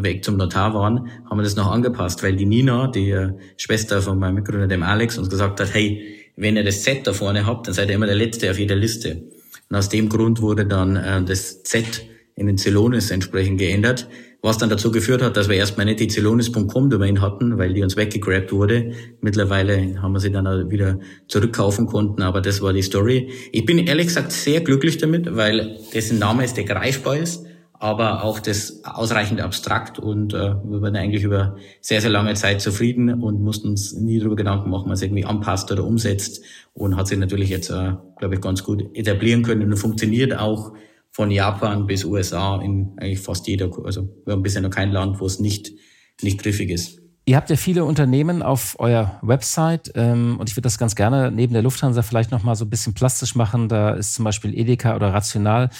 Weg 0.00 0.24
zum 0.24 0.38
Notar 0.38 0.72
waren, 0.72 1.08
haben 1.28 1.38
wir 1.38 1.44
das 1.44 1.54
noch 1.54 1.70
angepasst, 1.70 2.22
weil 2.22 2.34
die 2.34 2.46
Nina, 2.46 2.88
die 2.88 3.10
äh, 3.10 3.34
Schwester 3.58 4.00
von 4.00 4.18
meinem 4.18 4.36
Mitgründer, 4.36 4.66
dem 4.66 4.82
Alex, 4.82 5.18
uns 5.18 5.28
gesagt 5.28 5.60
hat, 5.60 5.74
hey, 5.74 6.02
wenn 6.36 6.56
ihr 6.56 6.64
das 6.64 6.82
Z 6.82 7.06
da 7.06 7.12
vorne 7.12 7.46
habt, 7.46 7.66
dann 7.66 7.74
seid 7.74 7.90
ihr 7.90 7.96
immer 7.96 8.06
der 8.06 8.16
Letzte 8.16 8.50
auf 8.50 8.58
jeder 8.58 8.76
Liste. 8.76 9.22
Und 9.68 9.76
aus 9.76 9.90
dem 9.90 10.08
Grund 10.08 10.40
wurde 10.40 10.66
dann 10.66 10.96
äh, 10.96 11.22
das 11.22 11.62
Z 11.64 12.06
in 12.34 12.46
den 12.46 12.56
Celonis 12.56 13.10
entsprechend 13.10 13.58
geändert, 13.58 14.08
was 14.42 14.58
dann 14.58 14.68
dazu 14.68 14.90
geführt 14.90 15.22
hat, 15.22 15.36
dass 15.36 15.48
wir 15.48 15.56
erstmal 15.56 15.86
nicht 15.86 16.00
die 16.00 16.08
Celonis.com 16.08 16.90
Domain 16.90 17.20
hatten, 17.20 17.58
weil 17.58 17.72
die 17.72 17.82
uns 17.82 17.96
weggegrabt 17.96 18.52
wurde. 18.52 18.92
Mittlerweile 19.20 20.02
haben 20.02 20.12
wir 20.12 20.20
sie 20.20 20.32
dann 20.32 20.68
wieder 20.68 20.98
zurückkaufen 21.28 21.86
konnten, 21.86 22.22
aber 22.22 22.40
das 22.40 22.60
war 22.60 22.72
die 22.72 22.82
Story. 22.82 23.30
Ich 23.52 23.64
bin 23.64 23.78
ehrlich 23.78 24.08
gesagt 24.08 24.32
sehr 24.32 24.60
glücklich 24.60 24.98
damit, 24.98 25.36
weil 25.36 25.78
dessen 25.94 26.18
Name 26.18 26.44
ist, 26.44 26.56
der 26.56 26.64
greifbar 26.64 27.18
ist, 27.18 27.46
aber 27.82 28.24
auch 28.24 28.40
das 28.40 28.84
ausreichend 28.84 29.40
abstrakt 29.40 30.00
und 30.00 30.34
äh, 30.34 30.54
wir 30.64 30.82
waren 30.82 30.96
eigentlich 30.96 31.22
über 31.22 31.56
sehr, 31.80 32.00
sehr 32.00 32.10
lange 32.10 32.34
Zeit 32.34 32.60
zufrieden 32.60 33.22
und 33.22 33.40
mussten 33.42 33.68
uns 33.68 33.92
nie 33.92 34.18
darüber 34.18 34.36
Gedanken 34.36 34.70
machen, 34.70 34.90
was 34.90 35.02
irgendwie 35.02 35.24
anpasst 35.24 35.70
oder 35.70 35.84
umsetzt 35.84 36.42
und 36.74 36.96
hat 36.96 37.06
sich 37.06 37.18
natürlich 37.18 37.48
jetzt, 37.48 37.70
äh, 37.70 37.94
glaube 38.18 38.34
ich, 38.34 38.40
ganz 38.40 38.64
gut 38.64 38.84
etablieren 38.94 39.42
können 39.44 39.62
und 39.62 39.76
funktioniert 39.76 40.36
auch 40.36 40.72
von 41.12 41.30
Japan 41.30 41.86
bis 41.86 42.04
USA 42.04 42.60
in 42.60 42.96
eigentlich 42.98 43.20
fast 43.20 43.46
jeder, 43.46 43.70
also 43.84 44.08
wir 44.24 44.32
haben 44.32 44.42
bisher 44.42 44.62
noch 44.62 44.70
kein 44.70 44.90
Land, 44.90 45.20
wo 45.20 45.26
es 45.26 45.38
nicht, 45.38 45.70
nicht 46.22 46.42
griffig 46.42 46.70
ist. 46.70 47.00
Ihr 47.24 47.36
habt 47.36 47.50
ja 47.50 47.56
viele 47.56 47.84
Unternehmen 47.84 48.42
auf 48.42 48.80
eurer 48.80 49.20
Website 49.22 49.92
ähm, 49.94 50.38
und 50.40 50.50
ich 50.50 50.56
würde 50.56 50.64
das 50.66 50.78
ganz 50.78 50.96
gerne 50.96 51.30
neben 51.30 51.52
der 51.52 51.62
Lufthansa 51.62 52.02
vielleicht 52.02 52.32
nochmal 52.32 52.56
so 52.56 52.64
ein 52.64 52.70
bisschen 52.70 52.94
plastisch 52.94 53.36
machen. 53.36 53.68
Da 53.68 53.90
ist 53.90 54.14
zum 54.14 54.24
Beispiel 54.24 54.58
Edeka 54.58 54.96
oder 54.96 55.14
Rational. 55.14 55.70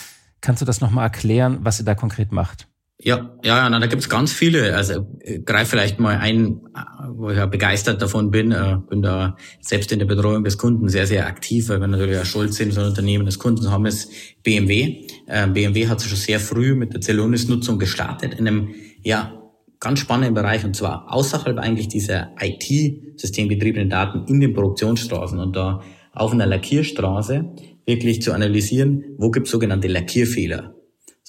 Kannst 0.40 0.62
du 0.62 0.66
das 0.66 0.80
nochmal 0.80 1.04
erklären, 1.04 1.58
was 1.62 1.80
ihr 1.80 1.84
da 1.84 1.96
konkret 1.96 2.30
macht? 2.30 2.68
Ja, 3.04 3.36
ja, 3.42 3.68
na, 3.68 3.80
da 3.80 3.86
gibt's 3.86 4.08
ganz 4.08 4.32
viele. 4.32 4.76
Also 4.76 5.06
äh, 5.20 5.40
greif 5.40 5.68
vielleicht 5.68 5.98
mal 5.98 6.18
ein, 6.18 6.60
wo 7.08 7.30
ich 7.30 7.36
ja 7.36 7.46
begeistert 7.46 8.00
davon 8.00 8.30
bin. 8.30 8.52
Äh, 8.52 8.76
bin 8.88 9.02
da 9.02 9.36
selbst 9.60 9.90
in 9.90 9.98
der 9.98 10.06
Betreuung 10.06 10.44
des 10.44 10.56
Kunden 10.56 10.88
sehr, 10.88 11.08
sehr 11.08 11.26
aktiv, 11.26 11.68
weil 11.68 11.80
wir 11.80 11.88
natürlich 11.88 12.14
ja 12.14 12.24
stolz 12.24 12.56
sind, 12.56 12.72
so 12.72 12.80
ein 12.80 12.86
Unternehmen 12.86 13.26
des 13.26 13.40
Kunden 13.40 13.68
haben, 13.72 13.86
ist 13.86 14.08
BMW. 14.44 15.08
Äh, 15.26 15.48
BMW 15.48 15.88
hat 15.88 16.00
schon 16.00 16.16
sehr 16.16 16.38
früh 16.38 16.76
mit 16.76 16.94
der 16.94 17.00
Celonis-Nutzung 17.00 17.80
gestartet 17.80 18.34
in 18.34 18.46
einem, 18.46 18.74
ja, 19.02 19.36
ganz 19.80 19.98
spannenden 19.98 20.34
Bereich 20.34 20.64
und 20.64 20.76
zwar 20.76 21.12
außerhalb 21.12 21.58
eigentlich 21.58 21.88
dieser 21.88 22.30
IT-systembetriebenen 22.40 23.90
Daten 23.90 24.26
in 24.28 24.38
den 24.38 24.54
Produktionsstraßen 24.54 25.40
und 25.40 25.56
da 25.56 25.82
auf 26.12 26.32
einer 26.32 26.46
Lackierstraße 26.46 27.52
wirklich 27.84 28.22
zu 28.22 28.32
analysieren, 28.32 29.02
wo 29.18 29.32
gibt's 29.32 29.50
sogenannte 29.50 29.88
Lackierfehler. 29.88 30.76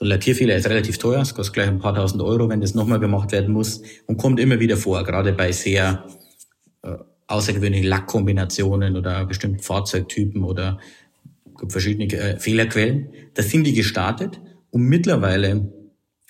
So 0.03 0.07
ein 0.07 0.09
Lackierfehler 0.09 0.57
ist 0.57 0.67
relativ 0.67 0.97
teuer, 0.97 1.21
es 1.21 1.33
kostet 1.33 1.53
gleich 1.53 1.69
ein 1.69 1.79
paar 1.79 1.95
tausend 1.95 2.21
Euro, 2.21 2.49
wenn 2.49 2.59
das 2.59 2.75
nochmal 2.75 2.99
gemacht 2.99 3.31
werden 3.31 3.53
muss 3.53 3.83
und 4.05 4.17
kommt 4.17 4.37
immer 4.37 4.59
wieder 4.59 4.75
vor, 4.75 5.01
gerade 5.05 5.31
bei 5.31 5.53
sehr 5.53 6.05
äh, 6.81 6.97
außergewöhnlichen 7.27 7.87
Lackkombinationen 7.87 8.97
oder 8.97 9.25
bestimmten 9.25 9.59
Fahrzeugtypen 9.59 10.43
oder 10.43 10.77
verschiedene 11.69 12.11
äh, 12.11 12.37
Fehlerquellen. 12.37 13.13
Da 13.33 13.43
sind 13.43 13.63
die 13.63 13.71
gestartet 13.71 14.41
und 14.71 14.81
mittlerweile 14.81 15.71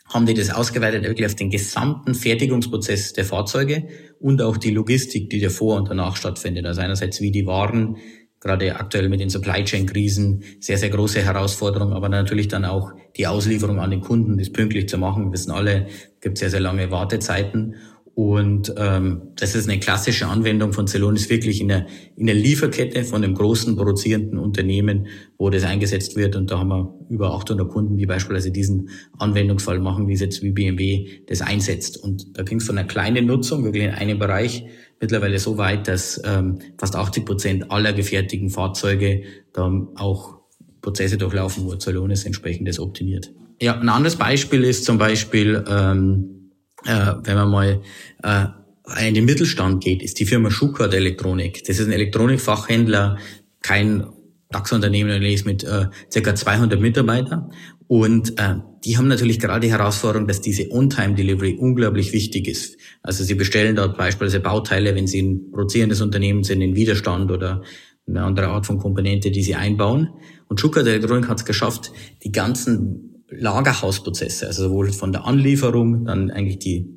haben 0.06 0.28
die 0.28 0.36
das 0.36 0.52
ausgeweitet 0.52 1.04
wirklich 1.04 1.26
auf 1.26 1.34
den 1.34 1.50
gesamten 1.50 2.14
Fertigungsprozess 2.14 3.14
der 3.14 3.26
Fahrzeuge 3.26 3.88
und 4.20 4.44
auch 4.44 4.58
die 4.58 4.70
Logistik, 4.70 5.32
die 5.32 5.40
davor 5.40 5.78
und 5.78 5.90
danach 5.90 6.16
stattfindet. 6.16 6.68
Also 6.68 6.82
einerseits 6.82 7.22
wie 7.22 7.32
die 7.32 7.48
Waren 7.48 7.98
gerade 8.44 8.76
aktuell 8.76 9.10
mit 9.10 9.22
den 9.22 9.30
Supply 9.30 9.64
Chain 9.64 9.86
Krisen 9.86 10.44
sehr, 10.60 10.78
sehr 10.78 10.90
große 10.90 11.22
Herausforderung, 11.22 11.94
aber 11.94 12.10
natürlich 12.10 12.50
dann 12.50 12.66
auch 12.66 12.92
die 13.16 13.26
Auslieferung 13.26 13.80
an 13.80 13.90
den 13.90 14.02
Kunden, 14.02 14.38
das 14.38 14.52
pünktlich 14.52 14.90
zu 14.90 14.98
machen. 14.98 15.26
Wir 15.26 15.34
wissen 15.34 15.52
alle, 15.52 15.88
gibt 16.20 16.38
sehr, 16.38 16.50
sehr 16.50 16.60
lange 16.60 16.92
Wartezeiten. 16.92 17.76
Und 18.16 18.72
ähm, 18.78 19.24
das 19.38 19.56
ist 19.56 19.68
eine 19.68 19.80
klassische 19.80 20.28
Anwendung 20.28 20.72
von 20.72 20.86
Celonis 20.86 21.32
wirklich 21.32 21.60
in 21.62 21.70
der, 21.70 21.88
in 22.16 22.28
der 22.28 22.36
Lieferkette 22.36 23.04
von 23.06 23.24
einem 23.24 23.34
großen 23.34 23.76
produzierenden 23.76 24.38
Unternehmen, 24.38 25.08
wo 25.40 25.50
das 25.50 25.64
eingesetzt 25.64 26.16
wird. 26.16 26.36
Und 26.36 26.52
da 26.52 26.60
haben 26.60 26.68
wir 26.68 26.94
über 27.10 27.34
800 27.34 27.68
Kunden, 27.68 27.98
die 27.98 28.06
beispielsweise 28.06 28.52
diesen 28.52 28.90
Anwendungsfall 29.18 29.80
machen, 29.80 30.08
wie 30.08 30.14
es 30.14 30.20
jetzt 30.20 30.44
wie 30.44 30.52
BMW 30.52 31.22
das 31.28 31.42
einsetzt. 31.42 31.98
Und 31.98 32.38
da 32.38 32.44
ging 32.44 32.60
es 32.60 32.66
von 32.66 32.78
einer 32.78 32.88
kleinen 32.88 33.26
Nutzung, 33.26 33.64
wirklich 33.64 33.86
in 33.86 33.92
einem 33.92 34.20
Bereich, 34.20 34.66
mittlerweile 35.04 35.38
so 35.38 35.58
weit, 35.58 35.88
dass 35.90 36.20
ähm, 36.24 36.60
fast 36.78 36.96
80 36.96 37.26
Prozent 37.26 37.72
aller 37.72 37.92
gefertigten 37.92 38.50
Fahrzeuge 38.50 39.24
da 39.52 39.70
auch 39.96 40.40
Prozesse 40.82 41.18
durchlaufen, 41.18 41.66
wo 41.66 41.76
Celonis 41.76 42.24
entsprechend 42.24 42.68
das 42.68 42.80
optimiert. 42.80 43.32
Ja, 43.62 43.78
ein 43.78 43.90
anderes 43.90 44.16
Beispiel 44.16 44.64
ist 44.64 44.86
zum 44.86 44.98
Beispiel, 44.98 45.64
ähm, 45.68 46.52
äh, 46.86 47.14
wenn 47.24 47.36
man 47.36 47.50
mal 47.50 47.82
äh, 48.24 49.08
in 49.08 49.14
den 49.14 49.26
Mittelstand 49.26 49.84
geht, 49.84 50.02
ist 50.02 50.20
die 50.20 50.26
Firma 50.26 50.50
Schuckert 50.50 50.94
Elektronik. 50.94 51.64
Das 51.66 51.80
ist 51.80 51.86
ein 51.86 51.92
Elektronikfachhändler, 51.92 53.18
kein 53.62 54.08
DAX-Unternehmen 54.54 55.22
ist 55.24 55.46
mit 55.46 55.64
äh, 55.64 55.88
ca. 56.14 56.36
200 56.36 56.80
Mitarbeitern. 56.80 57.52
Und 57.88 58.40
äh, 58.40 58.56
die 58.86 58.98
haben 58.98 59.08
natürlich 59.08 59.40
gerade 59.40 59.62
die 59.62 59.72
Herausforderung, 59.72 60.28
dass 60.28 60.42
diese 60.42 60.72
On-Time-Delivery 60.72 61.58
unglaublich 61.60 62.14
wichtig 62.14 62.48
ist. 62.48 62.78
Also 63.02 63.24
sie 63.24 63.36
bestellen 63.36 63.76
dort 63.76 63.98
beispielsweise 63.98 64.40
Bauteile, 64.40 64.96
wenn 64.96 65.08
sie 65.08 65.22
ein 65.22 65.52
produzierendes 65.52 66.02
Unternehmen 66.02 66.44
sind, 66.44 66.62
in 66.62 66.76
Widerstand 66.76 67.32
oder 67.32 67.62
eine 68.08 68.24
andere 68.24 68.48
Art 68.48 68.66
von 68.66 68.78
Komponente, 68.78 69.32
die 69.32 69.44
sie 69.44 69.56
einbauen. 69.56 70.10
Und 70.48 70.60
Schuckert 70.60 70.88
Elektronik 70.88 71.30
hat 71.30 71.40
es 71.40 71.46
geschafft, 71.46 71.92
die 72.24 72.32
ganzen 72.32 73.24
Lagerhausprozesse, 73.30 74.48
also 74.48 74.64
sowohl 74.64 74.92
von 74.92 75.12
der 75.12 75.26
Anlieferung, 75.26 76.06
dann 76.06 76.30
eigentlich 76.30 76.60
die 76.60 76.90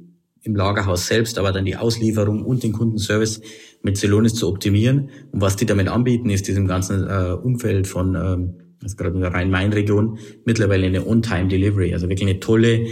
im 0.43 0.55
Lagerhaus 0.55 1.07
selbst, 1.07 1.39
aber 1.39 1.53
dann 1.53 1.65
die 1.65 1.77
Auslieferung 1.77 2.45
und 2.45 2.63
den 2.63 2.73
Kundenservice 2.73 3.41
mit 3.83 3.97
Celonis 3.97 4.35
zu 4.35 4.49
optimieren. 4.49 5.11
Und 5.33 5.41
was 5.41 5.57
die 5.57 5.67
damit 5.67 5.89
anbieten, 5.89 6.31
ist 6.31 6.47
diesem 6.47 6.67
ganzen 6.67 7.07
äh, 7.09 7.33
Umfeld 7.33 7.87
von, 7.87 8.15
ähm, 8.15 8.55
also 8.83 8.97
gerade 8.97 9.15
in 9.15 9.21
der 9.21 9.33
Rhein-Main-Region, 9.33 10.19
mittlerweile 10.45 10.87
eine 10.87 11.07
On-Time-Delivery, 11.07 11.93
also 11.95 12.09
wirklich 12.09 12.29
eine 12.29 12.41
tolle 12.41 12.87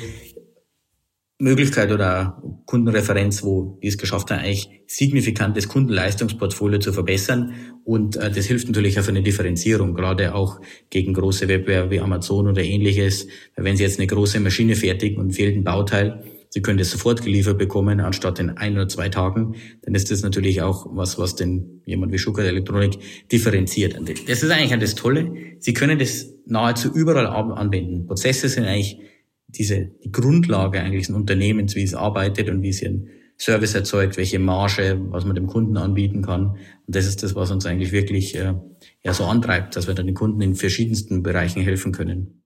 Möglichkeit 1.38 1.90
oder 1.90 2.42
Kundenreferenz, 2.64 3.42
wo 3.42 3.78
die 3.82 3.88
es 3.88 3.98
geschafft 3.98 4.30
haben, 4.30 4.40
eigentlich 4.40 4.82
signifikant 4.86 5.56
das 5.56 5.68
Kundenleistungsportfolio 5.68 6.78
zu 6.78 6.92
verbessern. 6.92 7.52
Und 7.84 8.16
äh, 8.16 8.30
das 8.30 8.46
hilft 8.46 8.68
natürlich 8.68 8.98
auch 8.98 9.02
für 9.02 9.10
eine 9.10 9.22
Differenzierung, 9.22 9.94
gerade 9.94 10.34
auch 10.34 10.60
gegen 10.90 11.12
große 11.12 11.48
Wettbewerber 11.48 11.90
wie 11.90 12.00
Amazon 12.00 12.46
oder 12.48 12.62
ähnliches. 12.62 13.26
Wenn 13.56 13.76
Sie 13.76 13.82
jetzt 13.82 13.98
eine 13.98 14.06
große 14.06 14.38
Maschine 14.40 14.76
fertigen 14.76 15.18
und 15.18 15.32
fehlt 15.32 15.56
ein 15.56 15.64
Bauteil, 15.64 16.22
Sie 16.54 16.62
können 16.62 16.78
das 16.78 16.92
sofort 16.92 17.20
geliefert 17.20 17.58
bekommen, 17.58 17.98
anstatt 17.98 18.38
in 18.38 18.50
ein 18.50 18.74
oder 18.74 18.86
zwei 18.86 19.08
Tagen, 19.08 19.56
dann 19.82 19.96
ist 19.96 20.12
das 20.12 20.22
natürlich 20.22 20.62
auch 20.62 20.86
was, 20.88 21.18
was 21.18 21.34
den 21.34 21.82
jemand 21.84 22.12
wie 22.12 22.18
Schuckert 22.18 22.46
Elektronik 22.46 22.96
differenziert. 23.32 23.98
Das 24.28 24.44
ist 24.44 24.50
eigentlich 24.52 24.78
das 24.78 24.94
Tolle. 24.94 25.32
Sie 25.58 25.74
können 25.74 25.98
das 25.98 26.32
nahezu 26.46 26.94
überall 26.94 27.26
anwenden. 27.26 28.06
Prozesse 28.06 28.48
sind 28.48 28.66
eigentlich 28.66 29.00
diese, 29.48 29.90
die 30.04 30.12
Grundlage 30.12 30.80
eigentlich 30.80 31.08
des 31.08 31.16
Unternehmens, 31.16 31.74
wie 31.74 31.82
es 31.82 31.92
arbeitet 31.92 32.48
und 32.48 32.62
wie 32.62 32.68
es 32.68 32.82
ihren 32.82 33.08
Service 33.36 33.74
erzeugt, 33.74 34.16
welche 34.16 34.38
Marge, 34.38 35.00
was 35.08 35.24
man 35.24 35.34
dem 35.34 35.48
Kunden 35.48 35.76
anbieten 35.76 36.22
kann. 36.22 36.50
Und 36.50 36.58
das 36.86 37.06
ist 37.06 37.24
das, 37.24 37.34
was 37.34 37.50
uns 37.50 37.66
eigentlich 37.66 37.90
wirklich 37.90 38.36
äh, 38.36 38.54
ja 39.02 39.12
so 39.12 39.24
antreibt, 39.24 39.74
dass 39.74 39.88
wir 39.88 39.94
dann 39.94 40.06
den 40.06 40.14
Kunden 40.14 40.40
in 40.40 40.54
verschiedensten 40.54 41.24
Bereichen 41.24 41.62
helfen 41.62 41.90
können. 41.90 42.43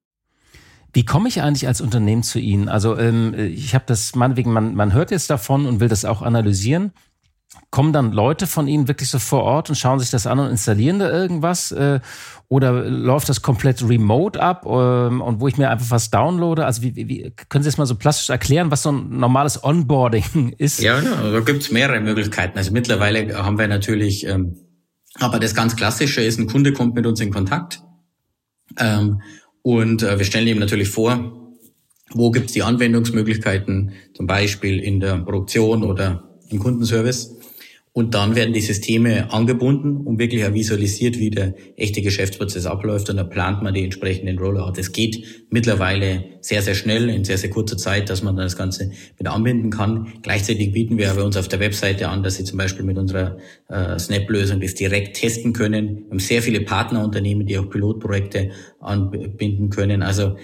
Wie 0.93 1.05
komme 1.05 1.29
ich 1.29 1.43
eigentlich 1.43 1.67
als 1.67 1.81
Unternehmen 1.81 2.23
zu 2.23 2.39
Ihnen? 2.39 2.69
Also 2.69 2.97
ähm, 2.97 3.35
ich 3.35 3.75
habe 3.75 3.85
das 3.87 4.15
meinetwegen, 4.15 4.53
man, 4.53 4.75
man 4.75 4.93
hört 4.93 5.11
jetzt 5.11 5.31
davon 5.31 5.67
und 5.67 5.81
will 5.81 5.89
das 5.89 6.05
auch 6.05 6.23
analysieren. 6.23 6.93
Kommen 7.71 7.93
dann 7.93 8.13
Leute 8.13 8.47
von 8.47 8.69
Ihnen 8.69 8.89
wirklich 8.89 9.11
so 9.11 9.19
vor 9.19 9.43
Ort 9.43 9.69
und 9.69 9.77
schauen 9.77 9.99
sich 9.99 10.11
das 10.11 10.27
an 10.27 10.39
und 10.39 10.51
installieren 10.51 10.99
da 10.99 11.11
irgendwas? 11.11 11.73
Äh, 11.73 12.01
oder 12.49 12.73
läuft 12.73 13.29
das 13.29 13.43
komplett 13.43 13.87
remote 13.87 14.41
ab 14.41 14.65
ähm, 14.67 15.21
und 15.21 15.41
wo 15.41 15.49
ich 15.49 15.59
mir 15.59 15.69
einfach 15.69 15.91
was 15.91 16.11
downloade? 16.11 16.65
Also 16.65 16.83
wie, 16.83 16.95
wie 16.97 17.33
können 17.51 17.63
Sie 17.63 17.69
das 17.69 17.77
mal 17.77 17.87
so 17.87 17.95
plastisch 17.95 18.31
erklären, 18.31 18.71
was 18.71 18.83
so 18.83 18.93
ein 18.93 19.19
normales 19.19 19.63
Onboarding 19.63 20.55
ist? 20.59 20.81
Ja, 20.81 21.01
ja 21.01 21.31
da 21.31 21.41
gibt's 21.41 21.71
mehrere 21.71 22.01
Möglichkeiten. 22.01 22.57
Also 22.57 22.73
mittlerweile 22.73 23.37
haben 23.37 23.59
wir 23.59 23.69
natürlich, 23.69 24.27
ähm, 24.27 24.57
aber 25.19 25.39
das 25.39 25.55
ganz 25.55 25.77
Klassische 25.77 26.23
ist, 26.23 26.39
ein 26.39 26.47
Kunde 26.47 26.73
kommt 26.73 26.95
mit 26.95 27.07
uns 27.07 27.21
in 27.21 27.31
Kontakt 27.31 27.83
ähm, 28.79 29.21
und 29.69 30.03
äh, 30.03 30.19
wir 30.19 30.25
stellen 30.25 30.47
ihm 30.47 30.59
natürlich 30.59 30.89
vor, 30.89 31.53
wo 32.15 32.31
gibt's 32.31 32.55
die 32.55 32.63
Anwendungsmöglichkeiten, 32.63 33.93
zum 34.15 34.27
Beispiel 34.27 34.79
in 34.79 34.99
der 34.99 35.19
Produktion 35.19 35.85
oder 35.85 36.41
im 36.49 36.59
Kundenservice. 36.59 37.38
Und 37.93 38.15
dann 38.15 38.37
werden 38.37 38.55
die 38.55 38.61
Systeme 38.61 39.33
angebunden 39.33 39.97
und 40.07 40.19
wirklich 40.19 40.45
auch 40.45 40.55
visualisiert, 40.55 41.19
wie 41.19 41.31
der 41.31 41.55
echte 41.77 42.01
Geschäftsprozess 42.03 42.67
abläuft. 42.67 43.11
Und 43.11 43.17
dann 43.17 43.29
plant 43.29 43.63
man 43.63 43.75
die 43.75 43.83
entsprechenden 43.83 44.39
Rollout. 44.39 44.75
Es 44.77 44.93
geht 44.93 45.47
mittlerweile 45.51 46.25
sehr, 46.41 46.63
sehr 46.63 46.75
schnell, 46.75 47.09
in 47.09 47.25
sehr, 47.25 47.39
sehr 47.39 47.51
kurzer 47.51 47.77
Zeit, 47.77 48.09
dass 48.11 48.23
man 48.23 48.37
das 48.37 48.57
Ganze 48.57 48.93
mit 49.19 49.27
anbinden 49.27 49.71
kann. 49.71 50.13
Gleichzeitig 50.23 50.73
bieten 50.73 50.99
wir 50.99 51.11
aber 51.11 51.25
uns 51.25 51.37
auf 51.37 51.49
der 51.49 51.61
Webseite 51.61 52.09
an, 52.09 52.23
dass 52.23 52.37
Sie 52.37 52.45
zum 52.45 52.59
Beispiel 52.59 52.85
mit 52.85 52.99
unserer 52.99 53.39
äh, 53.69 53.99
Snap-Lösung 53.99 54.61
das 54.61 54.75
direkt 54.75 55.17
testen 55.17 55.53
können. 55.53 56.05
Wir 56.05 56.11
haben 56.11 56.19
sehr 56.19 56.43
viele 56.43 56.61
Partnerunternehmen, 56.61 57.47
die 57.47 57.59
auch 57.59 57.69
Pilotprojekte 57.69 58.51
anbinden 58.81 59.71
können. 59.71 60.03
Also 60.03 60.37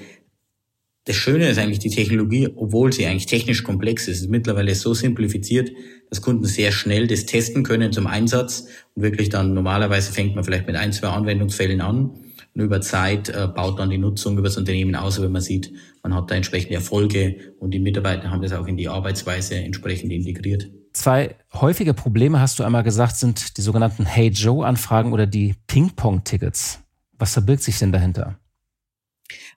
das 1.06 1.16
Schöne 1.16 1.48
ist 1.50 1.58
eigentlich 1.58 1.80
die 1.80 1.90
Technologie, 1.90 2.48
obwohl 2.56 2.92
sie 2.92 3.04
eigentlich 3.04 3.26
technisch 3.26 3.62
komplex 3.62 4.08
ist, 4.08 4.22
ist 4.22 4.30
mittlerweile 4.30 4.74
so 4.74 4.94
simplifiziert, 4.94 5.70
dass 6.14 6.22
Kunden 6.22 6.44
sehr 6.44 6.70
schnell 6.70 7.08
das 7.08 7.26
testen 7.26 7.64
können 7.64 7.92
zum 7.92 8.06
Einsatz 8.06 8.68
und 8.94 9.02
wirklich 9.02 9.30
dann 9.30 9.52
normalerweise 9.52 10.12
fängt 10.12 10.36
man 10.36 10.44
vielleicht 10.44 10.68
mit 10.68 10.76
ein, 10.76 10.92
zwei 10.92 11.08
Anwendungsfällen 11.08 11.80
an 11.80 12.10
und 12.54 12.60
über 12.60 12.80
Zeit 12.80 13.30
äh, 13.30 13.48
baut 13.48 13.80
dann 13.80 13.90
die 13.90 13.98
Nutzung 13.98 14.34
über 14.38 14.46
das 14.46 14.56
Unternehmen 14.56 14.94
aus, 14.94 15.20
wenn 15.20 15.32
man 15.32 15.42
sieht, 15.42 15.72
man 16.04 16.14
hat 16.14 16.30
da 16.30 16.36
entsprechende 16.36 16.76
Erfolge 16.76 17.54
und 17.58 17.72
die 17.72 17.80
Mitarbeiter 17.80 18.30
haben 18.30 18.42
das 18.42 18.52
auch 18.52 18.68
in 18.68 18.76
die 18.76 18.88
Arbeitsweise 18.88 19.56
entsprechend 19.56 20.12
integriert. 20.12 20.70
Zwei 20.92 21.34
häufige 21.52 21.94
Probleme, 21.94 22.38
hast 22.38 22.60
du 22.60 22.62
einmal 22.62 22.84
gesagt, 22.84 23.16
sind 23.16 23.56
die 23.56 23.62
sogenannten 23.62 24.04
Hey 24.04 24.28
Joe-Anfragen 24.28 25.12
oder 25.12 25.26
die 25.26 25.56
Ping-Pong-Tickets. 25.66 26.78
Was 27.18 27.32
verbirgt 27.32 27.64
sich 27.64 27.80
denn 27.80 27.90
dahinter? 27.90 28.38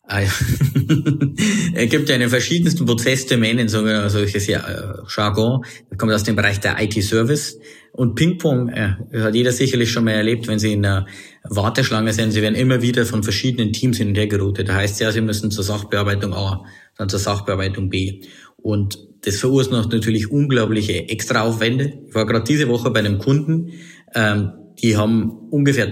Ah, 0.09 0.21
es 1.73 1.89
gibt 1.89 2.07
ja 2.07 2.15
in 2.15 2.21
den 2.21 2.29
verschiedensten 2.29 2.85
Prozessdomänen 2.85 3.67
so, 3.67 3.85
solches 4.07 4.47
ja, 4.47 4.59
äh, 4.59 4.93
Jargon. 5.13 5.63
Das 5.89 5.97
kommt 5.97 6.13
aus 6.13 6.23
dem 6.23 6.37
Bereich 6.37 6.61
der 6.61 6.81
IT-Service. 6.81 7.59
Und 7.91 8.15
Ping-Pong 8.15 8.69
äh, 8.69 8.95
hat 9.19 9.35
jeder 9.35 9.51
sicherlich 9.51 9.91
schon 9.91 10.05
mal 10.05 10.11
erlebt, 10.11 10.47
wenn 10.47 10.59
Sie 10.59 10.71
in 10.71 10.85
einer 10.85 11.07
Warteschlange 11.43 12.13
sind. 12.13 12.31
Sie 12.31 12.41
werden 12.41 12.55
immer 12.55 12.81
wieder 12.81 13.05
von 13.05 13.21
verschiedenen 13.21 13.73
Teams 13.73 13.97
hin 13.97 14.09
und 14.09 14.15
her 14.15 14.27
geroutet. 14.27 14.69
Da 14.69 14.75
heißt 14.75 15.01
ja, 15.01 15.11
Sie 15.11 15.19
müssen 15.19 15.51
zur 15.51 15.65
Sachbearbeitung 15.65 16.33
A, 16.33 16.63
dann 16.97 17.09
zur 17.09 17.19
Sachbearbeitung 17.19 17.89
B. 17.89 18.21
Und 18.55 18.97
das 19.23 19.35
verursacht 19.35 19.91
natürlich 19.91 20.31
unglaubliche 20.31 21.09
Extraaufwände. 21.09 21.99
Ich 22.07 22.15
war 22.15 22.25
gerade 22.25 22.45
diese 22.45 22.69
Woche 22.69 22.91
bei 22.91 22.99
einem 22.99 23.17
Kunden, 23.17 23.73
ähm, 24.15 24.53
die 24.81 24.95
haben 24.95 25.31
ungefähr 25.49 25.87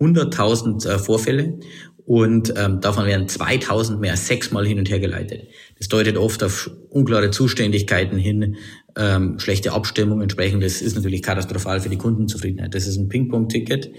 100.000 0.00 0.88
äh, 0.88 0.98
Vorfälle 0.98 1.60
und 2.06 2.52
ähm, 2.56 2.80
davon 2.80 3.06
werden 3.06 3.28
2000 3.28 4.00
mehr 4.00 4.16
sechsmal 4.16 4.66
hin 4.66 4.78
und 4.78 4.90
her 4.90 5.00
geleitet. 5.00 5.48
Das 5.78 5.88
deutet 5.88 6.16
oft 6.16 6.42
auf 6.42 6.70
unklare 6.90 7.30
Zuständigkeiten 7.30 8.18
hin, 8.18 8.56
ähm, 8.96 9.38
schlechte 9.38 9.72
Abstimmung 9.72 10.20
entsprechend. 10.20 10.62
Das 10.62 10.82
ist 10.82 10.94
natürlich 10.94 11.22
katastrophal 11.22 11.80
für 11.80 11.88
die 11.88 11.96
Kundenzufriedenheit. 11.96 12.74
Das 12.74 12.86
ist 12.86 12.96
ein 12.96 13.08
Ping-Pong-Ticket. 13.08 13.90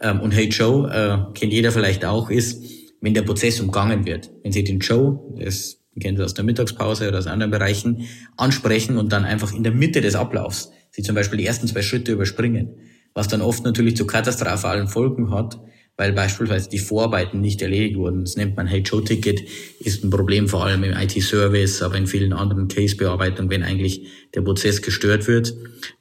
Ähm, 0.00 0.20
und 0.20 0.32
Hey 0.32 0.48
Joe, 0.48 0.90
äh, 0.90 1.38
kennt 1.38 1.52
jeder 1.52 1.72
vielleicht 1.72 2.04
auch, 2.04 2.30
ist, 2.30 2.64
wenn 3.00 3.14
der 3.14 3.22
Prozess 3.22 3.60
umgangen 3.60 4.06
wird. 4.06 4.30
Wenn 4.42 4.52
Sie 4.52 4.64
den 4.64 4.80
Joe, 4.80 5.20
das 5.38 5.78
kennen 6.00 6.16
Sie 6.16 6.24
aus 6.24 6.34
der 6.34 6.44
Mittagspause 6.44 7.08
oder 7.08 7.18
aus 7.18 7.26
anderen 7.26 7.50
Bereichen, 7.50 8.06
ansprechen 8.36 8.96
und 8.96 9.12
dann 9.12 9.24
einfach 9.24 9.52
in 9.52 9.62
der 9.62 9.72
Mitte 9.72 10.00
des 10.00 10.14
Ablaufs 10.14 10.70
Sie 10.90 11.02
zum 11.02 11.14
Beispiel 11.14 11.38
die 11.38 11.46
ersten 11.46 11.68
zwei 11.68 11.82
Schritte 11.82 12.12
überspringen, 12.12 12.74
was 13.14 13.28
dann 13.28 13.42
oft 13.42 13.64
natürlich 13.64 13.96
zu 13.96 14.06
katastrophalen 14.06 14.88
Folgen 14.88 15.30
hat, 15.30 15.60
weil 15.96 16.12
beispielsweise 16.12 16.68
die 16.68 16.78
Vorarbeiten 16.78 17.40
nicht 17.40 17.60
erledigt 17.62 17.96
wurden. 17.96 18.24
Das 18.24 18.36
nennt 18.36 18.56
man 18.56 18.66
Hey 18.66 18.80
Joe 18.80 19.04
Ticket, 19.04 19.42
ist 19.80 20.02
ein 20.02 20.10
Problem 20.10 20.48
vor 20.48 20.64
allem 20.64 20.84
im 20.84 20.96
IT-Service, 20.96 21.82
aber 21.82 21.96
in 21.96 22.06
vielen 22.06 22.32
anderen 22.32 22.68
Case-Bearbeitungen, 22.68 23.50
wenn 23.50 23.62
eigentlich 23.62 24.06
der 24.34 24.42
Prozess 24.42 24.82
gestört 24.82 25.28
wird. 25.28 25.54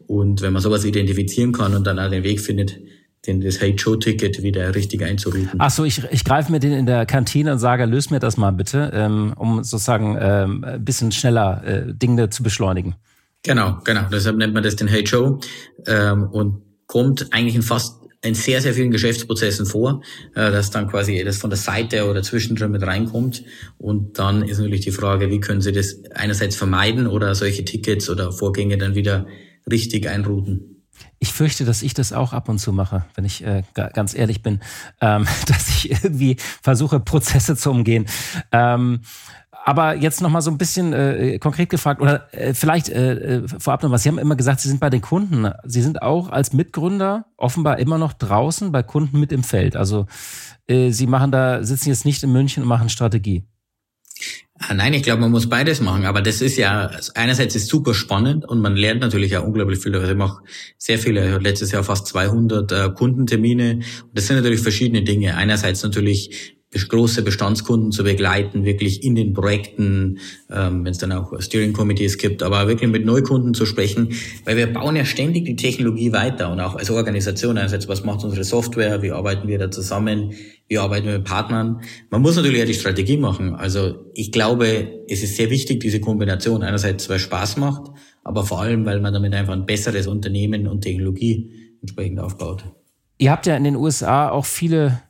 Und 0.07 0.41
wenn 0.41 0.53
man 0.53 0.61
sowas 0.61 0.85
identifizieren 0.85 1.51
kann 1.51 1.75
und 1.75 1.85
dann 1.85 1.99
auch 1.99 2.09
den 2.09 2.23
Weg 2.23 2.39
findet, 2.39 2.79
den, 3.27 3.41
das 3.41 3.59
Hey 3.59 3.71
Joe 3.71 3.99
Ticket 3.99 4.41
wieder 4.43 4.73
richtig 4.75 5.03
einzurufen. 5.03 5.59
Ach 5.59 5.71
so, 5.71 5.83
ich, 5.83 6.01
ich 6.09 6.23
greife 6.23 6.51
mir 6.51 6.59
den 6.59 6.71
in 6.71 6.85
der 6.85 7.05
Kantine 7.05 7.51
und 7.51 7.59
sage, 7.59 7.85
löse 7.85 8.13
mir 8.13 8.19
das 8.19 8.37
mal 8.37 8.51
bitte, 8.51 8.91
ähm, 8.93 9.33
um 9.37 9.63
sozusagen 9.63 10.17
ähm, 10.19 10.63
ein 10.63 10.83
bisschen 10.83 11.11
schneller 11.11 11.63
äh, 11.65 11.93
Dinge 11.93 12.29
zu 12.29 12.43
beschleunigen. 12.43 12.95
Genau, 13.43 13.79
genau. 13.83 14.01
Deshalb 14.11 14.37
nennt 14.37 14.53
man 14.53 14.63
das 14.63 14.75
den 14.75 14.87
Hey 14.87 15.03
Joe 15.03 15.39
ähm, 15.85 16.23
und 16.23 16.61
kommt 16.87 17.31
eigentlich 17.31 17.55
in 17.55 17.61
fast 17.61 17.98
in 18.21 18.35
sehr, 18.35 18.61
sehr 18.61 18.73
vielen 18.73 18.91
Geschäftsprozessen 18.91 19.65
vor, 19.65 20.01
äh, 20.35 20.51
dass 20.51 20.71
dann 20.71 20.87
quasi 20.87 21.23
das 21.23 21.37
von 21.37 21.49
der 21.49 21.57
Seite 21.57 22.09
oder 22.09 22.21
zwischendrin 22.21 22.71
mit 22.71 22.83
reinkommt. 22.83 23.43
Und 23.77 24.19
dann 24.19 24.43
ist 24.43 24.59
natürlich 24.59 24.81
die 24.81 24.91
Frage, 24.91 25.29
wie 25.29 25.39
können 25.39 25.61
Sie 25.61 25.71
das 25.71 26.03
einerseits 26.13 26.55
vermeiden 26.55 27.07
oder 27.07 27.33
solche 27.35 27.63
Tickets 27.63 28.09
oder 28.09 28.31
Vorgänge 28.31 28.77
dann 28.77 28.95
wieder 28.95 29.25
richtig 29.71 30.07
einrouten. 30.07 30.75
Ich 31.19 31.33
fürchte, 31.33 31.65
dass 31.65 31.81
ich 31.81 31.93
das 31.93 32.13
auch 32.13 32.33
ab 32.33 32.49
und 32.49 32.59
zu 32.59 32.73
mache, 32.73 33.05
wenn 33.15 33.25
ich 33.25 33.43
äh, 33.43 33.63
ganz 33.73 34.13
ehrlich 34.13 34.41
bin, 34.41 34.59
ähm, 35.01 35.25
dass 35.47 35.69
ich 35.69 35.91
irgendwie 35.91 36.37
versuche, 36.61 36.99
Prozesse 36.99 37.55
zu 37.55 37.71
umgehen. 37.71 38.05
Ähm, 38.51 39.01
aber 39.65 39.95
jetzt 39.95 40.21
noch 40.21 40.29
mal 40.29 40.41
so 40.41 40.51
ein 40.51 40.57
bisschen 40.57 40.93
äh, 40.93 41.37
konkret 41.39 41.69
gefragt 41.69 42.01
oder 42.01 42.33
äh, 42.33 42.53
vielleicht 42.53 42.89
äh, 42.89 43.37
äh, 43.37 43.47
vorab 43.47 43.83
noch 43.83 43.91
was. 43.91 44.03
Sie 44.03 44.09
haben 44.09 44.17
immer 44.17 44.35
gesagt, 44.35 44.61
Sie 44.61 44.69
sind 44.69 44.79
bei 44.79 44.89
den 44.89 45.01
Kunden. 45.01 45.51
Sie 45.65 45.81
sind 45.81 46.01
auch 46.01 46.29
als 46.29 46.53
Mitgründer 46.53 47.25
offenbar 47.37 47.79
immer 47.79 47.97
noch 47.97 48.13
draußen 48.13 48.71
bei 48.71 48.83
Kunden 48.83 49.19
mit 49.19 49.31
im 49.31 49.43
Feld. 49.43 49.75
Also 49.75 50.07
äh, 50.67 50.91
Sie 50.91 51.07
machen 51.07 51.31
da 51.31 51.63
sitzen 51.63 51.89
jetzt 51.89 52.05
nicht 52.05 52.23
in 52.23 52.31
München 52.31 52.63
und 52.63 52.69
machen 52.69 52.89
Strategie. 52.89 53.43
Ah, 54.61 54.73
nein, 54.73 54.93
ich 54.93 55.03
glaube, 55.03 55.21
man 55.21 55.31
muss 55.31 55.47
beides 55.47 55.79
machen. 55.79 56.05
Aber 56.05 56.21
das 56.21 56.41
ist 56.41 56.57
ja, 56.57 56.91
einerseits 57.15 57.55
ist 57.55 57.67
super 57.67 57.93
spannend 57.93 58.45
und 58.45 58.59
man 58.59 58.75
lernt 58.75 58.99
natürlich 58.99 59.37
auch 59.37 59.45
unglaublich 59.45 59.79
viel. 59.79 59.95
Also 59.95 60.11
ich 60.11 60.17
mache 60.17 60.43
sehr 60.77 60.99
viele, 60.99 61.25
ich 61.25 61.33
hatte 61.33 61.43
letztes 61.43 61.71
Jahr 61.71 61.83
fast 61.83 62.07
200 62.07 62.71
äh, 62.71 62.89
Kundentermine. 62.93 63.75
Und 63.75 64.09
das 64.13 64.27
sind 64.27 64.35
natürlich 64.35 64.59
verschiedene 64.59 65.03
Dinge. 65.03 65.35
Einerseits 65.35 65.81
natürlich 65.83 66.58
große 66.71 67.23
Bestandskunden 67.23 67.91
zu 67.91 68.03
begleiten, 68.03 68.63
wirklich 68.63 69.03
in 69.03 69.15
den 69.15 69.33
Projekten, 69.33 70.19
ähm, 70.51 70.85
wenn 70.85 70.91
es 70.91 70.99
dann 70.99 71.11
auch 71.11 71.39
Steering 71.41 71.73
Committees 71.73 72.17
gibt, 72.19 72.43
aber 72.43 72.67
wirklich 72.67 72.89
mit 72.89 73.05
Neukunden 73.05 73.55
zu 73.55 73.65
sprechen, 73.65 74.09
weil 74.45 74.55
wir 74.55 74.71
bauen 74.71 74.95
ja 74.95 75.03
ständig 75.03 75.45
die 75.45 75.55
Technologie 75.55 76.11
weiter 76.11 76.51
und 76.51 76.59
auch 76.59 76.75
als 76.75 76.91
Organisation 76.91 77.57
einerseits, 77.57 77.87
was 77.87 78.03
macht 78.03 78.23
unsere 78.23 78.43
Software, 78.43 79.01
wie 79.01 79.11
arbeiten 79.11 79.47
wir 79.47 79.57
da 79.57 79.71
zusammen, 79.71 80.33
wie 80.67 80.77
arbeiten 80.77 81.07
wir 81.07 81.13
mit 81.13 81.23
Partnern. 81.23 81.81
Man 82.11 82.21
muss 82.21 82.35
natürlich 82.35 82.59
ja 82.59 82.65
die 82.65 82.75
Strategie 82.75 83.17
machen. 83.17 83.55
Also 83.55 84.05
ich 84.13 84.31
glaube, 84.31 85.03
es 85.07 85.23
ist 85.23 85.37
sehr 85.37 85.49
wichtig, 85.49 85.79
diese 85.79 85.99
Kombination 85.99 86.61
einerseits, 86.61 87.09
weil 87.09 87.17
Spaß 87.17 87.57
macht, 87.57 87.89
aber 88.23 88.45
vor 88.45 88.61
allem, 88.61 88.85
weil 88.85 88.99
man 88.99 89.11
damit 89.11 89.33
einfach 89.33 89.53
ein 89.53 89.65
besseres 89.65 90.05
Unternehmen 90.05 90.67
und 90.67 90.81
Technologie 90.81 91.51
entsprechend 91.81 92.19
aufbaut. 92.19 92.63
Ihr 93.17 93.31
habt 93.31 93.47
ja 93.47 93.57
in 93.57 93.63
den 93.63 93.75
USA 93.75 94.29
auch 94.29 94.45
viele 94.45 95.01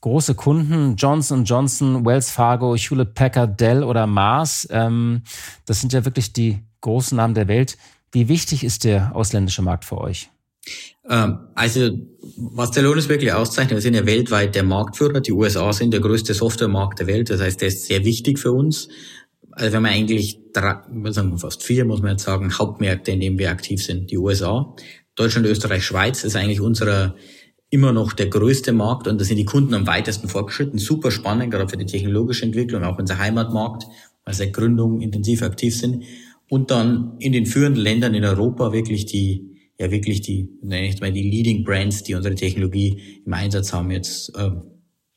große 0.00 0.34
Kunden, 0.34 0.96
Johnson 0.96 1.44
Johnson, 1.44 2.04
Wells 2.04 2.30
Fargo, 2.30 2.76
Hewlett 2.76 3.14
Packard, 3.14 3.60
Dell 3.60 3.82
oder 3.82 4.06
Mars. 4.06 4.66
Ähm, 4.70 5.22
das 5.64 5.80
sind 5.80 5.92
ja 5.92 6.04
wirklich 6.04 6.32
die 6.32 6.58
großen 6.80 7.16
Namen 7.16 7.34
der 7.34 7.48
Welt. 7.48 7.76
Wie 8.12 8.28
wichtig 8.28 8.64
ist 8.64 8.84
der 8.84 9.14
ausländische 9.14 9.62
Markt 9.62 9.84
für 9.84 9.98
euch? 9.98 10.30
Ähm, 11.08 11.38
also, 11.54 11.90
was 12.36 12.70
Celonis 12.72 13.08
wirklich 13.08 13.32
auszeichnet, 13.32 13.76
wir 13.76 13.82
sind 13.82 13.94
ja 13.94 14.06
weltweit 14.06 14.54
der 14.54 14.64
Marktführer. 14.64 15.20
Die 15.20 15.32
USA 15.32 15.72
sind 15.72 15.92
der 15.92 16.00
größte 16.00 16.34
Softwaremarkt 16.34 17.00
der 17.00 17.06
Welt. 17.06 17.30
Das 17.30 17.40
heißt, 17.40 17.60
der 17.60 17.68
ist 17.68 17.86
sehr 17.86 18.04
wichtig 18.04 18.38
für 18.38 18.52
uns. 18.52 18.88
Also 19.52 19.72
wir 19.72 19.76
haben 19.76 19.86
eigentlich 19.86 20.38
drei, 20.52 20.82
sagen 21.12 21.38
fast 21.38 21.62
vier, 21.62 21.84
muss 21.84 22.02
man 22.02 22.12
jetzt 22.12 22.24
sagen, 22.24 22.58
Hauptmärkte, 22.58 23.12
in 23.12 23.20
denen 23.20 23.38
wir 23.38 23.50
aktiv 23.50 23.82
sind. 23.82 24.10
Die 24.10 24.18
USA, 24.18 24.74
Deutschland, 25.14 25.46
Österreich, 25.46 25.84
Schweiz 25.84 26.24
ist 26.24 26.36
eigentlich 26.36 26.60
unser 26.60 27.14
immer 27.76 27.92
noch 27.92 28.14
der 28.14 28.28
größte 28.28 28.72
Markt 28.72 29.06
und 29.06 29.20
da 29.20 29.24
sind 29.24 29.36
die 29.36 29.44
Kunden 29.44 29.74
am 29.74 29.86
weitesten 29.86 30.28
fortgeschritten. 30.28 30.78
Super 30.78 31.10
spannend, 31.10 31.50
gerade 31.50 31.68
für 31.68 31.76
die 31.76 31.84
technologische 31.84 32.46
Entwicklung, 32.46 32.84
auch 32.84 32.98
unser 32.98 33.18
Heimatmarkt, 33.18 33.86
weil 34.24 34.32
seit 34.32 34.54
Gründung 34.54 35.02
intensiv 35.02 35.42
aktiv 35.42 35.76
sind. 35.76 36.04
Und 36.48 36.70
dann 36.70 37.16
in 37.18 37.32
den 37.32 37.44
führenden 37.44 37.82
Ländern 37.82 38.14
in 38.14 38.24
Europa 38.24 38.72
wirklich 38.72 39.04
die, 39.04 39.58
ja 39.78 39.90
wirklich 39.90 40.22
die, 40.22 40.48
nenne 40.62 40.88
ich 40.88 41.02
mal 41.02 41.12
die 41.12 41.28
Leading 41.28 41.64
Brands, 41.64 42.02
die 42.02 42.14
unsere 42.14 42.34
Technologie 42.34 43.20
im 43.26 43.34
Einsatz 43.34 43.74
haben, 43.74 43.90
jetzt 43.90 44.30
äh, 44.38 44.52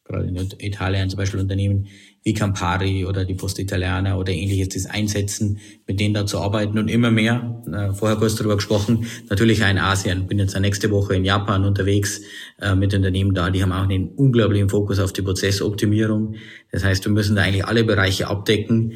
gerade 0.03 0.27
in 0.27 0.35
Italien 0.59 1.09
zum 1.09 1.17
Beispiel 1.17 1.39
Unternehmen 1.39 1.87
wie 2.23 2.33
Campari 2.33 3.05
oder 3.05 3.25
die 3.25 3.33
Post 3.33 3.59
Italiana 3.59 4.17
oder 4.17 4.31
ähnliches, 4.31 4.69
das 4.69 4.85
einsetzen, 4.85 5.59
mit 5.87 5.99
denen 5.99 6.13
da 6.13 6.25
zu 6.25 6.39
arbeiten 6.39 6.77
und 6.77 6.89
immer 6.89 7.11
mehr, 7.11 7.63
äh, 7.71 7.93
vorher 7.93 8.17
kurz 8.17 8.35
darüber 8.35 8.55
gesprochen, 8.55 9.05
natürlich 9.29 9.63
auch 9.63 9.69
in 9.69 9.77
Asien. 9.77 10.27
Bin 10.27 10.39
jetzt 10.39 10.59
nächste 10.59 10.91
Woche 10.91 11.15
in 11.15 11.23
Japan 11.23 11.65
unterwegs 11.65 12.21
äh, 12.61 12.75
mit 12.75 12.93
Unternehmen 12.93 13.33
da, 13.33 13.49
die 13.49 13.63
haben 13.63 13.71
auch 13.71 13.83
einen 13.83 14.09
unglaublichen 14.09 14.69
Fokus 14.69 14.99
auf 14.99 15.13
die 15.13 15.21
Prozessoptimierung. 15.21 16.35
Das 16.71 16.83
heißt, 16.83 17.05
wir 17.05 17.11
müssen 17.11 17.35
da 17.35 17.43
eigentlich 17.43 17.65
alle 17.65 17.83
Bereiche 17.83 18.27
abdecken, 18.27 18.93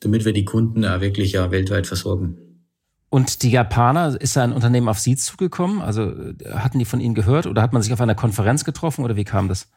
damit 0.00 0.24
wir 0.24 0.32
die 0.32 0.44
Kunden 0.44 0.84
auch 0.84 1.00
wirklich 1.00 1.32
ja 1.32 1.50
weltweit 1.50 1.86
versorgen. 1.86 2.38
Und 3.08 3.44
die 3.44 3.50
Japaner, 3.50 4.20
ist 4.20 4.34
da 4.34 4.42
ein 4.42 4.52
Unternehmen 4.52 4.88
auf 4.88 4.98
Sie 4.98 5.14
zugekommen? 5.14 5.80
Also 5.80 6.12
hatten 6.52 6.80
die 6.80 6.84
von 6.84 6.98
Ihnen 6.98 7.14
gehört 7.14 7.46
oder 7.46 7.62
hat 7.62 7.72
man 7.72 7.80
sich 7.80 7.92
auf 7.92 8.00
einer 8.00 8.16
Konferenz 8.16 8.64
getroffen 8.64 9.04
oder 9.04 9.14
wie 9.14 9.22
kam 9.22 9.46
das? 9.46 9.68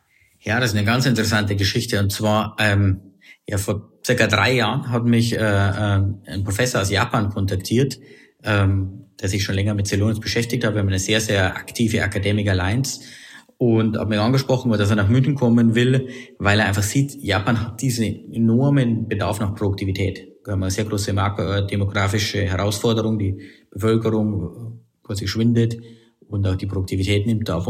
Ja, 0.42 0.60
das 0.60 0.72
ist 0.72 0.78
eine 0.78 0.86
ganz 0.86 1.06
interessante 1.06 1.56
Geschichte. 1.56 2.00
Und 2.00 2.12
zwar, 2.12 2.56
ähm, 2.60 3.02
ja, 3.48 3.58
vor 3.58 3.92
circa 4.06 4.28
drei 4.28 4.54
Jahren 4.56 4.90
hat 4.90 5.06
mich 5.06 5.34
äh, 5.34 5.38
äh, 5.38 6.02
ein 6.28 6.44
Professor 6.44 6.82
aus 6.82 6.90
Japan 6.90 7.30
kontaktiert, 7.30 8.00
ähm, 8.44 9.06
der 9.20 9.30
sich 9.30 9.44
schon 9.44 9.56
länger 9.56 9.74
mit 9.74 9.88
Celonis 9.88 10.20
beschäftigt 10.20 10.64
hat. 10.64 10.74
Wir 10.74 10.80
haben 10.80 10.88
eine 10.88 11.00
sehr, 11.00 11.20
sehr 11.22 11.56
aktive 11.56 12.00
Academic 12.00 12.50
Alliance 12.50 13.02
und 13.58 13.98
hat 13.98 14.08
mich 14.08 14.20
angesprochen, 14.20 14.72
dass 14.72 14.90
er 14.90 14.96
nach 14.96 15.10
München 15.10 15.36
kommen 15.36 15.76
will, 15.76 16.10
weil 16.38 16.60
er 16.60 16.68
einfach 16.68 16.84
sieht, 16.84 17.16
Japan 17.16 17.60
hat 17.60 17.82
diesen 17.82 18.32
enormen 18.32 19.08
Bedarf 19.08 19.40
nach 19.40 19.56
Produktivität. 19.56 20.28
Wir 20.46 20.54
haben 20.54 20.64
eine 20.64 20.72
sehr 20.72 20.86
große 20.86 21.12
äh, 21.12 21.68
demografische 21.68 22.42
Herausforderung, 22.44 23.18
die 23.18 23.42
Bevölkerung 23.72 24.44
äh, 24.44 25.06
quasi 25.06 25.28
schwindet 25.28 25.78
und 26.28 26.48
auch 26.48 26.56
die 26.56 26.68
Produktivität 26.68 27.26
nimmt 27.26 27.50
ab. 27.50 27.68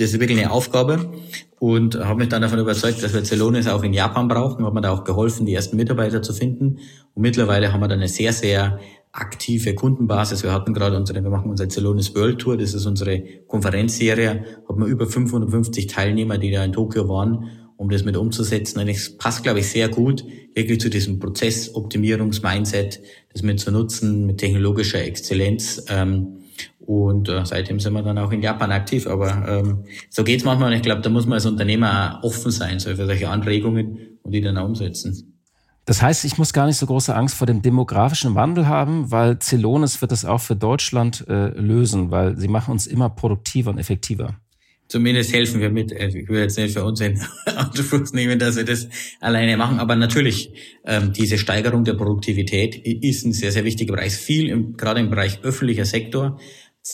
Das 0.00 0.14
ist 0.14 0.18
wirklich 0.18 0.38
eine 0.38 0.50
Aufgabe 0.50 1.10
und 1.58 1.94
habe 1.96 2.20
mich 2.20 2.30
dann 2.30 2.40
davon 2.40 2.58
überzeugt, 2.58 3.02
dass 3.02 3.12
wir 3.12 3.22
Celonis 3.22 3.68
auch 3.68 3.82
in 3.82 3.92
Japan 3.92 4.28
brauchen. 4.28 4.64
Hat 4.64 4.72
mir 4.72 4.80
da 4.80 4.92
auch 4.92 5.04
geholfen, 5.04 5.44
die 5.44 5.52
ersten 5.52 5.76
Mitarbeiter 5.76 6.22
zu 6.22 6.32
finden. 6.32 6.78
Und 7.12 7.20
mittlerweile 7.20 7.70
haben 7.70 7.80
wir 7.80 7.88
da 7.88 7.96
eine 7.96 8.08
sehr, 8.08 8.32
sehr 8.32 8.80
aktive 9.12 9.74
Kundenbasis. 9.74 10.42
Wir 10.42 10.54
hatten 10.54 10.72
gerade 10.72 10.96
unsere, 10.96 11.22
wir 11.22 11.28
machen 11.28 11.50
unsere 11.50 11.68
Celonis 11.68 12.14
World 12.14 12.38
Tour, 12.38 12.56
das 12.56 12.72
ist 12.72 12.86
unsere 12.86 13.22
Konferenzserie, 13.46 14.42
haben 14.66 14.80
wir 14.80 14.86
über 14.86 15.06
550 15.06 15.86
Teilnehmer, 15.86 16.38
die 16.38 16.50
da 16.50 16.64
in 16.64 16.72
Tokio 16.72 17.06
waren, 17.10 17.50
um 17.76 17.90
das 17.90 18.02
mit 18.02 18.16
umzusetzen. 18.16 18.80
Und 18.80 18.88
es 18.88 19.18
passt, 19.18 19.42
glaube 19.42 19.58
ich, 19.58 19.68
sehr 19.68 19.90
gut 19.90 20.24
wirklich 20.54 20.80
zu 20.80 20.88
diesem 20.88 21.18
Prozessoptimierungs-Mindset, 21.18 23.02
das 23.34 23.42
mit 23.42 23.60
zu 23.60 23.70
nutzen, 23.70 24.24
mit 24.24 24.38
technologischer 24.38 25.04
Exzellenz. 25.04 25.84
Ähm, 25.90 26.39
und 26.80 27.28
äh, 27.28 27.44
seitdem 27.44 27.78
sind 27.78 27.92
wir 27.92 28.02
dann 28.02 28.18
auch 28.18 28.32
in 28.32 28.42
Japan 28.42 28.72
aktiv. 28.72 29.06
Aber 29.06 29.46
ähm, 29.48 29.84
so 30.08 30.24
geht's 30.24 30.44
manchmal. 30.44 30.70
Und 30.70 30.76
ich 30.76 30.82
glaube, 30.82 31.02
da 31.02 31.10
muss 31.10 31.26
man 31.26 31.34
als 31.34 31.46
Unternehmer 31.46 32.18
auch 32.18 32.24
offen 32.24 32.50
sein 32.50 32.78
so 32.78 32.90
für 32.90 33.06
solche 33.06 33.28
Anregungen 33.28 34.18
und 34.22 34.32
die 34.32 34.40
dann 34.40 34.56
auch 34.56 34.66
umsetzen. 34.66 35.36
Das 35.84 36.02
heißt, 36.02 36.24
ich 36.24 36.38
muss 36.38 36.52
gar 36.52 36.66
nicht 36.66 36.76
so 36.76 36.86
große 36.86 37.14
Angst 37.14 37.34
vor 37.34 37.46
dem 37.46 37.62
demografischen 37.62 38.34
Wandel 38.34 38.68
haben, 38.68 39.10
weil 39.10 39.38
Celonis 39.40 40.00
wird 40.00 40.12
es 40.12 40.24
auch 40.24 40.40
für 40.40 40.54
Deutschland 40.54 41.24
äh, 41.28 41.48
lösen, 41.48 42.10
weil 42.10 42.36
sie 42.36 42.48
machen 42.48 42.72
uns 42.72 42.86
immer 42.86 43.10
produktiver 43.10 43.70
und 43.70 43.78
effektiver. 43.78 44.36
Zumindest 44.90 45.32
helfen 45.32 45.60
wir 45.60 45.70
mit. 45.70 45.92
Also 45.92 46.18
ich 46.18 46.28
will 46.28 46.40
jetzt 46.40 46.58
nicht 46.58 46.74
für 46.74 46.84
uns 46.84 47.00
in 47.00 47.20
Anspruch 47.46 48.12
nehmen, 48.12 48.38
dass 48.38 48.56
wir 48.56 48.64
das 48.64 48.88
alleine 49.20 49.56
machen. 49.56 49.78
Aber 49.78 49.94
natürlich, 49.94 50.52
ähm, 50.84 51.12
diese 51.12 51.38
Steigerung 51.38 51.84
der 51.84 51.94
Produktivität 51.94 52.76
ist 52.76 53.24
ein 53.24 53.32
sehr, 53.32 53.52
sehr 53.52 53.64
wichtiger 53.64 53.94
Bereich. 53.94 54.14
Viel, 54.14 54.48
im, 54.48 54.76
gerade 54.76 54.98
im 54.98 55.10
Bereich 55.10 55.44
öffentlicher 55.44 55.84
Sektor, 55.84 56.38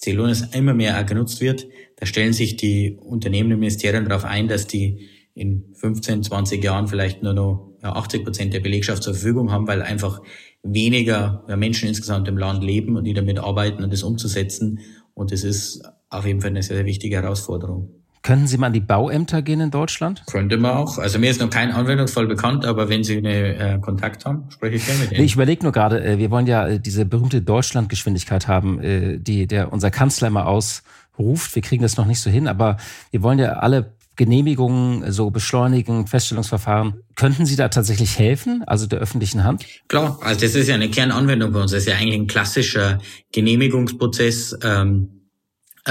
Celonis 0.03 0.43
immer 0.53 0.75
mehr 0.75 1.03
genutzt 1.05 1.41
wird. 1.41 1.67
Da 1.97 2.07
stellen 2.07 2.33
sich 2.33 2.57
die 2.57 2.99
Unternehmen 3.01 3.53
und 3.53 3.61
Ministerien 3.61 4.05
darauf 4.09 4.25
ein, 4.25 4.49
dass 4.49 4.67
die 4.67 5.09
in 5.35 5.75
15, 5.75 6.23
20 6.23 6.65
Jahren 6.65 6.89
vielleicht 6.89 7.23
nur 7.23 7.35
noch 7.35 7.73
80 7.83 8.25
Prozent 8.25 8.55
der 8.55 8.61
Belegschaft 8.61 9.03
zur 9.03 9.15
Verfügung 9.15 9.53
haben, 9.53 9.69
weil 9.69 9.83
einfach 9.83 10.23
weniger 10.63 11.45
Menschen 11.57 11.89
insgesamt 11.89 12.27
im 12.29 12.39
Land 12.39 12.65
leben 12.65 12.97
und 12.97 13.05
die 13.05 13.15
damit 13.15 13.39
arbeiten 13.39 13.85
und 13.85 13.93
das 13.93 14.03
umzusetzen. 14.03 14.81
Und 15.15 15.33
das 15.33 15.45
ist 15.45 15.83
auf 16.09 16.27
jeden 16.27 16.41
Fall 16.41 16.51
eine 16.51 16.63
sehr, 16.63 16.77
sehr 16.77 16.87
wichtige 16.87 17.17
Herausforderung. 17.17 17.91
Könnten 18.27 18.49
Sie 18.49 18.59
mal 18.59 18.67
an 18.67 18.73
die 18.73 18.81
Bauämter 18.81 19.41
gehen 19.41 19.61
in 19.61 19.71
Deutschland? 19.71 20.25
Könnte 20.27 20.57
man 20.57 20.73
auch. 20.73 20.99
Also 20.99 21.21
mir 21.21 21.31
ist 21.31 21.41
noch 21.41 21.49
kein 21.49 21.71
Anwendungsfall 21.71 22.27
bekannt, 22.27 22.65
aber 22.65 22.89
wenn 22.89 23.05
Sie 23.05 23.19
eine 23.19 23.75
äh, 23.75 23.79
Kontakt 23.79 24.25
haben, 24.25 24.51
spreche 24.51 24.75
ich 24.75 24.85
gerne 24.85 25.03
mit 25.03 25.13
Ihnen. 25.13 25.23
Ich 25.23 25.35
überlege 25.35 25.63
nur 25.63 25.71
gerade, 25.71 26.05
äh, 26.05 26.19
wir 26.19 26.33
wollen 26.33 26.49
ja 26.49 26.67
äh, 26.67 26.81
diese 26.81 27.07
berühmte 27.07 27.41
Deutschlandgeschwindigkeit 27.41 28.49
haben, 28.49 28.83
äh, 28.83 29.19
die 29.19 29.47
der 29.47 29.73
unser 29.73 29.93
Kanzler 29.93 30.27
immer 30.27 30.49
ausruft. 30.49 31.55
Wir 31.55 31.63
kriegen 31.63 31.85
das 31.85 31.97
noch 31.99 32.07
nicht 32.07 32.19
so 32.19 32.29
hin, 32.29 32.49
aber 32.49 32.79
wir 33.13 33.23
wollen 33.23 33.39
ja 33.39 33.53
alle 33.53 33.95
Genehmigungen 34.17 35.13
so 35.13 35.31
beschleunigen, 35.31 36.09
Feststellungsverfahren. 36.09 36.95
Könnten 37.15 37.47
Sie 37.47 37.55
da 37.55 37.69
tatsächlich 37.69 38.19
helfen, 38.19 38.65
also 38.67 38.89
der 38.89 38.99
öffentlichen 38.99 39.45
Hand? 39.45 39.65
Klar, 39.87 40.19
also 40.21 40.41
das 40.41 40.57
ist 40.57 40.67
ja 40.67 40.75
eine 40.75 40.89
Kernanwendung 40.89 41.53
bei 41.53 41.61
uns. 41.61 41.71
Das 41.71 41.83
ist 41.83 41.89
ja 41.89 41.95
eigentlich 41.95 42.19
ein 42.19 42.27
klassischer 42.27 42.99
Genehmigungsprozess. 43.31 44.59
Ähm, 44.65 45.11
äh, 45.13 45.16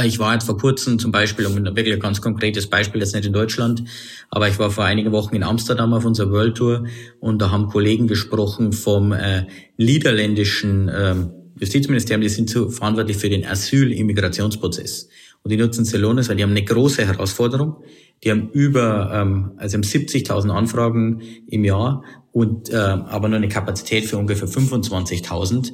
ich 0.04 0.20
war 0.20 0.34
jetzt 0.34 0.46
vor 0.46 0.58
kurzem 0.58 1.00
zum 1.00 1.12
Beispiel, 1.12 1.46
um 1.46 1.56
ein 1.56 1.76
wirklich 1.76 2.00
ganz 2.00 2.22
konkretes 2.22 2.68
Beispiel, 2.68 3.02
jetzt 3.02 3.16
nicht 3.16 3.26
in 3.26 3.34
Deutschland, 3.34 3.84
aber 4.30 4.50
ich 4.50 4.60
war 4.60 4.70
vor 4.70 4.84
einigen 4.84 5.12
Wochen 5.12 5.36
in 5.36 5.44
Amsterdam 5.44 5.94
auf 5.94 6.04
unserer 6.04 6.32
World 6.32 6.58
Tour 6.58 6.86
und 7.20 7.42
da 7.42 7.52
haben 7.52 7.68
Kollegen 7.68 8.08
gesprochen 8.08 8.74
vom 8.74 9.14
äh, 9.14 9.46
niederländischen 9.78 10.90
äh, 10.90 11.16
Justizministerium, 11.58 12.22
die 12.22 12.30
sind 12.30 12.50
so 12.50 12.70
verantwortlich 12.70 13.18
für 13.18 13.30
den 13.30 13.46
Asyl-Immigrationsprozess. 13.46 15.08
und 15.44 15.52
die 15.52 15.58
nutzen 15.58 15.86
Celonis, 15.86 16.28
weil 16.28 16.36
die 16.36 16.44
haben 16.44 16.52
eine 16.52 16.66
große 16.66 17.06
Herausforderung. 17.06 17.78
Die 18.24 18.32
haben 18.32 18.50
über, 18.50 19.12
ähm, 19.14 19.52
also 19.58 19.76
haben 19.76 19.84
70.000 19.84 20.50
Anfragen 20.50 21.22
im 21.48 21.64
Jahr 21.64 22.04
und 22.32 22.70
äh, 22.70 22.76
aber 22.76 23.30
nur 23.30 23.38
eine 23.38 23.48
Kapazität 23.48 24.06
für 24.06 24.18
ungefähr 24.18 24.48
25.000 24.48 25.72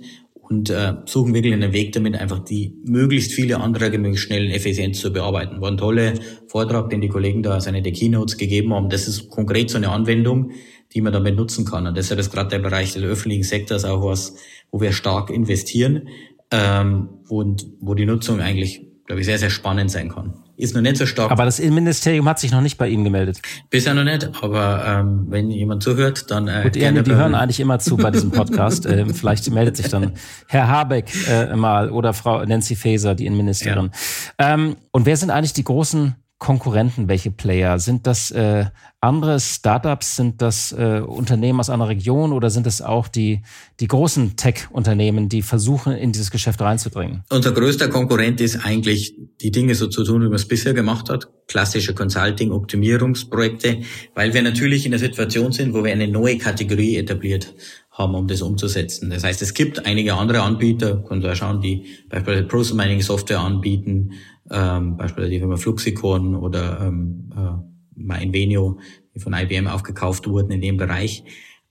und 0.52 0.70
äh, 0.70 0.96
suchen 1.06 1.34
wirklich 1.34 1.54
einen 1.54 1.72
Weg 1.72 1.94
damit, 1.94 2.16
einfach 2.16 2.40
die 2.40 2.76
möglichst 2.84 3.32
viele 3.32 3.62
Anträge 3.62 3.98
möglichst 3.98 4.26
schnell 4.26 4.48
und 4.48 4.52
effizient 4.52 4.98
zu 4.98 5.14
bearbeiten. 5.14 5.62
War 5.62 5.72
ein 5.72 5.78
toller 5.78 6.14
Vortrag, 6.48 6.90
den 6.90 7.00
die 7.00 7.08
Kollegen 7.08 7.42
da 7.42 7.62
seine 7.62 7.82
der 7.82 7.94
Keynotes 7.94 8.38
gegeben 8.38 8.74
haben. 8.74 8.90
Das 8.90 9.08
ist 9.08 9.30
konkret 9.30 9.70
so 9.70 9.78
eine 9.78 9.90
Anwendung, 9.90 10.52
die 10.94 11.00
man 11.00 11.14
damit 11.14 11.38
nutzen 11.38 11.64
kann. 11.64 11.88
Und 11.88 11.96
deshalb 11.96 12.20
ist 12.20 12.32
gerade 12.32 12.50
der 12.50 12.60
Bereich 12.60 12.94
des 12.94 13.04
öffentlichen 13.04 13.44
Sektors 13.44 13.86
auch 13.86 14.04
was, 14.04 14.36
wo 14.72 14.82
wir 14.82 14.92
stark 14.92 15.30
investieren 15.30 16.10
ähm, 16.52 17.08
und 17.30 17.66
wo 17.80 17.94
die 17.94 18.06
Nutzung 18.06 18.42
eigentlich, 18.42 18.82
glaube 19.06 19.22
ich, 19.22 19.26
sehr, 19.26 19.40
sehr 19.40 19.50
spannend 19.50 19.90
sein 19.90 20.10
kann 20.10 20.41
ist 20.58 20.76
noch 20.76 20.82
nicht 20.82 20.98
so 20.98 21.06
stark. 21.06 21.32
Aber 21.32 21.46
das 21.46 21.60
Innenministerium 21.60 22.28
hat 22.28 22.40
sich 22.40 22.52
noch 22.52 22.62
nicht 22.62 22.78
bei 22.78 22.88
Ihnen 22.88 23.04
gemeldet. 23.04 23.42
Bisher 23.70 23.94
noch 23.94 24.04
nicht, 24.04 24.30
aber 24.42 24.84
ähm, 24.86 25.26
wenn 25.30 25.50
jemand 25.50 25.84
zuhört, 25.84 26.30
dann 26.30 26.48
äh, 26.48 26.64
Gut, 26.64 26.74
gerne. 26.74 27.04
Die 27.04 27.14
hören 27.14 27.36
eigentlich 27.36 27.60
immer 27.60 27.80
zu 27.80 27.98
bei 27.98 28.12
diesem 28.12 28.32
Podcast. 28.32 28.86
ähm, 28.86 29.14
vielleicht 29.14 29.50
meldet 29.52 29.78
sich 29.78 29.90
dann 29.90 30.14
Herr 30.48 30.68
Habeck 30.68 31.12
äh, 31.28 31.56
mal 31.56 31.90
oder 31.90 32.14
Frau 32.14 32.44
Nancy 32.46 32.76
Faeser, 32.76 33.16
die 33.16 33.26
Innenministerin. 33.26 33.92
Ja. 34.40 34.54
Ähm, 34.54 34.76
und 34.92 35.06
wer 35.06 35.18
sind 35.18 35.30
eigentlich 35.30 35.54
die 35.54 35.64
großen 35.64 36.16
Konkurrenten, 36.42 37.08
welche 37.08 37.30
Player? 37.30 37.78
Sind 37.78 38.08
das 38.08 38.32
äh, 38.32 38.66
andere 39.00 39.40
Startups? 39.40 40.16
Sind 40.16 40.42
das 40.42 40.72
äh, 40.72 41.00
Unternehmen 41.06 41.60
aus 41.60 41.70
einer 41.70 41.88
Region 41.88 42.34
oder 42.34 42.50
sind 42.50 42.66
es 42.66 42.82
auch 42.82 43.08
die, 43.08 43.44
die 43.80 43.88
großen 43.88 44.38
Tech-Unternehmen, 44.38 45.30
die 45.30 45.44
versuchen, 45.44 45.94
in 45.94 46.12
dieses 46.12 46.32
Geschäft 46.32 46.60
reinzudringen? 46.60 47.24
Unser 47.30 47.52
größter 47.52 47.90
Konkurrent 47.90 48.42
ist 48.42 48.66
eigentlich, 48.66 49.14
die 49.40 49.52
Dinge 49.52 49.76
so 49.76 49.86
zu 49.86 50.04
tun, 50.04 50.24
wie 50.24 50.30
man 50.30 50.34
es 50.34 50.48
bisher 50.48 50.74
gemacht 50.74 51.12
hat. 51.12 51.28
Klassische 51.48 51.94
Consulting, 51.94 52.52
Optimierungsprojekte, 52.52 53.82
weil 54.16 54.34
wir 54.34 54.42
natürlich 54.42 54.86
in 54.86 54.92
der 54.92 55.00
Situation 55.00 55.52
sind, 55.52 55.76
wo 55.76 55.84
wir 55.84 55.92
eine 55.92 56.08
neue 56.08 56.40
Kategorie 56.40 56.98
etabliert 56.98 57.54
haben, 57.92 58.16
um 58.16 58.28
das 58.28 58.42
umzusetzen. 58.42 59.12
Das 59.12 59.24
heißt, 59.24 59.44
es 59.44 59.54
gibt 59.54 59.86
einige 59.86 60.16
andere 60.16 60.42
Anbieter, 60.42 61.04
können 61.04 61.22
wir 61.22 61.36
schauen, 61.36 61.62
die 61.62 61.86
beispielsweise 62.10 62.48
Process 62.48 62.74
Mining 62.74 63.02
Software 63.02 63.42
anbieten, 63.42 64.14
ähm, 64.52 64.98
beispielsweise 64.98 65.32
die 65.32 65.40
Firma 65.40 65.58
Fluxicon 65.58 66.36
oder 66.36 66.82
ähm, 66.82 67.30
äh, 67.36 68.02
MindVenio, 68.02 68.80
die 69.16 69.20
von 69.20 69.34
IBM 69.34 69.68
aufgekauft 69.68 70.28
wurden 70.28 70.52
in 70.52 70.62
dem 70.62 70.78
Bereich. 70.78 71.24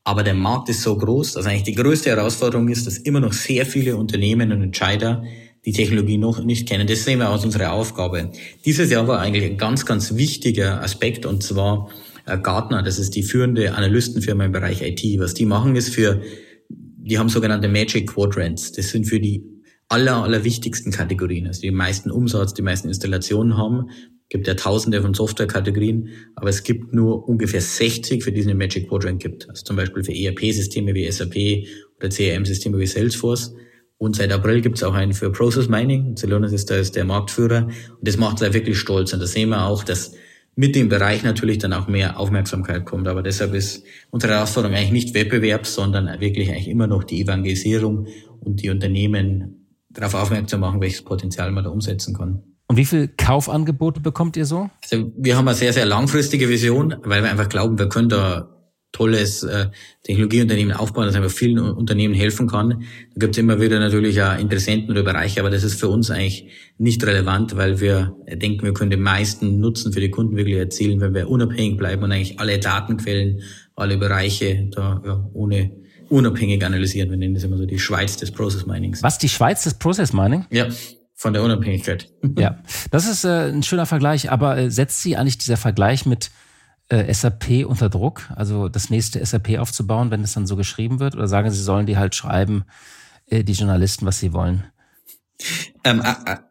Aber 0.05 0.23
der 0.23 0.35
Markt 0.35 0.69
ist 0.69 0.83
so 0.83 0.97
groß, 0.97 1.35
dass 1.35 1.47
eigentlich 1.47 1.65
die 1.65 1.75
größte 1.75 2.11
Herausforderung 2.11 2.69
ist, 2.69 2.87
dass 2.87 2.99
immer 2.99 3.21
noch 3.21 3.33
sehr 3.33 3.67
viele 3.67 3.97
Unternehmen 3.97 4.51
und 4.51 4.63
Entscheider 4.63 5.23
die 5.67 5.73
Technologie 5.73 6.17
noch 6.17 6.43
nicht 6.43 6.67
kennen. 6.67 6.87
Das 6.87 7.05
sehen 7.05 7.19
wir 7.19 7.29
aus 7.29 7.45
unserer 7.45 7.73
Aufgabe. 7.73 8.33
Dieses 8.65 8.91
Jahr 8.91 9.07
war 9.07 9.21
eigentlich 9.21 9.45
ein 9.45 9.59
ganz, 9.59 9.85
ganz 9.85 10.17
wichtiger 10.17 10.83
Aspekt 10.83 11.27
und 11.27 11.43
zwar 11.43 11.91
äh, 12.27 12.39
Gartner, 12.39 12.83
das 12.83 12.99
ist 12.99 13.15
die 13.15 13.23
führende 13.23 13.75
Analystenfirma 13.75 14.47
im 14.47 14.53
Bereich 14.53 14.81
IT. 14.83 15.03
Was 15.21 15.35
die 15.35 15.45
machen 15.45 15.77
ist 15.77 15.95
für, 15.95 16.23
die 16.71 17.19
haben 17.19 17.29
sogenannte 17.29 17.69
Magic 17.69 18.09
Quadrants. 18.09 18.73
Das 18.73 18.89
sind 18.89 19.05
für 19.05 19.21
die 19.21 19.45
aller, 19.91 20.23
aller 20.23 20.45
wichtigsten 20.45 20.93
Kategorien, 20.93 21.49
also 21.49 21.61
die 21.61 21.73
meisten 21.73 22.11
Umsatz, 22.11 22.55
die 22.55 22.63
meisten 22.63 22.89
Installationen 22.89 23.57
haben. 23.57 23.91
Gibt 24.29 24.47
ja 24.47 24.55
tausende 24.55 25.03
von 25.03 25.13
Softwarekategorien, 25.13 26.09
aber 26.37 26.49
es 26.49 26.63
gibt 26.63 26.95
nur 26.95 27.29
ungefähr 27.29 27.61
60, 27.61 28.23
für 28.23 28.31
die 28.31 28.41
es 28.41 28.47
eine 28.47 28.55
Magic 28.55 28.89
Quadrant 28.89 29.21
gibt. 29.21 29.49
Also 29.49 29.65
zum 29.65 29.75
Beispiel 29.75 30.05
für 30.05 30.15
ERP-Systeme 30.15 30.95
wie 30.95 31.11
SAP 31.11 31.67
oder 31.99 32.09
CRM-Systeme 32.09 32.79
wie 32.79 32.87
Salesforce. 32.87 33.53
Und 33.99 34.15
seit 34.15 34.33
April 34.33 34.61
gibt 34.61 34.77
es 34.77 34.85
auch 34.85 34.95
einen 34.95 35.13
für 35.13 35.33
Process 35.33 35.69
Mining. 35.69 36.17
Celonis 36.17 36.53
ist 36.53 36.71
da 36.71 36.77
ist 36.77 36.95
der 36.95 37.05
Marktführer. 37.05 37.65
Und 37.67 38.09
das 38.09 38.17
macht 38.17 38.41
uns 38.41 38.55
wirklich 38.55 38.79
stolz. 38.79 39.13
Und 39.13 39.21
da 39.21 39.27
sehen 39.27 39.49
wir 39.49 39.67
auch, 39.67 39.83
dass 39.83 40.13
mit 40.55 40.77
dem 40.77 40.89
Bereich 40.89 41.25
natürlich 41.25 41.59
dann 41.59 41.73
auch 41.73 41.89
mehr 41.89 42.19
Aufmerksamkeit 42.19 42.85
kommt. 42.87 43.09
Aber 43.09 43.23
deshalb 43.25 43.53
ist 43.55 43.83
unsere 44.11 44.35
Herausforderung 44.35 44.77
eigentlich 44.77 44.93
nicht 44.93 45.15
Wettbewerb, 45.15 45.67
sondern 45.67 46.21
wirklich 46.21 46.51
eigentlich 46.51 46.69
immer 46.69 46.87
noch 46.87 47.03
die 47.03 47.21
Evangelisierung 47.23 48.07
und 48.39 48.63
die 48.63 48.71
Unternehmen 48.71 49.60
darauf 49.91 50.15
aufmerksam 50.15 50.61
machen, 50.61 50.81
welches 50.81 51.03
Potenzial 51.03 51.51
man 51.51 51.65
da 51.65 51.71
umsetzen 51.71 52.15
kann. 52.15 52.43
Und 52.69 52.77
wie 52.77 52.85
viel 52.85 53.09
Kaufangebote 53.09 54.01
bekommt 54.01 54.37
ihr 54.37 54.47
so? 54.47 54.71
Also 54.83 55.13
wir 55.17 55.37
haben 55.37 55.49
eine 55.49 55.57
sehr, 55.57 55.73
sehr 55.73 55.87
langfristige 55.87 56.49
Vision, 56.49 56.95
weil 57.03 57.23
wir 57.23 57.31
einfach 57.31 57.49
glauben, 57.49 57.79
wir 57.79 57.89
können 57.89 58.09
da 58.09 58.49
tolles 58.93 59.43
äh, 59.43 59.69
Technologieunternehmen 60.03 60.75
aufbauen, 60.75 61.07
das 61.07 61.15
einfach 61.15 61.31
vielen 61.31 61.59
Unternehmen 61.59 62.15
helfen 62.15 62.49
kann. 62.49 62.85
Da 63.15 63.19
gibt 63.19 63.35
es 63.35 63.39
immer 63.39 63.61
wieder 63.61 63.79
natürlich 63.79 64.21
auch 64.23 64.39
Interessenten 64.39 64.91
oder 64.91 65.03
Bereiche, 65.03 65.41
aber 65.41 65.51
das 65.51 65.63
ist 65.63 65.79
für 65.79 65.89
uns 65.89 66.11
eigentlich 66.11 66.49
nicht 66.79 67.05
relevant, 67.05 67.57
weil 67.57 67.81
wir 67.81 68.17
denken, 68.29 68.65
wir 68.65 68.73
können 68.73 68.91
den 68.91 69.03
meisten 69.03 69.61
Nutzen 69.61 69.93
für 69.93 70.01
die 70.01 70.11
Kunden 70.11 70.37
wirklich 70.37 70.57
erzielen, 70.57 71.01
wenn 71.01 71.15
wir 71.15 71.29
unabhängig 71.29 71.77
bleiben 71.77 72.03
und 72.03 72.13
eigentlich 72.13 72.41
alle 72.41 72.59
Datenquellen, 72.59 73.43
alle 73.77 73.97
Bereiche 73.97 74.69
da 74.71 75.03
ja, 75.05 75.31
ohne 75.33 75.73
unabhängig 76.11 76.65
analysieren. 76.65 77.11
Wir 77.11 77.17
nennen 77.17 77.35
das 77.35 77.45
immer 77.45 77.57
so 77.57 77.67
die 77.67 77.79
Schweiz 77.79 78.17
des 78.17 78.31
Process 78.31 78.67
Minings. 78.67 79.03
Was, 79.03 79.19
die 79.19 79.29
Schweiz 79.29 79.65
des 79.65 79.75
Process 79.75 80.13
Mining? 80.13 80.45
Ja, 80.51 80.67
von 81.15 81.33
der 81.33 81.43
Unabhängigkeit. 81.43 82.11
ja, 82.39 82.59
das 82.91 83.07
ist 83.07 83.25
äh, 83.25 83.51
ein 83.51 83.63
schöner 83.63 83.87
Vergleich, 83.87 84.31
aber 84.31 84.57
äh, 84.57 84.71
setzt 84.71 85.03
Sie 85.03 85.17
eigentlich 85.17 85.39
dieser 85.39 85.57
Vergleich 85.57 86.07
mit 86.07 86.31
äh, 86.89 87.13
SAP 87.13 87.65
unter 87.67 87.89
Druck, 87.89 88.29
also 88.35 88.69
das 88.69 88.91
nächste 88.91 89.25
SAP 89.25 89.59
aufzubauen, 89.59 90.11
wenn 90.11 90.23
es 90.23 90.33
dann 90.33 90.47
so 90.47 90.57
geschrieben 90.57 90.99
wird? 91.01 91.15
Oder 91.15 91.29
sagen 91.29 91.51
Sie, 91.51 91.63
sollen 91.63 91.87
die 91.87 91.97
halt 91.97 92.15
schreiben, 92.15 92.65
äh, 93.27 93.45
die 93.45 93.53
Journalisten, 93.53 94.07
was 94.07 94.19
sie 94.19 94.33
wollen? 94.33 94.65
Ähm, 95.85 96.03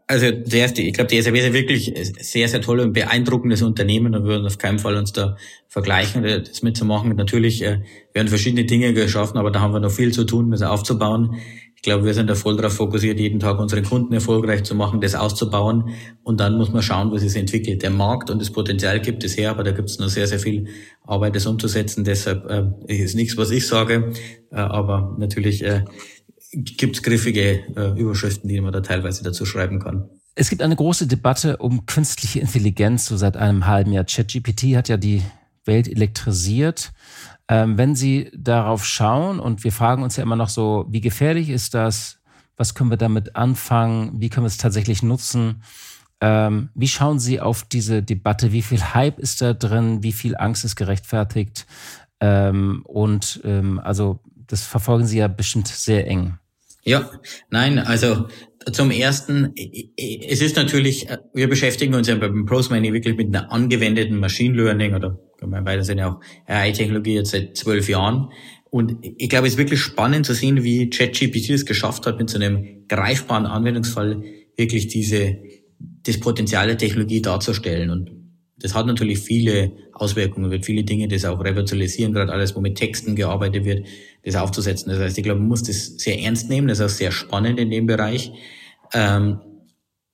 also 0.08 0.32
zuerst, 0.48 0.80
ich 0.80 0.94
glaube, 0.94 1.10
die 1.10 1.22
SAP 1.22 1.36
ist 1.36 1.54
wirklich 1.54 1.94
sehr, 2.20 2.48
sehr 2.48 2.62
toll 2.62 2.80
und 2.80 2.94
beeindruckendes 2.94 3.62
Unternehmen 3.62 4.16
und 4.16 4.24
würden 4.24 4.46
auf 4.46 4.58
keinen 4.58 4.80
Fall 4.80 4.96
uns 4.96 5.14
da 5.14 5.38
vergleichen, 5.68 6.24
das 6.24 6.64
mitzumachen. 6.64 7.16
Natürlich 7.16 7.62
äh, 7.62 7.82
werden 8.14 8.28
verschiedene 8.28 8.66
Dinge 8.66 8.94
geschaffen, 8.94 9.38
aber 9.38 9.52
da 9.52 9.60
haben 9.60 9.74
wir 9.74 9.80
noch 9.80 9.92
viel 9.92 10.12
zu 10.12 10.24
tun, 10.24 10.52
das 10.52 10.62
aufzubauen. 10.62 11.36
Ich 11.80 11.84
glaube, 11.84 12.04
wir 12.04 12.14
sind 12.14 12.30
da 12.30 12.36
voll 12.36 12.58
darauf 12.58 12.74
fokussiert, 12.74 13.22
jeden 13.22 13.40
Tag 13.40 13.58
unsere 13.58 13.82
Kunden 13.82 14.12
erfolgreich 14.12 14.64
zu 14.64 14.76
machen, 14.76 15.00
das 15.00 15.16
auszubauen. 15.16 15.92
Und 16.24 16.42
dann 16.42 16.58
muss 16.58 16.74
man 16.74 16.82
schauen, 16.82 17.10
was 17.14 17.24
es 17.24 17.36
entwickelt. 17.36 17.84
Der 17.84 17.90
Markt 17.90 18.30
und 18.30 18.42
das 18.42 18.52
Potenzial 18.52 19.00
gibt 19.00 19.24
es 19.24 19.38
her, 19.38 19.52
aber 19.52 19.64
da 19.64 19.72
gibt 19.72 19.90
es 19.90 19.98
noch 19.98 20.10
sehr, 20.10 20.28
sehr 20.28 20.40
viel 20.40 20.68
Arbeit, 21.04 21.38
das 21.38 21.46
umzusetzen. 21.46 22.04
Deshalb 22.04 22.50
äh, 22.50 22.94
ist 22.94 23.16
nichts, 23.16 23.38
was 23.38 23.50
ich 23.52 23.66
sage, 23.66 24.12
äh, 24.52 24.56
aber 24.56 25.16
natürlich 25.20 25.64
äh, 25.64 25.86
gibt 26.52 26.96
es 26.96 27.04
griffige 27.04 27.64
äh, 27.76 28.00
Überschriften, 28.00 28.50
die 28.50 28.60
man 28.62 28.74
da 28.74 28.82
teilweise 28.82 29.24
dazu 29.24 29.46
schreiben 29.46 29.80
kann. 29.80 30.10
Es 30.36 30.50
gibt 30.50 30.62
eine 30.62 30.76
große 30.76 31.08
Debatte 31.08 31.58
um 31.58 31.86
künstliche 31.86 32.40
Intelligenz, 32.40 33.06
so 33.06 33.18
seit 33.18 33.36
einem 33.38 33.68
halben 33.68 33.92
Jahr. 33.92 34.06
ChatGPT 34.06 34.76
hat 34.76 34.90
ja 34.90 34.98
die 34.98 35.22
Welt 35.66 35.88
elektrisiert. 35.88 36.92
Ähm, 37.48 37.78
wenn 37.78 37.96
Sie 37.96 38.32
darauf 38.36 38.86
schauen, 38.86 39.40
und 39.40 39.64
wir 39.64 39.72
fragen 39.72 40.04
uns 40.04 40.16
ja 40.16 40.24
immer 40.24 40.36
noch 40.36 40.50
so, 40.50 40.86
wie 40.90 41.02
gefährlich 41.02 41.50
ist 41.50 41.74
das? 41.74 42.20
Was 42.58 42.76
können 42.76 42.90
wir 42.90 42.98
damit 42.98 43.36
anfangen? 43.36 44.22
Wie 44.22 44.30
können 44.30 44.46
wir 44.46 44.50
es 44.50 44.58
tatsächlich 44.58 45.04
nutzen? 45.04 45.64
Ähm, 46.22 46.70
wie 46.76 46.88
schauen 46.88 47.20
Sie 47.20 47.40
auf 47.40 47.64
diese 47.64 48.04
Debatte? 48.04 48.52
Wie 48.52 48.62
viel 48.62 48.82
Hype 48.82 49.20
ist 49.20 49.42
da 49.42 49.54
drin? 49.54 50.04
Wie 50.04 50.12
viel 50.12 50.36
Angst 50.38 50.66
ist 50.66 50.76
gerechtfertigt? 50.76 51.66
Ähm, 52.20 52.82
und 52.86 53.42
ähm, 53.46 53.80
also 53.80 54.20
das 54.50 54.64
verfolgen 54.64 55.06
Sie 55.06 55.20
ja 55.20 55.28
bestimmt 55.28 55.68
sehr 55.68 56.08
eng. 56.08 56.38
Ja, 56.84 57.10
nein, 57.50 57.78
also 57.78 58.28
zum 58.72 58.92
ersten, 58.92 59.54
es 59.56 60.42
ist 60.42 60.56
natürlich, 60.56 61.08
wir 61.34 61.48
beschäftigen 61.48 61.94
uns 61.94 62.08
ja 62.08 62.16
beim 62.16 62.46
ProSminy 62.46 62.94
wirklich 62.94 63.16
mit 63.16 63.28
einer 63.28 63.52
angewendeten 63.52 64.18
Machine 64.18 64.56
Learning 64.56 64.96
oder 64.96 65.18
weiter 65.42 65.84
sind 65.84 66.00
ja 66.00 66.10
auch 66.10 66.20
AI-Technologie 66.48 67.16
jetzt 67.16 67.32
seit 67.32 67.56
zwölf 67.56 67.88
Jahren. 67.88 68.30
Und 68.72 68.98
ich 69.02 69.30
glaube, 69.30 69.48
es 69.48 69.54
ist 69.54 69.60
wirklich 69.60 69.80
spannend 69.80 70.26
zu 70.26 70.34
sehen, 70.34 70.64
wie 70.64 70.90
ChatGPT 70.90 71.52
es 71.52 71.66
geschafft 71.66 72.06
hat, 72.06 72.18
mit 72.20 72.30
so 72.30 72.38
einem 72.38 72.86
greifbaren 72.88 73.46
Anwendungsfall 73.46 74.24
wirklich 74.58 74.88
diese, 74.88 75.38
das 75.80 76.20
Potenzial 76.20 76.68
der 76.68 76.78
Technologie 76.78 77.22
darzustellen. 77.22 77.90
Und 77.90 78.12
das 78.62 78.76
hat 78.76 78.86
natürlich 78.86 79.20
viele 79.20 79.72
Auswirkungen, 79.94 80.52
wird 80.52 80.66
viele 80.66 80.84
Dinge 80.84 81.08
das 81.08 81.26
auch 81.26 81.44
revirtualisieren, 81.44 82.14
gerade 82.14 82.32
alles, 82.32 82.56
wo 82.56 82.62
mit 82.62 82.76
Texten 82.76 83.16
gearbeitet 83.16 83.66
wird, 83.66 83.88
das 84.24 84.36
aufzusetzen. 84.36 84.90
Das 84.90 85.00
heißt, 85.00 85.18
ich 85.18 85.24
glaube, 85.24 85.40
man 85.40 85.50
muss 85.50 85.64
das 85.64 85.98
sehr 85.98 86.20
ernst 86.22 86.50
nehmen, 86.50 86.68
das 86.68 86.80
ist 86.80 86.86
auch 86.86 86.90
sehr 86.90 87.12
spannend 87.12 87.60
in 87.60 87.70
dem 87.70 87.88
Bereich. 87.88 88.32
Ähm, 88.94 89.40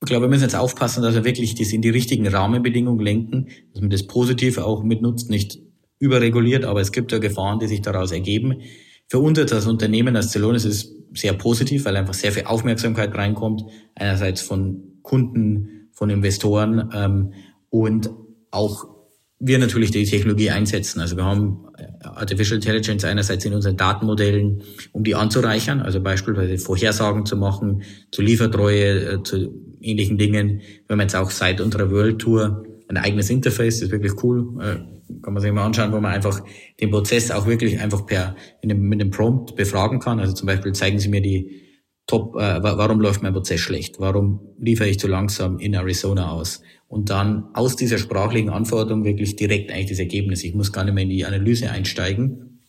ich 0.02 0.08
glaube, 0.08 0.26
wir 0.26 0.30
müssen 0.30 0.44
jetzt 0.44 0.56
aufpassen, 0.56 1.02
dass 1.02 1.16
wir 1.16 1.26
wirklich 1.26 1.56
das 1.56 1.74
in 1.74 1.82
die 1.82 1.90
richtigen 1.90 2.28
Rahmenbedingungen 2.28 3.04
lenken, 3.04 3.48
dass 3.74 3.82
man 3.82 3.90
das 3.90 4.04
Positive 4.04 4.64
auch 4.64 4.84
mitnutzt, 4.84 5.30
nicht 5.30 5.60
überreguliert, 5.98 6.66
aber 6.66 6.82
es 6.82 6.92
gibt 6.92 7.12
ja 7.12 7.18
Gefahren, 7.18 7.60
die 7.60 7.68
sich 7.68 7.82
daraus 7.82 8.12
ergeben. 8.12 8.62
Für 9.08 9.20
uns 9.20 9.40
als 9.40 9.66
Unternehmen, 9.66 10.16
als 10.16 10.32
Celonis 10.32 10.66
ist 10.66 10.84
es 11.14 11.22
sehr 11.22 11.34
positiv, 11.34 11.86
weil 11.86 11.96
einfach 11.96 12.14
sehr 12.14 12.32
viel 12.32 12.46
Aufmerksamkeit 12.46 13.16
reinkommt, 13.16 13.64
einerseits 13.96 14.42
von 14.42 15.00
Kunden, 15.02 15.90
von 15.92 16.10
Investoren 16.10 16.90
ähm, 16.94 17.34
und 17.70 18.10
auch 18.56 18.96
wir 19.40 19.60
natürlich 19.60 19.92
die 19.92 20.06
Technologie 20.06 20.50
einsetzen. 20.50 21.02
Also 21.02 21.18
wir 21.18 21.26
haben 21.26 21.66
Artificial 22.04 22.56
Intelligence 22.56 23.04
einerseits 23.04 23.46
in 23.46 23.54
unseren 23.54 23.76
Datenmodellen, 23.76 24.64
um 24.94 25.04
die 25.04 25.16
anzureichern, 25.16 25.82
also 25.82 26.02
beispielsweise 26.02 26.58
Vorhersagen 26.58 27.26
zu 27.26 27.36
machen, 27.36 27.84
zu 28.12 28.22
Liefertreue, 28.22 29.14
äh, 29.14 29.24
zu 29.24 29.54
ähnlichen 29.82 30.18
Dingen. 30.18 30.62
Wir 30.88 30.94
haben 30.94 31.02
jetzt 31.02 31.16
auch 31.16 31.32
seit 31.32 31.60
unserer 31.60 31.92
World 31.92 32.20
Tour 32.20 32.66
ein 32.88 32.98
eigenes 32.98 33.30
Interface, 33.30 33.80
das 33.80 33.88
ist 33.88 33.92
wirklich 33.92 34.24
cool. 34.24 34.62
Äh, 34.62 35.22
kann 35.22 35.34
man 35.34 35.42
sich 35.42 35.52
mal 35.52 35.66
anschauen, 35.66 35.92
wo 35.92 36.00
man 36.00 36.14
einfach 36.14 36.42
den 36.80 36.90
Prozess 36.90 37.30
auch 37.30 37.46
wirklich 37.46 37.80
einfach 37.80 38.06
per 38.06 38.36
mit 38.64 39.02
dem 39.02 39.12
Prompt 39.12 39.56
befragen 39.56 40.00
kann. 40.00 40.20
Also 40.20 40.34
zum 40.34 40.48
Beispiel 40.48 40.74
zeigen 40.74 41.00
Sie 41.00 41.10
mir 41.10 41.22
die 41.22 41.62
Top, 42.08 42.36
äh, 42.36 42.62
warum 42.62 43.00
läuft 43.00 43.24
mein 43.24 43.34
Prozess 43.34 43.60
schlecht? 43.60 43.96
Warum 44.00 44.40
liefere 44.60 44.88
ich 44.88 45.00
zu 45.00 45.08
langsam 45.08 45.58
in 45.58 45.74
Arizona 45.74 46.32
aus? 46.32 46.62
Und 46.88 47.10
dann 47.10 47.46
aus 47.54 47.76
dieser 47.76 47.98
sprachlichen 47.98 48.50
Anforderung 48.50 49.04
wirklich 49.04 49.36
direkt 49.36 49.72
eigentlich 49.72 49.90
das 49.90 50.00
Ergebnis. 50.00 50.44
Ich 50.44 50.54
muss 50.54 50.72
gar 50.72 50.84
nicht 50.86 50.94
mehr 50.94 51.04
in 51.04 51.10
die 51.10 51.26
Analyse 51.26 51.72
einsteigen. 51.72 52.60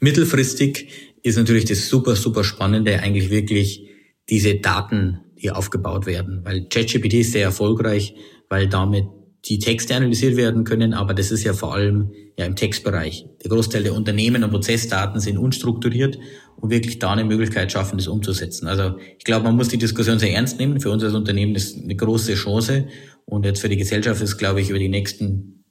Mittelfristig 0.00 0.88
ist 1.22 1.36
natürlich 1.36 1.64
das 1.64 1.88
super, 1.88 2.16
super 2.16 2.44
Spannende 2.44 3.00
eigentlich 3.00 3.30
wirklich 3.30 3.88
diese 4.28 4.56
Daten, 4.56 5.20
die 5.40 5.50
aufgebaut 5.50 6.06
werden. 6.06 6.40
Weil 6.44 6.68
ChatGPT 6.68 7.14
ist 7.14 7.32
sehr 7.32 7.44
erfolgreich, 7.44 8.14
weil 8.48 8.68
damit 8.68 9.04
die 9.44 9.58
Texte 9.58 9.96
analysiert 9.96 10.36
werden 10.36 10.62
können, 10.62 10.94
aber 10.94 11.14
das 11.14 11.32
ist 11.32 11.42
ja 11.42 11.52
vor 11.52 11.74
allem 11.74 12.12
ja 12.38 12.44
im 12.44 12.54
Textbereich. 12.54 13.26
Der 13.42 13.50
Großteil 13.50 13.82
der 13.82 13.94
Unternehmen 13.94 14.44
und 14.44 14.50
Prozessdaten 14.50 15.20
sind 15.20 15.36
unstrukturiert 15.36 16.16
und 16.56 16.70
wirklich 16.70 17.00
da 17.00 17.10
eine 17.10 17.24
Möglichkeit 17.24 17.72
schaffen, 17.72 17.98
das 17.98 18.06
umzusetzen. 18.06 18.68
Also 18.68 18.96
ich 19.18 19.24
glaube, 19.24 19.44
man 19.44 19.56
muss 19.56 19.68
die 19.68 19.78
Diskussion 19.78 20.20
sehr 20.20 20.32
ernst 20.32 20.60
nehmen. 20.60 20.80
Für 20.80 20.90
uns 20.90 21.02
als 21.02 21.14
Unternehmen 21.14 21.56
ist 21.56 21.76
eine 21.76 21.96
große 21.96 22.34
Chance 22.34 22.86
und 23.24 23.44
jetzt 23.44 23.60
für 23.60 23.68
die 23.68 23.76
Gesellschaft 23.76 24.20
ist, 24.22 24.38
glaube 24.38 24.60
ich, 24.60 24.70
über 24.70 24.78
die 24.78 24.88
nächsten 24.88 25.64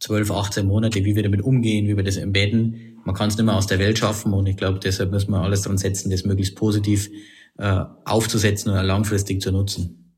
12, 0.00 0.30
18 0.30 0.66
Monate, 0.66 1.04
wie 1.04 1.14
wir 1.14 1.22
damit 1.22 1.42
umgehen, 1.42 1.86
wie 1.86 1.96
wir 1.96 2.04
das 2.04 2.16
embedden. 2.16 3.00
Man 3.04 3.14
kann 3.14 3.28
es 3.28 3.36
nicht 3.36 3.44
mehr 3.44 3.56
aus 3.56 3.66
der 3.66 3.78
Welt 3.78 3.98
schaffen 3.98 4.32
und 4.32 4.46
ich 4.46 4.56
glaube, 4.56 4.78
deshalb 4.78 5.10
müssen 5.10 5.30
wir 5.30 5.40
alles 5.40 5.62
dran 5.62 5.78
setzen, 5.78 6.10
das 6.10 6.24
möglichst 6.24 6.56
positiv 6.56 7.10
äh, 7.58 7.84
aufzusetzen 8.04 8.72
und 8.72 8.84
langfristig 8.84 9.42
zu 9.42 9.52
nutzen. 9.52 10.16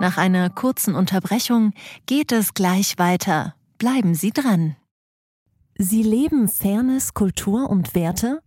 Nach 0.00 0.16
einer 0.16 0.48
kurzen 0.50 0.94
Unterbrechung 0.94 1.72
geht 2.06 2.30
es 2.30 2.54
gleich 2.54 2.98
weiter. 2.98 3.54
Bleiben 3.78 4.14
Sie 4.14 4.30
dran. 4.30 4.76
Sie 5.76 6.02
leben 6.02 6.48
Fairness, 6.48 7.14
Kultur 7.14 7.70
und 7.70 7.94
Werte? 7.94 8.40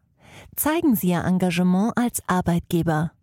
Zeigen 0.56 0.96
Sie 0.96 1.10
Ihr 1.10 1.24
Engagement 1.24 1.94
als 1.96 2.22
Arbeitgeber 2.28 3.12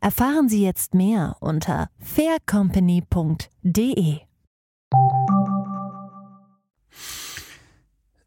Erfahren 0.00 0.48
Sie 0.48 0.62
jetzt 0.62 0.94
mehr 0.94 1.36
unter 1.40 1.88
faircompany.de. 1.98 4.20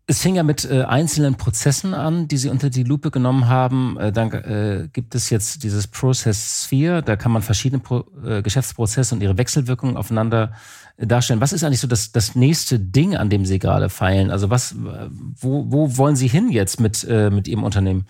Es 0.09 0.21
fing 0.21 0.35
ja 0.35 0.43
mit 0.43 0.63
äh, 0.63 0.83
einzelnen 0.83 1.35
Prozessen 1.35 1.93
an, 1.93 2.29
die 2.29 2.37
Sie 2.37 2.47
unter 2.47 2.69
die 2.69 2.83
Lupe 2.83 3.11
genommen 3.11 3.49
haben. 3.49 3.97
Äh, 3.99 4.13
dann 4.13 4.31
äh, 4.31 4.87
gibt 4.93 5.15
es 5.15 5.29
jetzt 5.29 5.63
dieses 5.63 5.87
Process 5.87 6.63
Sphere. 6.63 7.03
Da 7.03 7.17
kann 7.17 7.33
man 7.33 7.41
verschiedene 7.41 7.81
Pro 7.81 8.05
äh, 8.25 8.41
Geschäftsprozesse 8.41 9.13
und 9.13 9.21
ihre 9.21 9.37
Wechselwirkungen 9.37 9.97
aufeinander 9.97 10.53
äh, 10.95 11.05
darstellen. 11.05 11.41
Was 11.41 11.51
ist 11.51 11.65
eigentlich 11.65 11.81
so 11.81 11.87
das, 11.87 12.13
das 12.13 12.35
nächste 12.35 12.79
Ding, 12.79 13.17
an 13.17 13.29
dem 13.29 13.45
Sie 13.45 13.59
gerade 13.59 13.89
feilen? 13.89 14.31
Also 14.31 14.49
was, 14.49 14.75
wo, 14.77 15.65
wo 15.69 15.97
wollen 15.97 16.15
Sie 16.15 16.29
hin 16.29 16.51
jetzt 16.51 16.79
mit, 16.79 17.03
äh, 17.03 17.29
mit 17.29 17.49
Ihrem 17.49 17.65
Unternehmen? 17.65 18.05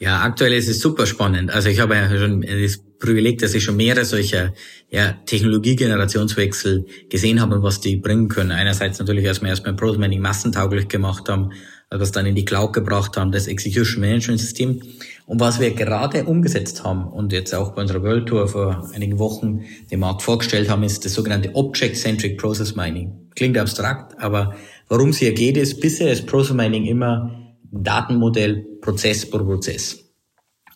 Ja, 0.00 0.22
aktuell 0.22 0.52
ist 0.52 0.68
es 0.68 0.80
super 0.80 1.06
spannend. 1.06 1.50
Also 1.50 1.68
ich 1.68 1.80
habe 1.80 1.96
ja 1.96 2.08
schon 2.18 2.42
das 2.42 2.78
Privileg, 2.98 3.38
dass 3.38 3.54
ich 3.54 3.64
schon 3.64 3.76
mehrere 3.76 4.04
solcher 4.04 4.52
ja, 4.90 5.12
Technologiegenerationswechsel 5.26 6.86
gesehen 7.08 7.40
habe 7.40 7.56
und 7.56 7.62
was 7.62 7.80
die 7.80 7.96
bringen 7.96 8.28
können. 8.28 8.52
Einerseits 8.52 8.98
natürlich 8.98 9.24
erstmal 9.24 9.50
erstmal 9.50 9.74
Protomanning 9.74 10.20
massentauglich 10.20 10.88
gemacht 10.88 11.28
haben, 11.28 11.50
was 11.90 12.12
dann 12.12 12.26
in 12.26 12.34
die 12.34 12.44
Cloud 12.44 12.72
gebracht 12.72 13.16
haben, 13.16 13.32
das 13.32 13.46
Execution 13.46 14.00
Management 14.00 14.40
System. 14.40 14.82
Und 15.26 15.40
was 15.40 15.58
wir 15.58 15.72
gerade 15.72 16.24
umgesetzt 16.24 16.84
haben 16.84 17.06
und 17.08 17.32
jetzt 17.32 17.54
auch 17.54 17.72
bei 17.72 17.82
unserer 17.82 18.02
World 18.02 18.28
Tour 18.28 18.46
vor 18.46 18.88
einigen 18.94 19.18
Wochen 19.18 19.64
dem 19.90 20.00
Markt 20.00 20.22
vorgestellt 20.22 20.68
haben, 20.68 20.82
ist 20.82 21.04
das 21.04 21.14
sogenannte 21.14 21.54
Object-Centric 21.54 22.38
Process 22.38 22.74
Mining. 22.76 23.12
Klingt 23.34 23.58
abstrakt, 23.58 24.20
aber 24.20 24.54
worum 24.88 25.10
es 25.10 25.18
hier 25.18 25.32
geht, 25.32 25.56
ist, 25.56 25.80
bisher 25.80 26.12
ist 26.12 26.26
Process 26.26 26.54
Mining 26.54 26.84
immer 26.84 27.37
Datenmodell 27.70 28.66
Prozess 28.80 29.28
pro 29.28 29.44
Prozess 29.44 30.04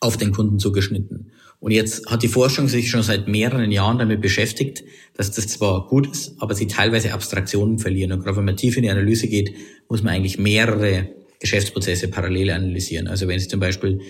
auf 0.00 0.16
den 0.16 0.32
Kunden 0.32 0.58
zugeschnitten. 0.58 1.30
Und 1.60 1.70
jetzt 1.70 2.10
hat 2.10 2.24
die 2.24 2.28
Forschung 2.28 2.66
sich 2.66 2.90
schon 2.90 3.04
seit 3.04 3.28
mehreren 3.28 3.70
Jahren 3.70 3.98
damit 3.98 4.20
beschäftigt, 4.20 4.82
dass 5.14 5.30
das 5.30 5.46
zwar 5.46 5.86
gut 5.86 6.10
ist, 6.10 6.34
aber 6.40 6.56
sie 6.56 6.66
teilweise 6.66 7.12
Abstraktionen 7.14 7.78
verlieren. 7.78 8.10
Und 8.10 8.24
gerade 8.24 8.36
wenn 8.38 8.44
man 8.44 8.56
tief 8.56 8.76
in 8.76 8.82
die 8.82 8.90
Analyse 8.90 9.28
geht, 9.28 9.54
muss 9.88 10.02
man 10.02 10.12
eigentlich 10.12 10.38
mehrere 10.38 11.10
Geschäftsprozesse 11.38 12.08
parallel 12.08 12.50
analysieren. 12.50 13.06
Also 13.06 13.28
wenn 13.28 13.38
Sie 13.38 13.46
zum 13.46 13.60
Beispiel 13.60 14.00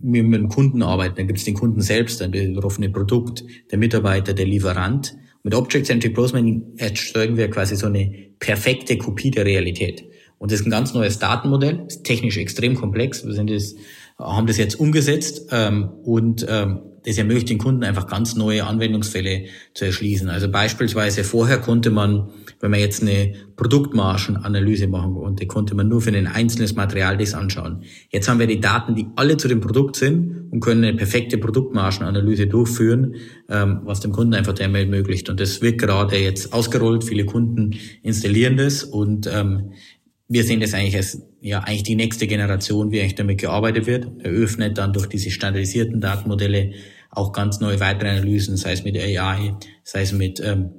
mit 0.00 0.24
einem 0.24 0.48
Kunden 0.48 0.82
arbeiten, 0.82 1.16
dann 1.16 1.26
gibt 1.26 1.40
es 1.40 1.44
den 1.44 1.54
Kunden 1.54 1.80
selbst, 1.80 2.22
ein 2.22 2.30
betroffene 2.30 2.90
Produkt, 2.90 3.42
der 3.70 3.78
Mitarbeiter, 3.78 4.34
der 4.34 4.46
Lieferant. 4.46 5.16
Mit 5.42 5.54
Object-Centric 5.54 6.14
Processing 6.14 6.74
erzeugen 6.76 7.36
wir 7.36 7.48
quasi 7.50 7.76
so 7.76 7.86
eine 7.86 8.12
perfekte 8.38 8.98
Kopie 8.98 9.30
der 9.30 9.44
Realität. 9.44 10.04
Und 10.38 10.52
das 10.52 10.60
ist 10.60 10.66
ein 10.66 10.70
ganz 10.70 10.92
neues 10.94 11.18
Datenmodell, 11.18 11.84
ist 11.86 12.04
technisch 12.04 12.36
extrem 12.36 12.74
komplex. 12.74 13.24
Wir 13.24 13.32
sind 13.32 13.50
das, 13.50 13.74
haben 14.18 14.46
das 14.46 14.58
jetzt 14.58 14.78
umgesetzt 14.78 15.48
ähm, 15.50 15.90
und 16.04 16.46
ähm, 16.48 16.80
das 17.06 17.18
ermöglicht 17.18 17.48
den 17.48 17.58
Kunden 17.58 17.84
einfach 17.84 18.08
ganz 18.08 18.34
neue 18.34 18.64
Anwendungsfälle 18.64 19.44
zu 19.74 19.84
erschließen. 19.84 20.28
Also 20.28 20.50
beispielsweise 20.50 21.22
vorher 21.22 21.58
konnte 21.58 21.90
man, 21.90 22.30
wenn 22.58 22.72
man 22.72 22.80
jetzt 22.80 23.00
eine 23.00 23.32
Produktmargenanalyse 23.54 24.88
machen 24.88 25.14
konnte, 25.14 25.46
konnte 25.46 25.76
man 25.76 25.88
nur 25.88 26.00
für 26.00 26.10
ein 26.10 26.26
einzelnes 26.26 26.74
Material 26.74 27.16
das 27.16 27.34
anschauen. 27.34 27.84
Jetzt 28.10 28.28
haben 28.28 28.40
wir 28.40 28.48
die 28.48 28.60
Daten, 28.60 28.96
die 28.96 29.06
alle 29.14 29.36
zu 29.36 29.46
dem 29.46 29.60
Produkt 29.60 29.94
sind 29.94 30.48
und 30.50 30.58
können 30.58 30.82
eine 30.82 30.96
perfekte 30.96 31.38
Produktmargenanalyse 31.38 32.48
durchführen, 32.48 33.14
ähm, 33.48 33.82
was 33.84 34.00
dem 34.00 34.10
Kunden 34.10 34.34
einfach 34.34 34.54
der 34.54 34.66
ermöglicht. 34.66 35.30
Und 35.30 35.38
das 35.38 35.62
wird 35.62 35.78
gerade 35.78 36.16
jetzt 36.16 36.52
ausgerollt. 36.52 37.04
Viele 37.04 37.24
Kunden 37.24 37.76
installieren 38.02 38.56
das 38.56 38.82
und 38.82 39.30
ähm, 39.32 39.70
wir 40.28 40.44
sehen 40.44 40.60
das 40.60 40.74
eigentlich 40.74 40.96
als 40.96 41.22
ja 41.40 41.60
eigentlich 41.60 41.84
die 41.84 41.94
nächste 41.94 42.26
Generation, 42.26 42.90
wie 42.90 43.00
eigentlich 43.00 43.14
damit 43.14 43.38
gearbeitet 43.38 43.86
wird. 43.86 44.24
Eröffnet 44.24 44.78
dann 44.78 44.92
durch 44.92 45.06
diese 45.06 45.30
standardisierten 45.30 46.00
Datenmodelle 46.00 46.72
auch 47.10 47.32
ganz 47.32 47.60
neue 47.60 47.80
weitere 47.80 48.10
Analysen, 48.10 48.56
sei 48.56 48.72
es 48.72 48.84
mit 48.84 48.96
AI, 48.96 49.54
sei 49.84 50.02
es 50.02 50.12
mit 50.12 50.40
ähm, 50.40 50.70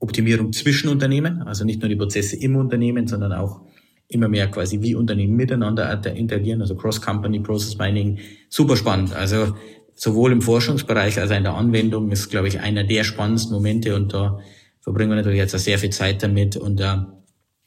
Optimierung 0.00 0.52
zwischen 0.52 0.88
Unternehmen, 0.88 1.42
also 1.42 1.64
nicht 1.64 1.80
nur 1.80 1.88
die 1.88 1.96
Prozesse 1.96 2.36
im 2.36 2.56
Unternehmen, 2.56 3.06
sondern 3.06 3.32
auch 3.32 3.60
immer 4.08 4.28
mehr 4.28 4.48
quasi 4.48 4.80
wie 4.80 4.94
Unternehmen 4.94 5.36
miteinander 5.36 6.02
interagieren, 6.14 6.62
also 6.62 6.74
Cross-Company 6.74 7.40
Process 7.40 7.76
Mining, 7.76 8.18
super 8.48 8.76
spannend. 8.76 9.14
Also 9.14 9.54
sowohl 9.94 10.32
im 10.32 10.40
Forschungsbereich 10.40 11.20
als 11.20 11.30
auch 11.30 11.36
in 11.36 11.42
der 11.42 11.54
Anwendung 11.54 12.10
ist, 12.10 12.30
glaube 12.30 12.48
ich, 12.48 12.60
einer 12.60 12.84
der 12.84 13.04
spannendsten 13.04 13.54
Momente 13.54 13.94
und 13.94 14.14
da 14.14 14.38
verbringen 14.80 15.10
wir 15.10 15.16
natürlich 15.16 15.38
jetzt 15.38 15.54
auch 15.54 15.58
sehr 15.58 15.78
viel 15.78 15.90
Zeit 15.90 16.22
damit 16.22 16.56
und 16.56 16.80
äh, 16.80 16.96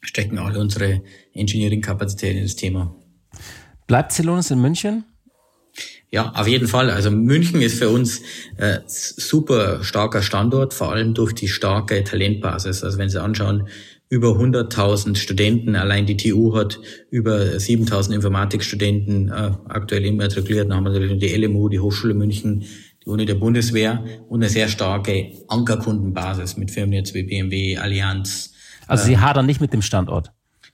stecken 0.02 0.38
alle 0.38 0.60
unsere 0.60 1.02
Engineering-Kapazitäten 1.32 2.38
in 2.38 2.44
das 2.44 2.56
Thema. 2.56 2.94
Bleibt 3.86 4.12
Celonis 4.12 4.50
in 4.50 4.60
München? 4.60 5.04
Ja, 6.10 6.32
auf 6.34 6.46
jeden 6.46 6.68
Fall. 6.68 6.90
Also 6.90 7.10
München 7.10 7.62
ist 7.62 7.78
für 7.78 7.88
uns 7.88 8.20
äh, 8.58 8.80
super 8.86 9.82
starker 9.82 10.20
Standort, 10.20 10.74
vor 10.74 10.92
allem 10.92 11.14
durch 11.14 11.32
die 11.32 11.48
starke 11.48 12.04
Talentbasis. 12.04 12.84
Also 12.84 12.98
wenn 12.98 13.08
Sie 13.08 13.20
anschauen, 13.20 13.68
über 14.10 14.32
100.000 14.32 15.16
Studenten, 15.16 15.74
allein 15.74 16.04
die 16.04 16.18
TU 16.18 16.54
hat 16.54 16.78
über 17.10 17.38
7.000 17.38 18.14
Informatikstudenten 18.14 19.30
äh, 19.30 19.52
aktuell 19.68 20.04
immatrikuliert. 20.04 20.68
Dann 20.68 20.76
haben 20.76 20.84
wir 20.84 20.92
natürlich 20.92 21.18
die 21.18 21.34
LMU, 21.34 21.70
die 21.70 21.80
Hochschule 21.80 22.12
München, 22.12 22.66
die 23.02 23.08
Uni 23.08 23.24
der 23.24 23.36
Bundeswehr 23.36 24.04
und 24.28 24.42
eine 24.42 24.50
sehr 24.50 24.68
starke 24.68 25.32
Ankerkundenbasis 25.48 26.58
mit 26.58 26.70
Firmen 26.70 26.92
jetzt 26.92 27.14
wie 27.14 27.22
BMW, 27.22 27.78
Allianz, 27.78 28.52
also 28.86 29.04
Sie 29.04 29.18
hadern 29.18 29.46
nicht 29.46 29.60
mit 29.60 29.72
dem 29.72 29.82
Standort? 29.82 30.32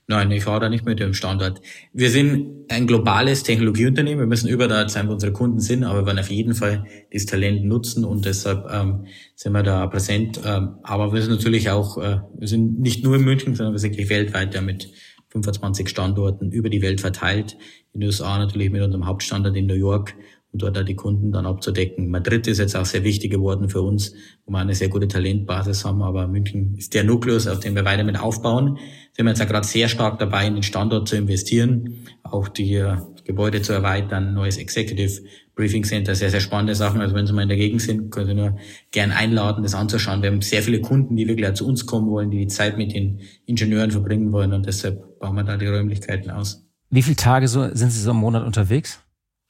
Nein, 0.09 0.31
ich 0.31 0.47
hadere 0.47 0.71
nicht 0.71 0.85
mit 0.85 0.99
dem 0.99 1.13
Standort. 1.13 1.61
Wir 1.93 2.09
sind 2.09 2.65
ein 2.67 2.87
globales 2.87 3.43
Technologieunternehmen. 3.43 4.19
Wir 4.19 4.27
müssen 4.27 4.49
überall 4.49 4.89
sein, 4.89 5.07
wo 5.07 5.13
unsere 5.13 5.31
Kunden 5.31 5.59
sind, 5.59 5.83
aber 5.83 5.99
wir 5.99 6.05
werden 6.07 6.17
auf 6.17 6.31
jeden 6.31 6.55
Fall 6.55 6.85
dieses 7.13 7.27
Talent 7.27 7.63
nutzen 7.63 8.03
und 8.03 8.25
deshalb 8.25 8.67
ähm, 8.71 9.05
sind 9.35 9.51
wir 9.51 9.61
da 9.61 9.85
präsent. 9.85 10.41
Ähm, 10.43 10.77
aber 10.81 11.13
wir 11.13 11.21
sind 11.21 11.29
natürlich 11.29 11.69
auch, 11.69 11.99
äh, 11.99 12.21
wir 12.35 12.47
sind 12.47 12.79
nicht 12.79 13.03
nur 13.03 13.17
in 13.17 13.23
München, 13.23 13.53
sondern 13.53 13.75
wir 13.75 13.79
sind 13.79 13.91
wirklich 13.91 14.09
weltweit 14.09 14.55
ja, 14.55 14.61
mit 14.61 14.91
25 15.29 15.87
Standorten 15.87 16.51
über 16.51 16.71
die 16.71 16.81
Welt 16.81 17.01
verteilt. 17.01 17.55
In 17.93 17.99
den 17.99 18.07
USA 18.07 18.39
natürlich 18.39 18.71
mit 18.71 18.81
unserem 18.81 19.05
Hauptstandort 19.05 19.55
in 19.55 19.67
New 19.67 19.75
York 19.75 20.15
und 20.51 20.61
dort 20.63 20.77
auch 20.77 20.83
die 20.83 20.95
Kunden 20.95 21.31
dann 21.31 21.45
abzudecken. 21.45 22.09
Madrid 22.09 22.47
ist 22.47 22.57
jetzt 22.57 22.75
auch 22.75 22.85
sehr 22.85 23.03
wichtig 23.03 23.31
geworden 23.31 23.69
für 23.69 23.81
uns, 23.81 24.13
wo 24.45 24.51
wir 24.51 24.59
eine 24.59 24.73
sehr 24.73 24.89
gute 24.89 25.07
Talentbasis 25.07 25.85
haben, 25.85 26.01
aber 26.01 26.27
München 26.27 26.75
ist 26.75 26.93
der 26.93 27.03
Nukleus, 27.03 27.47
auf 27.47 27.59
dem 27.59 27.75
wir 27.75 27.85
weiter 27.85 28.03
mit 28.03 28.19
aufbauen. 28.19 28.79
Sind 29.13 29.25
wir 29.25 29.31
jetzt 29.31 29.41
auch 29.41 29.47
gerade 29.47 29.67
sehr 29.67 29.87
stark 29.89 30.17
dabei, 30.17 30.47
in 30.47 30.55
den 30.55 30.63
Standort 30.63 31.07
zu 31.07 31.17
investieren, 31.17 32.05
auch 32.23 32.47
die 32.47 32.75
äh, 32.75 32.97
Gebäude 33.25 33.61
zu 33.61 33.73
erweitern, 33.73 34.33
neues 34.33 34.57
Executive 34.57 35.21
Briefing 35.55 35.83
Center, 35.83 36.15
sehr, 36.15 36.31
sehr 36.31 36.39
spannende 36.39 36.73
Sachen. 36.73 37.01
Also 37.01 37.13
wenn 37.13 37.27
Sie 37.27 37.33
mal 37.33 37.43
in 37.43 37.49
der 37.49 37.57
Gegend 37.57 37.81
sind, 37.81 38.09
können 38.11 38.27
Sie 38.27 38.33
nur 38.33 38.57
gern 38.91 39.11
einladen, 39.11 39.61
das 39.61 39.75
anzuschauen. 39.75 40.23
Wir 40.23 40.31
haben 40.31 40.41
sehr 40.41 40.63
viele 40.63 40.81
Kunden, 40.81 41.15
die 41.15 41.27
wirklich 41.27 41.53
zu 41.53 41.67
uns 41.67 41.85
kommen 41.85 42.09
wollen, 42.09 42.31
die 42.31 42.39
die 42.39 42.47
Zeit 42.47 42.77
mit 42.77 42.93
den 42.93 43.19
Ingenieuren 43.45 43.91
verbringen 43.91 44.31
wollen 44.31 44.53
und 44.53 44.65
deshalb 44.65 45.19
bauen 45.19 45.35
wir 45.35 45.43
da 45.43 45.57
die 45.57 45.67
Räumlichkeiten 45.67 46.31
aus. 46.31 46.65
Wie 46.89 47.03
viele 47.03 47.17
Tage 47.17 47.47
so, 47.47 47.67
sind 47.75 47.91
Sie 47.91 48.01
so 48.01 48.11
im 48.11 48.17
Monat 48.17 48.45
unterwegs? 48.45 48.99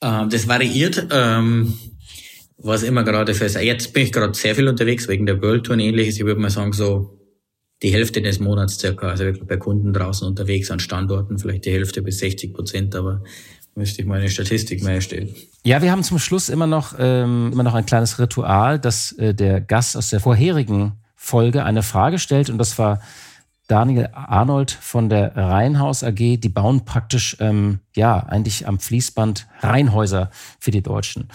Ähm, 0.02 0.30
das 0.30 0.48
variiert. 0.48 1.08
Ähm, 1.12 1.74
was 2.62 2.84
immer 2.84 3.04
gerade 3.04 3.34
für 3.34 3.46
jetzt 3.46 3.94
bin 3.94 4.04
ich 4.04 4.12
gerade 4.12 4.34
sehr 4.34 4.56
viel 4.56 4.68
unterwegs 4.68 5.08
wegen 5.08 5.26
der 5.26 5.42
World 5.42 5.66
Tour 5.66 5.76
und 5.76 5.80
ähnliches. 5.80 6.18
Ich 6.18 6.26
würde 6.26 6.42
mal 6.42 6.50
sagen 6.50 6.74
so 6.74 7.18
die 7.82 7.94
Hälfte 7.94 8.22
des 8.22 8.40
Monats 8.40 8.78
circa, 8.78 9.08
also 9.08 9.24
wirklich 9.24 9.48
bei 9.48 9.56
Kunden 9.56 9.94
draußen 9.94 10.28
unterwegs 10.28 10.70
an 10.70 10.82
Standorten, 10.82 11.40
vielleicht 11.40 11.66
die 11.66 11.72
Hälfte 11.72 12.02
bis 12.02 12.20
60 12.20 12.54
Prozent, 12.54 12.96
aber 12.96 13.24
müsste 13.76 14.02
ich 14.02 14.08
mal 14.08 14.20
eine 14.20 14.30
Statistik 14.30 14.84
mehr 14.84 14.96
erstellen. 14.96 15.34
Ja, 15.64 15.82
wir 15.82 15.92
haben 15.92 16.04
zum 16.04 16.20
Schluss 16.20 16.50
immer 16.50 16.68
noch 16.68 16.96
ähm, 17.00 17.52
immer 17.54 17.64
noch 17.64 17.76
ein 17.76 17.86
kleines 17.86 18.20
Ritual, 18.20 18.78
dass 18.80 19.14
äh, 19.14 19.34
der 19.34 19.62
Gast 19.62 19.96
aus 19.96 20.10
der 20.10 20.20
vorherigen 20.20 20.94
Folge 21.16 21.64
eine 21.64 21.84
Frage 21.84 22.20
stellt 22.20 22.50
und 22.50 22.58
das 22.58 22.78
war 22.78 23.02
Daniel 23.70 24.10
Arnold 24.14 24.72
von 24.72 25.10
der 25.10 25.38
Rheinhaus 25.38 26.04
AG. 26.04 26.16
Die 26.16 26.50
bauen 26.50 26.86
praktisch, 26.86 27.38
ähm, 27.40 27.80
ja, 27.96 28.18
eigentlich 28.18 28.68
am 28.68 28.80
Fließband 28.80 29.48
Reihenhäuser 29.60 30.32
für 30.60 30.72
die 30.72 30.82
Deutschen. 30.82 31.30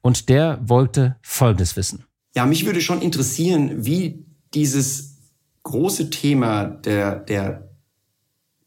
Und 0.00 0.28
der 0.28 0.60
wollte 0.62 1.16
Folgendes 1.20 1.76
wissen. 1.76 2.04
Ja, 2.36 2.46
mich 2.46 2.64
würde 2.64 2.80
schon 2.80 3.02
interessieren, 3.02 3.84
wie 3.84 4.24
dieses 4.54 5.18
große 5.64 6.10
Thema 6.10 6.64
der, 6.64 7.16
der 7.16 7.68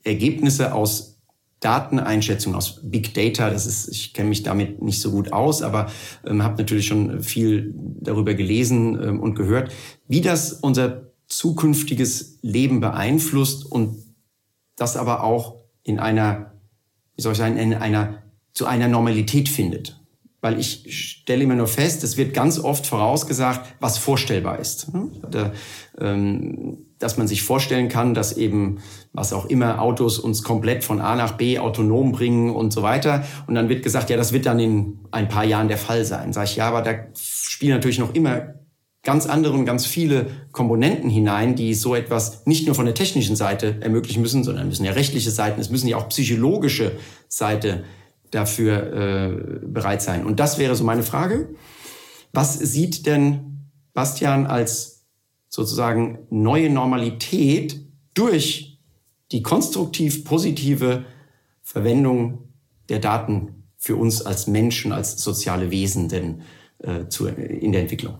Ergebnisse 0.03 0.73
aus 0.73 1.21
Dateneinschätzung 1.61 2.55
aus 2.55 2.81
Big 2.83 3.13
Data, 3.13 3.49
das 3.49 3.65
ist, 3.65 3.87
ich 3.87 4.13
kenne 4.13 4.27
mich 4.27 4.43
damit 4.43 4.81
nicht 4.81 4.99
so 4.99 5.11
gut 5.11 5.31
aus, 5.31 5.61
aber 5.61 5.89
ähm, 6.27 6.43
habe 6.43 6.57
natürlich 6.57 6.87
schon 6.87 7.23
viel 7.23 7.73
darüber 8.01 8.33
gelesen 8.33 9.01
ähm, 9.01 9.19
und 9.21 9.35
gehört, 9.35 9.71
wie 10.09 10.19
das 10.19 10.51
unser 10.51 11.12
zukünftiges 11.27 12.39
Leben 12.41 12.79
beeinflusst 12.79 13.69
und 13.69 13.97
das 14.75 14.97
aber 14.97 15.23
auch 15.23 15.55
in 15.83 15.99
einer, 15.99 16.53
wie 17.15 17.21
soll 17.21 17.33
ich 17.33 17.37
sagen, 17.37 17.57
in 17.57 17.73
einer, 17.73 18.23
zu 18.53 18.65
einer 18.65 18.87
Normalität 18.87 19.49
findet. 19.49 19.99
Weil 20.41 20.59
ich 20.59 20.85
stelle 21.21 21.43
immer 21.43 21.55
nur 21.55 21.67
fest, 21.67 22.03
es 22.03 22.17
wird 22.17 22.33
ganz 22.33 22.59
oft 22.59 22.85
vorausgesagt, 22.85 23.75
was 23.79 23.97
vorstellbar 23.97 24.59
ist. 24.59 24.87
Ähm, 25.99 26.85
dass 26.99 27.17
man 27.17 27.27
sich 27.27 27.43
vorstellen 27.43 27.89
kann, 27.89 28.13
dass 28.13 28.35
eben, 28.35 28.79
was 29.11 29.33
auch 29.33 29.45
immer, 29.45 29.81
Autos 29.81 30.19
uns 30.19 30.43
komplett 30.43 30.83
von 30.83 31.01
A 31.01 31.15
nach 31.15 31.33
B 31.33 31.59
autonom 31.59 32.11
bringen 32.11 32.49
und 32.49 32.71
so 32.71 32.81
weiter. 32.81 33.25
Und 33.47 33.55
dann 33.55 33.69
wird 33.69 33.83
gesagt, 33.83 34.09
ja, 34.09 34.17
das 34.17 34.33
wird 34.33 34.45
dann 34.45 34.59
in 34.59 34.99
ein 35.11 35.27
paar 35.27 35.43
Jahren 35.43 35.67
der 35.67 35.77
Fall 35.77 36.05
sein. 36.05 36.33
Sag 36.33 36.45
ich, 36.45 36.55
ja, 36.55 36.67
aber 36.67 36.81
da 36.81 36.93
spielen 37.15 37.73
natürlich 37.73 37.99
noch 37.99 38.13
immer 38.13 38.55
ganz 39.03 39.25
andere 39.25 39.53
und 39.53 39.65
ganz 39.65 39.85
viele 39.85 40.27
Komponenten 40.51 41.09
hinein, 41.09 41.55
die 41.55 41.73
so 41.73 41.93
etwas 41.93 42.45
nicht 42.45 42.65
nur 42.65 42.73
von 42.73 42.85
der 42.85 42.95
technischen 42.95 43.35
Seite 43.35 43.77
ermöglichen 43.81 44.21
müssen, 44.21 44.43
sondern 44.43 44.67
müssen 44.67 44.85
ja 44.85 44.93
rechtliche 44.93 45.29
Seiten, 45.29 45.59
es 45.59 45.69
müssen 45.69 45.87
ja 45.87 45.97
auch 45.97 46.07
psychologische 46.09 46.93
Seite 47.27 47.83
dafür 48.31 48.93
äh, 48.93 49.67
bereit 49.67 50.01
sein. 50.01 50.25
Und 50.25 50.39
das 50.39 50.57
wäre 50.57 50.75
so 50.75 50.85
meine 50.85 51.03
Frage. 51.03 51.53
Was 52.31 52.57
sieht 52.57 53.05
denn 53.05 53.69
Bastian 53.93 54.47
als 54.47 55.05
sozusagen 55.49 56.19
neue 56.29 56.69
Normalität 56.69 57.85
durch 58.13 58.79
die 59.31 59.43
konstruktiv 59.43 60.23
positive 60.23 61.05
Verwendung 61.61 62.53
der 62.89 62.99
Daten 62.99 63.65
für 63.77 63.97
uns 63.97 64.21
als 64.21 64.47
Menschen, 64.47 64.93
als 64.93 65.21
soziale 65.21 65.71
Wesen 65.71 66.07
denn 66.07 66.41
äh, 66.79 67.07
zu, 67.09 67.27
in 67.27 67.73
der 67.73 67.81
Entwicklung? 67.81 68.17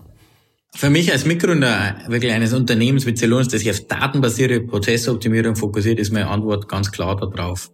Für 0.75 0.89
mich 0.89 1.11
als 1.11 1.25
Mitgründer 1.25 1.97
wirklich 2.07 2.31
eines 2.31 2.51
Unternehmens 2.53 3.05
wie 3.05 3.13
Celonis, 3.13 3.47
das 3.47 3.61
sich 3.61 3.69
auf 3.69 3.87
datenbasierte 3.87 4.61
Prozessoptimierung 4.61 5.55
fokussiert, 5.55 5.99
ist 5.99 6.11
meine 6.11 6.27
Antwort 6.27 6.67
ganz 6.67 6.91
klar 6.91 7.15
darauf. 7.15 7.71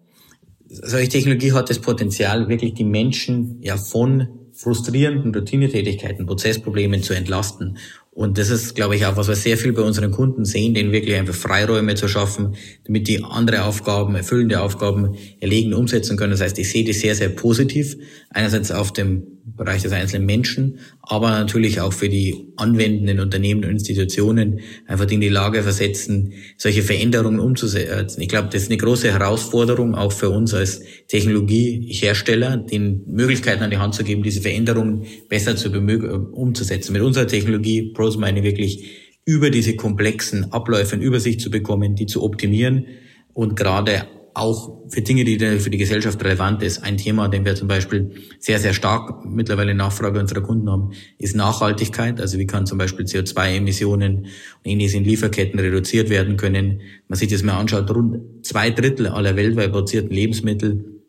Solche 0.67 1.09
Technologie 1.09 1.53
hat 1.53 1.69
das 1.69 1.79
Potenzial, 1.79 2.49
wirklich 2.49 2.73
die 2.73 2.83
Menschen 2.83 3.57
ja 3.61 3.77
von 3.77 4.27
frustrierenden 4.53 5.33
Routinetätigkeiten, 5.33 6.25
Prozessproblemen 6.25 7.01
zu 7.01 7.13
entlasten 7.13 7.77
und 8.19 8.37
das 8.37 8.49
ist, 8.49 8.75
glaube 8.75 8.97
ich, 8.97 9.05
auch 9.05 9.15
was 9.15 9.29
wir 9.29 9.35
sehr 9.37 9.57
viel 9.57 9.71
bei 9.71 9.81
unseren 9.81 10.11
Kunden 10.11 10.43
sehen, 10.43 10.73
denen 10.73 10.91
wirklich 10.91 11.15
einfach 11.15 11.33
Freiräume 11.33 11.95
zu 11.95 12.09
schaffen, 12.09 12.55
damit 12.83 13.07
die 13.07 13.23
andere 13.23 13.63
Aufgaben, 13.63 14.13
erfüllende 14.13 14.61
Aufgaben 14.61 15.15
erlegen, 15.39 15.73
umsetzen 15.73 16.17
können. 16.17 16.31
Das 16.31 16.41
heißt, 16.41 16.59
ich 16.59 16.69
sehe 16.69 16.83
das 16.83 16.99
sehr, 16.99 17.15
sehr 17.15 17.29
positiv. 17.29 17.95
Einerseits 18.29 18.71
auf 18.71 18.91
dem 18.91 19.38
Bereich 19.55 19.81
des 19.81 19.91
einzelnen 19.91 20.25
Menschen, 20.25 20.79
aber 21.01 21.31
natürlich 21.31 21.81
auch 21.81 21.93
für 21.93 22.09
die 22.09 22.53
anwendenden 22.57 23.19
Unternehmen 23.19 23.63
und 23.63 23.71
Institutionen 23.71 24.59
einfach 24.87 25.09
in 25.09 25.21
die 25.21 25.29
Lage 25.29 25.63
versetzen, 25.63 26.33
solche 26.57 26.83
Veränderungen 26.83 27.39
umzusetzen. 27.39 28.21
Ich 28.21 28.29
glaube, 28.29 28.49
das 28.51 28.63
ist 28.63 28.69
eine 28.69 28.77
große 28.77 29.11
Herausforderung 29.11 29.95
auch 29.95 30.11
für 30.11 30.29
uns 30.29 30.53
als 30.53 30.81
Technologiehersteller, 31.07 32.57
den 32.57 33.03
Möglichkeiten 33.07 33.63
an 33.63 33.71
die 33.71 33.77
Hand 33.77 33.95
zu 33.95 34.03
geben, 34.03 34.23
diese 34.23 34.41
Veränderungen 34.41 35.05
besser 35.27 35.55
zu 35.55 35.69
umzusetzen. 35.69 36.93
Mit 36.93 37.01
unserer 37.01 37.27
Technologie 37.27 37.91
Pros 37.93 38.17
meine 38.17 38.43
wirklich 38.43 38.85
über 39.25 39.49
diese 39.49 39.75
komplexen 39.75 40.51
Abläufe 40.51 40.95
in 40.95 41.01
Übersicht 41.01 41.41
zu 41.41 41.51
bekommen, 41.51 41.95
die 41.95 42.07
zu 42.07 42.23
optimieren 42.23 42.87
und 43.33 43.55
gerade 43.55 44.07
auch 44.33 44.89
für 44.89 45.01
Dinge, 45.01 45.23
die 45.23 45.37
für 45.59 45.69
die 45.69 45.77
Gesellschaft 45.77 46.23
relevant 46.23 46.63
ist. 46.63 46.83
Ein 46.83 46.97
Thema, 46.97 47.27
den 47.27 47.45
wir 47.45 47.55
zum 47.55 47.67
Beispiel 47.67 48.11
sehr, 48.39 48.59
sehr 48.59 48.73
stark 48.73 49.25
mittlerweile 49.25 49.73
Nachfrage 49.73 50.19
unserer 50.19 50.41
Kunden 50.41 50.69
haben, 50.69 50.91
ist 51.17 51.35
Nachhaltigkeit. 51.35 52.21
Also 52.21 52.37
wie 52.37 52.47
kann 52.47 52.65
zum 52.65 52.77
Beispiel 52.77 53.05
CO2-Emissionen 53.05 54.17
und 54.17 54.27
ähnliches 54.63 54.93
in 54.93 55.03
Lieferketten 55.03 55.59
reduziert 55.59 56.09
werden 56.09 56.37
können. 56.37 56.81
Man 57.07 57.17
sich 57.17 57.29
das 57.29 57.43
mal 57.43 57.57
anschaut, 57.57 57.89
rund 57.91 58.45
zwei 58.45 58.71
Drittel 58.71 59.07
aller 59.07 59.35
weltweit 59.35 59.71
produzierten 59.71 60.11
Lebensmittel 60.11 60.99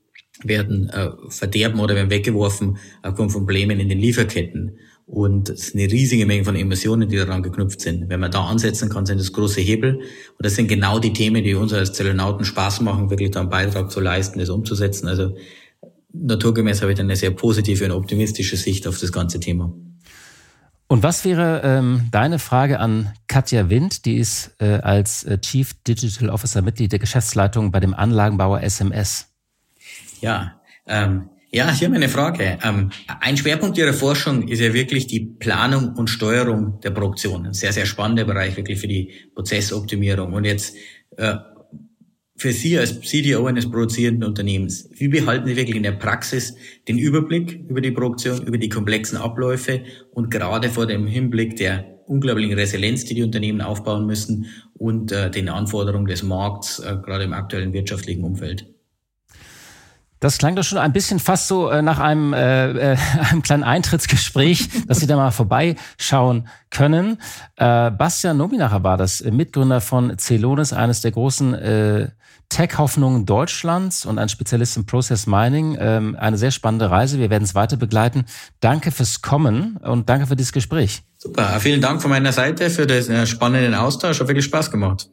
werden 0.42 0.88
äh, 0.88 1.10
verderben 1.28 1.80
oder 1.80 1.94
werden 1.94 2.10
weggeworfen 2.10 2.78
aufgrund 3.02 3.32
von 3.32 3.42
Problemen 3.42 3.80
in 3.80 3.88
den 3.88 3.98
Lieferketten. 3.98 4.78
Und 5.10 5.48
es 5.48 5.66
ist 5.66 5.74
eine 5.74 5.90
riesige 5.90 6.24
Menge 6.24 6.44
von 6.44 6.54
Emissionen, 6.54 7.08
die 7.08 7.16
daran 7.16 7.42
geknüpft 7.42 7.80
sind. 7.80 8.08
Wenn 8.08 8.20
man 8.20 8.30
da 8.30 8.44
ansetzen 8.44 8.88
kann, 8.88 9.06
sind 9.06 9.18
das 9.18 9.32
große 9.32 9.60
Hebel. 9.60 9.96
Und 9.96 10.04
das 10.38 10.54
sind 10.54 10.68
genau 10.68 11.00
die 11.00 11.12
Themen, 11.12 11.42
die 11.42 11.56
uns 11.56 11.72
als 11.72 11.92
Zellonauten 11.94 12.44
Spaß 12.44 12.80
machen, 12.82 13.10
wirklich 13.10 13.32
da 13.32 13.40
einen 13.40 13.50
Beitrag 13.50 13.90
zu 13.90 13.98
leisten, 13.98 14.38
das 14.38 14.50
umzusetzen. 14.50 15.08
Also 15.08 15.34
naturgemäß 16.12 16.80
habe 16.82 16.92
ich 16.92 16.96
dann 16.96 17.06
eine 17.06 17.16
sehr 17.16 17.32
positive 17.32 17.86
und 17.86 17.90
optimistische 17.90 18.56
Sicht 18.56 18.86
auf 18.86 19.00
das 19.00 19.10
ganze 19.10 19.40
Thema. 19.40 19.72
Und 20.86 21.02
was 21.02 21.24
wäre 21.24 21.62
ähm, 21.64 22.06
deine 22.12 22.38
Frage 22.38 22.78
an 22.78 23.12
Katja 23.26 23.68
Wind? 23.68 24.04
Die 24.04 24.16
ist 24.16 24.54
äh, 24.60 24.74
als 24.74 25.24
äh, 25.24 25.40
Chief 25.40 25.74
Digital 25.82 26.30
Officer 26.30 26.62
Mitglied 26.62 26.92
der 26.92 27.00
Geschäftsleitung 27.00 27.72
bei 27.72 27.80
dem 27.80 27.94
Anlagenbauer 27.94 28.62
SMS. 28.62 29.26
Ja, 30.20 30.60
ähm, 30.86 31.30
ja, 31.52 31.72
hier 31.72 31.88
meine 31.88 32.08
Frage. 32.08 32.58
Ähm, 32.62 32.90
ein 33.20 33.36
Schwerpunkt 33.36 33.76
Ihrer 33.76 33.92
Forschung 33.92 34.46
ist 34.46 34.60
ja 34.60 34.72
wirklich 34.72 35.06
die 35.06 35.20
Planung 35.20 35.94
und 35.96 36.08
Steuerung 36.08 36.80
der 36.80 36.90
Produktion. 36.90 37.46
Ein 37.46 37.54
sehr, 37.54 37.72
sehr 37.72 37.86
spannender 37.86 38.24
Bereich 38.24 38.56
wirklich 38.56 38.78
für 38.78 38.86
die 38.86 39.12
Prozessoptimierung. 39.34 40.32
Und 40.32 40.44
jetzt 40.44 40.76
äh, 41.16 41.36
für 42.36 42.52
Sie 42.52 42.78
als 42.78 43.00
CDO 43.00 43.46
eines 43.46 43.68
produzierenden 43.68 44.28
Unternehmens, 44.28 44.88
wie 44.92 45.08
behalten 45.08 45.46
Sie 45.48 45.56
wirklich 45.56 45.76
in 45.76 45.82
der 45.82 45.92
Praxis 45.92 46.54
den 46.88 46.98
Überblick 46.98 47.64
über 47.68 47.80
die 47.80 47.90
Produktion, 47.90 48.46
über 48.46 48.56
die 48.56 48.68
komplexen 48.68 49.18
Abläufe 49.18 49.82
und 50.12 50.30
gerade 50.30 50.70
vor 50.70 50.86
dem 50.86 51.06
Hinblick 51.06 51.56
der 51.56 52.00
unglaublichen 52.06 52.54
Resilienz, 52.54 53.04
die 53.04 53.14
die 53.14 53.22
Unternehmen 53.22 53.60
aufbauen 53.60 54.06
müssen 54.06 54.46
und 54.74 55.12
äh, 55.12 55.30
den 55.30 55.48
Anforderungen 55.48 56.06
des 56.06 56.22
Markts, 56.22 56.78
äh, 56.78 56.96
gerade 57.04 57.24
im 57.24 57.32
aktuellen 57.32 57.72
wirtschaftlichen 57.72 58.24
Umfeld? 58.24 58.66
Das 60.20 60.36
klang 60.36 60.54
doch 60.54 60.62
schon 60.62 60.78
ein 60.78 60.92
bisschen 60.92 61.18
fast 61.18 61.48
so 61.48 61.70
äh, 61.70 61.80
nach 61.80 61.98
einem, 61.98 62.34
äh, 62.34 62.92
äh, 62.92 62.96
einem 63.30 63.42
kleinen 63.42 63.64
Eintrittsgespräch, 63.64 64.68
dass 64.86 65.00
Sie 65.00 65.06
da 65.06 65.16
mal 65.16 65.30
vorbeischauen 65.30 66.46
können. 66.68 67.18
Äh, 67.56 67.90
Bastian 67.90 68.36
Nominacher 68.36 68.84
war 68.84 68.96
das, 68.96 69.20
äh, 69.22 69.30
Mitgründer 69.30 69.80
von 69.80 70.16
Celonis, 70.18 70.72
eines 70.72 71.00
der 71.00 71.10
großen 71.10 71.54
äh, 71.54 72.08
Tech-Hoffnungen 72.50 73.26
Deutschlands 73.26 74.04
und 74.04 74.18
ein 74.18 74.28
Spezialist 74.28 74.76
im 74.76 74.84
Process 74.84 75.26
Mining. 75.26 75.78
Ähm, 75.80 76.16
eine 76.18 76.36
sehr 76.36 76.50
spannende 76.50 76.90
Reise. 76.90 77.18
Wir 77.18 77.30
werden 77.30 77.44
es 77.44 77.54
weiter 77.54 77.76
begleiten. 77.76 78.24
Danke 78.58 78.90
fürs 78.90 79.22
Kommen 79.22 79.78
und 79.78 80.08
danke 80.08 80.26
für 80.26 80.36
dieses 80.36 80.52
Gespräch. 80.52 81.02
Super. 81.16 81.60
Vielen 81.60 81.80
Dank 81.80 82.02
von 82.02 82.10
meiner 82.10 82.32
Seite 82.32 82.68
für 82.68 82.86
den 82.86 83.10
äh, 83.10 83.26
spannenden 83.26 83.74
Austausch. 83.74 84.20
Hat 84.20 84.28
wirklich 84.28 84.46
Spaß 84.46 84.70
gemacht. 84.70 85.08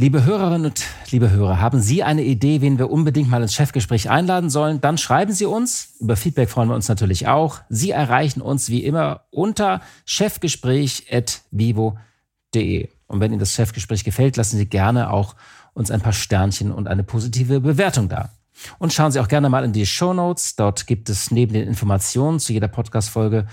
Liebe 0.00 0.24
Hörerinnen 0.24 0.66
und 0.66 0.84
liebe 1.10 1.32
Hörer, 1.32 1.60
haben 1.60 1.80
Sie 1.80 2.04
eine 2.04 2.22
Idee, 2.22 2.60
wen 2.60 2.78
wir 2.78 2.88
unbedingt 2.88 3.28
mal 3.28 3.42
ins 3.42 3.54
Chefgespräch 3.54 4.08
einladen 4.08 4.48
sollen? 4.48 4.80
Dann 4.80 4.96
schreiben 4.96 5.32
Sie 5.32 5.44
uns. 5.44 5.96
Über 5.98 6.14
Feedback 6.14 6.50
freuen 6.50 6.68
wir 6.68 6.76
uns 6.76 6.86
natürlich 6.86 7.26
auch. 7.26 7.62
Sie 7.68 7.90
erreichen 7.90 8.40
uns 8.40 8.70
wie 8.70 8.84
immer 8.84 9.24
unter 9.32 9.80
chefgespräch.vivo.de. 10.04 12.88
Und 13.08 13.18
wenn 13.18 13.32
Ihnen 13.32 13.40
das 13.40 13.54
Chefgespräch 13.54 14.04
gefällt, 14.04 14.36
lassen 14.36 14.56
Sie 14.56 14.66
gerne 14.66 15.12
auch 15.12 15.34
uns 15.74 15.90
ein 15.90 16.00
paar 16.00 16.12
Sternchen 16.12 16.70
und 16.70 16.86
eine 16.86 17.02
positive 17.02 17.58
Bewertung 17.58 18.08
da. 18.08 18.30
Und 18.78 18.92
schauen 18.92 19.10
Sie 19.10 19.18
auch 19.18 19.26
gerne 19.26 19.48
mal 19.48 19.64
in 19.64 19.72
die 19.72 19.84
Show 19.84 20.14
Notes. 20.14 20.54
Dort 20.54 20.86
gibt 20.86 21.10
es 21.10 21.32
neben 21.32 21.54
den 21.54 21.66
Informationen 21.66 22.38
zu 22.38 22.52
jeder 22.52 22.68
Podcast-Folge 22.68 23.48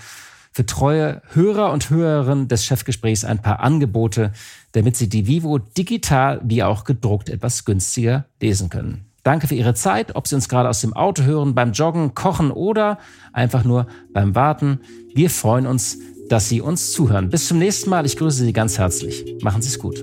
für 0.56 0.64
treue 0.64 1.20
Hörer 1.34 1.70
und 1.70 1.90
Hörerinnen 1.90 2.48
des 2.48 2.64
Chefgesprächs 2.64 3.26
ein 3.26 3.42
paar 3.42 3.60
Angebote, 3.60 4.32
damit 4.72 4.96
Sie 4.96 5.06
die 5.06 5.26
Vivo 5.26 5.58
digital 5.58 6.40
wie 6.44 6.62
auch 6.62 6.84
gedruckt 6.84 7.28
etwas 7.28 7.66
günstiger 7.66 8.24
lesen 8.40 8.70
können. 8.70 9.04
Danke 9.22 9.48
für 9.48 9.54
Ihre 9.54 9.74
Zeit, 9.74 10.16
ob 10.16 10.26
Sie 10.26 10.34
uns 10.34 10.48
gerade 10.48 10.70
aus 10.70 10.80
dem 10.80 10.94
Auto 10.94 11.24
hören, 11.24 11.54
beim 11.54 11.72
Joggen, 11.72 12.14
Kochen 12.14 12.50
oder 12.50 12.98
einfach 13.34 13.64
nur 13.64 13.86
beim 14.14 14.34
Warten. 14.34 14.80
Wir 15.14 15.28
freuen 15.28 15.66
uns, 15.66 15.98
dass 16.30 16.48
Sie 16.48 16.62
uns 16.62 16.90
zuhören. 16.90 17.28
Bis 17.28 17.48
zum 17.48 17.58
nächsten 17.58 17.90
Mal. 17.90 18.06
Ich 18.06 18.16
grüße 18.16 18.42
Sie 18.42 18.54
ganz 18.54 18.78
herzlich. 18.78 19.36
Machen 19.42 19.60
Sie 19.60 19.68
es 19.68 19.78
gut. 19.78 20.02